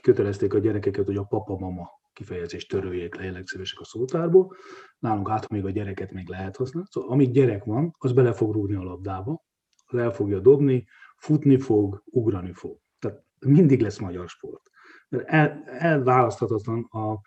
[0.00, 4.56] kötelezték a gyerekeket, hogy a papa-mama kifejezést töröljék le, legszívesek a szótárból.
[4.98, 6.88] Nálunk át még a gyereket még lehet használni.
[6.90, 9.44] Szóval amíg gyerek van, az bele fog rúgni a labdába,
[9.86, 12.78] az el fogja dobni, futni fog, ugrani fog.
[12.98, 14.62] Tehát mindig lesz magyar sport.
[15.08, 17.20] El, elválaszthatatlan a,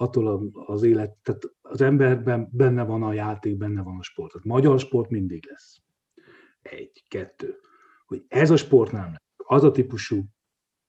[0.00, 4.32] attól az élet, tehát az emberben benne van a játék, benne van a sport.
[4.32, 5.78] Tehát magyar sport mindig lesz.
[6.60, 7.56] Egy, kettő.
[8.06, 9.22] Hogy ez a sport nem lesz.
[9.36, 10.24] Az a típusú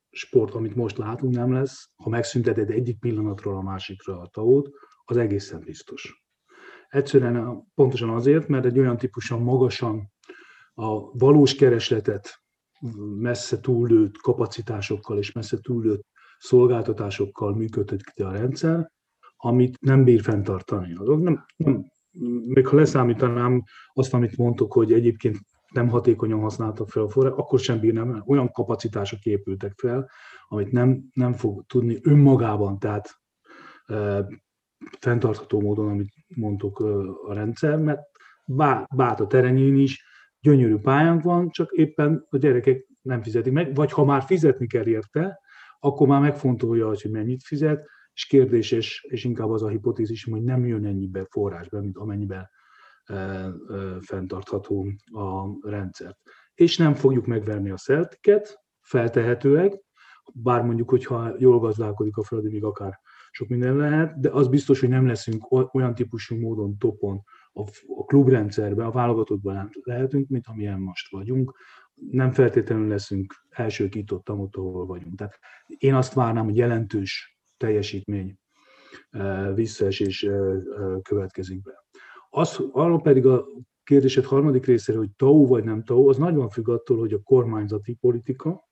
[0.10, 1.90] sport, amit most látunk, nem lesz.
[1.96, 4.70] Ha megszünteted egyik pillanatról a másikra a taót,
[5.04, 6.26] az egészen biztos.
[6.90, 10.12] Egyszerűen pontosan azért, mert egy olyan típusan magasan
[10.74, 12.42] a valós keresletet
[13.16, 16.06] messze túllőtt kapacitásokkal és messze túllőtt
[16.38, 18.92] szolgáltatásokkal működteti a rendszer,
[19.42, 20.94] amit nem bír fenntartani.
[20.96, 21.86] Azok nem, nem,
[22.48, 23.64] még ha leszámítanám
[23.94, 25.38] azt, amit mondtok, hogy egyébként
[25.74, 30.10] nem hatékonyan használtak fel a forrás, akkor sem bírnám, olyan kapacitások épültek fel,
[30.48, 33.20] amit nem, nem fog tudni önmagában, tehát
[33.86, 34.28] e,
[35.00, 36.86] fenntartható módon, amit mondtok e,
[37.30, 38.02] a rendszer, mert
[38.96, 40.04] bát a terenyén is
[40.40, 44.88] gyönyörű pályánk van, csak éppen a gyerekek nem fizetik meg, vagy ha már fizetni kell
[44.88, 45.40] érte,
[45.80, 47.90] akkor már megfontolja, hogy mennyit fizet,
[48.20, 52.50] és kérdéses, és inkább az a hipotézis, hogy nem jön ennyibe forrásba, mint amennyiben
[53.04, 53.52] e, e,
[54.02, 56.18] fenntartható a rendszer.
[56.54, 59.82] És nem fogjuk megverni a szeltiket, feltehetőleg,
[60.34, 63.00] bár mondjuk, hogyha jól gazdálkodik a Fradi, még akár
[63.32, 67.62] sok minden lehet, de az biztos, hogy nem leszünk olyan típusú módon topon a,
[67.96, 71.58] a klubrendszerben, a válogatottban lehetünk, mint amilyen most vagyunk.
[72.12, 75.16] Nem feltétlenül leszünk elsők itt ott, ott, ahol vagyunk.
[75.16, 75.40] Tehát
[75.78, 78.40] én azt várnám, hogy jelentős teljesítmény
[79.54, 80.26] visszaesés
[81.02, 81.84] következik be.
[82.30, 83.46] Az, arra pedig a
[83.84, 87.94] kérdésed harmadik részére, hogy TAU vagy nem TAU, az nagyon függ attól, hogy a kormányzati
[87.94, 88.70] politika,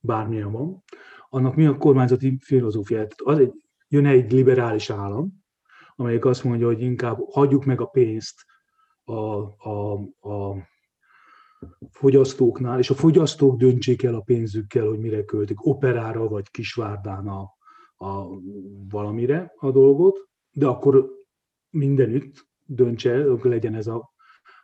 [0.00, 0.84] bármilyen van,
[1.28, 3.06] annak mi a kormányzati filozófia.
[3.16, 3.52] Az egy,
[3.88, 5.42] jön egy liberális állam,
[5.96, 8.44] amelyik azt mondja, hogy inkább hagyjuk meg a pénzt
[9.04, 9.14] a,
[9.68, 10.68] a, a
[11.90, 17.58] fogyasztóknál, és a fogyasztók döntsék el a pénzükkel, hogy mire költik, operára vagy kisvárdán a,
[18.02, 18.40] a
[18.90, 21.10] valamire a dolgot, de akkor
[21.70, 24.12] mindenütt döntse legyen ez a,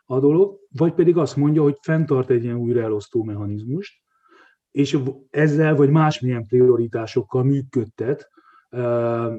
[0.05, 4.01] a dolog, vagy pedig azt mondja, hogy fenntart egy ilyen újraelosztó mechanizmust,
[4.71, 4.97] és
[5.29, 8.29] ezzel vagy másmilyen prioritásokkal működtet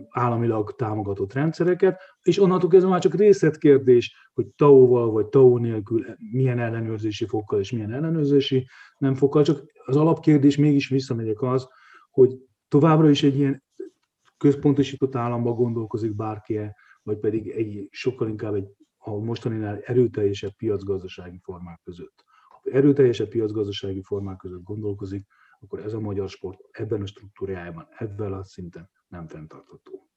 [0.08, 6.58] államilag támogatott rendszereket, és onnantól kezdve már csak részletkérdés, hogy TAO-val vagy TAO nélkül milyen
[6.58, 8.66] ellenőrzési fokkal és milyen ellenőrzési
[8.98, 11.68] nem fokkal, csak az alapkérdés mégis visszamegyek az,
[12.10, 12.36] hogy
[12.68, 13.66] továbbra is egy ilyen
[14.38, 16.60] központosított államba gondolkozik bárki
[17.02, 22.24] vagy pedig egy sokkal inkább egy a mostaninál erőteljesebb piacgazdasági formák között.
[22.48, 25.26] Ha erőteljesebb piacgazdasági formák között gondolkozik,
[25.60, 30.08] akkor ez a magyar sport ebben a struktúrájában, ebben a szinten nem fenntartható.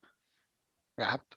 [0.96, 1.36] Hát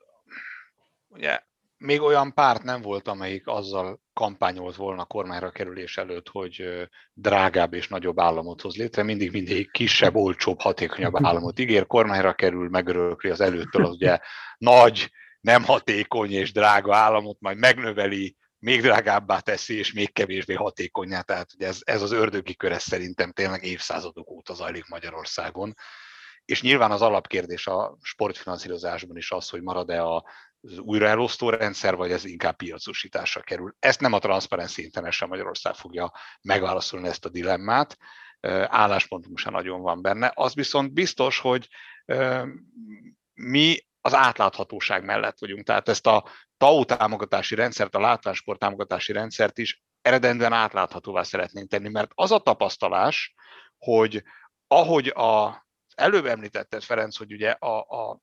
[1.09, 1.43] ugye
[1.77, 7.89] még olyan párt nem volt, amelyik azzal kampányolt volna kormányra kerülés előtt, hogy drágább és
[7.89, 9.03] nagyobb államot hoz létre.
[9.03, 14.19] Mindig mindig kisebb, olcsóbb, hatékonyabb államot ígér, kormányra kerül, megörökli az előttől az ugye
[14.59, 15.11] nagy,
[15.41, 21.21] nem hatékony és drága államot, majd megnöveli, még drágábbá teszi, és még kevésbé hatékonyá.
[21.21, 25.75] Tehát ugye ez, ez az ördögi kör, ez szerintem tényleg évszázadok óta zajlik Magyarországon
[26.45, 30.25] és nyilván az alapkérdés a sportfinanszírozásban is az, hogy marad-e a
[30.67, 33.75] az újraelosztó rendszer, vagy ez inkább piacosításra kerül.
[33.79, 36.13] Ezt nem a Transparency International Magyarország fogja
[36.43, 37.97] megválaszolni ezt a dilemmát,
[38.67, 40.33] álláspontunk sem nagyon van benne.
[40.35, 41.69] Az viszont biztos, hogy
[43.35, 45.65] mi az átláthatóság mellett vagyunk.
[45.65, 46.25] Tehát ezt a
[46.57, 52.39] TAO támogatási rendszert, a látványsport támogatási rendszert is eredendően átláthatóvá szeretnénk tenni, mert az a
[52.39, 53.35] tapasztalás,
[53.79, 54.23] hogy
[54.67, 55.65] ahogy a
[55.95, 58.21] előbb említetted, Ferenc, hogy ugye a, a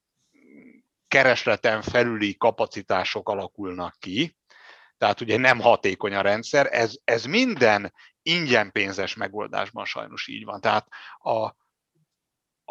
[1.12, 4.36] keresleten felüli kapacitások alakulnak ki,
[4.98, 10.62] tehát ugye nem hatékony a rendszer, ez, ez minden ingyen pénzes megoldásban sajnos így van.
[10.62, 11.56] Tehát a,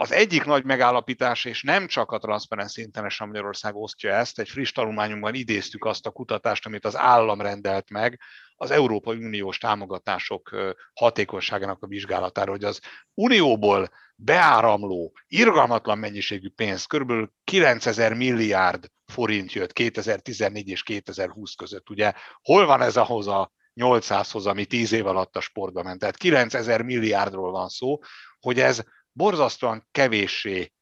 [0.01, 4.73] az egyik nagy megállapítás, és nem csak a Transparency International Magyarország osztja ezt, egy friss
[4.73, 8.21] tanulmányunkban idéztük azt a kutatást, amit az állam rendelt meg
[8.55, 10.57] az Európai Uniós támogatások
[10.93, 12.81] hatékonyságának a vizsgálatára, hogy az
[13.15, 17.13] Unióból beáramló, irgalmatlan mennyiségű pénz, kb.
[17.45, 21.91] 9000 milliárd forint jött 2014 és 2020 között.
[21.91, 22.13] Ugye
[22.43, 25.99] hol van ez ahhoz a 800-hoz, ami 10 év alatt a sportba ment?
[25.99, 27.99] Tehát 9000 milliárdról van szó,
[28.41, 28.83] hogy ez
[29.21, 30.73] borzasztóan kevéssé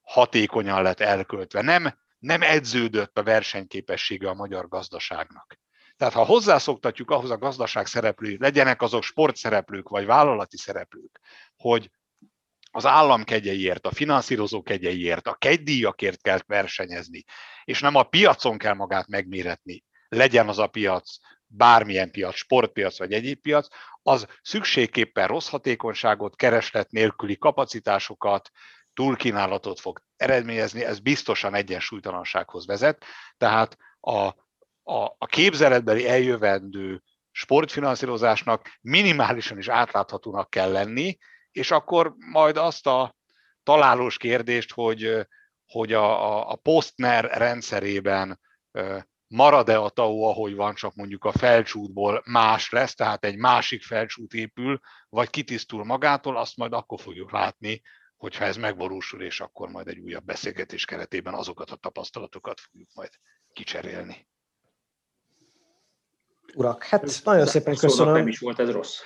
[0.00, 1.62] hatékonyan lett elköltve.
[1.62, 5.58] Nem, nem edződött a versenyképessége a magyar gazdaságnak.
[5.96, 11.20] Tehát ha hozzászoktatjuk ahhoz a gazdaság szereplői, legyenek azok sportszereplők vagy vállalati szereplők,
[11.56, 11.90] hogy
[12.70, 17.24] az állam kegyeiért, a finanszírozó kegyeiért, a kegydíjakért kell versenyezni,
[17.64, 23.12] és nem a piacon kell magát megméretni, legyen az a piac bármilyen piac, sportpiac vagy
[23.12, 23.66] egyéb piac,
[24.02, 28.50] az szükségképpen rossz hatékonyságot, kereslet nélküli kapacitásokat,
[28.94, 33.04] túlkínálatot fog eredményezni, ez biztosan egyensúlytalansághoz vezet.
[33.36, 34.16] Tehát a,
[34.82, 41.18] a, a képzeletbeli eljövendő sportfinanszírozásnak minimálisan is átláthatónak kell lenni,
[41.50, 43.16] és akkor majd azt a
[43.62, 45.26] találós kérdést, hogy,
[45.66, 48.40] hogy a, a, a Postner rendszerében
[49.28, 54.32] marad-e a TAO, ahogy van, csak mondjuk a felcsútból más lesz, tehát egy másik felcsút
[54.32, 57.82] épül, vagy kitisztul magától, azt majd akkor fogjuk látni,
[58.16, 63.10] hogyha ez megvalósul, és akkor majd egy újabb beszélgetés keretében azokat a tapasztalatokat fogjuk majd
[63.52, 64.28] kicserélni.
[66.54, 68.12] Urak, hát nagyon szépen köszönöm.
[68.12, 69.00] Nem is volt ez rossz.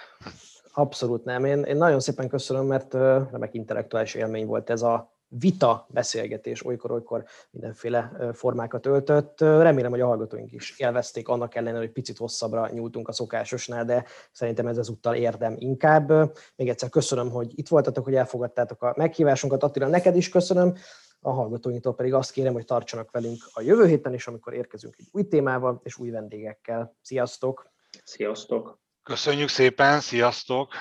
[0.73, 1.45] Abszolút nem.
[1.45, 7.25] Én, én nagyon szépen köszönöm, mert remek intellektuális élmény volt ez a vita beszélgetés olykor-olykor
[7.51, 9.41] mindenféle formákat öltött.
[9.41, 14.05] Remélem, hogy a hallgatóink is élvezték, annak ellenére, hogy picit hosszabbra nyúltunk a szokásosnál, de
[14.33, 16.09] szerintem ez ezúttal érdem inkább.
[16.57, 19.63] Még egyszer köszönöm, hogy itt voltatok, hogy elfogadtátok a meghívásunkat.
[19.63, 20.77] Attila, neked is köszönöm.
[21.21, 25.09] A hallgatóinktól pedig azt kérem, hogy tartsanak velünk a jövő héten is, amikor érkezünk egy
[25.13, 26.97] új témával és új vendégekkel.
[27.03, 27.71] Sziasztok!
[28.05, 28.79] Sziasztok!
[29.03, 30.73] Köszönjük szépen, sziasztok!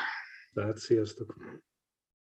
[0.53, 1.35] Tehát sziasztok!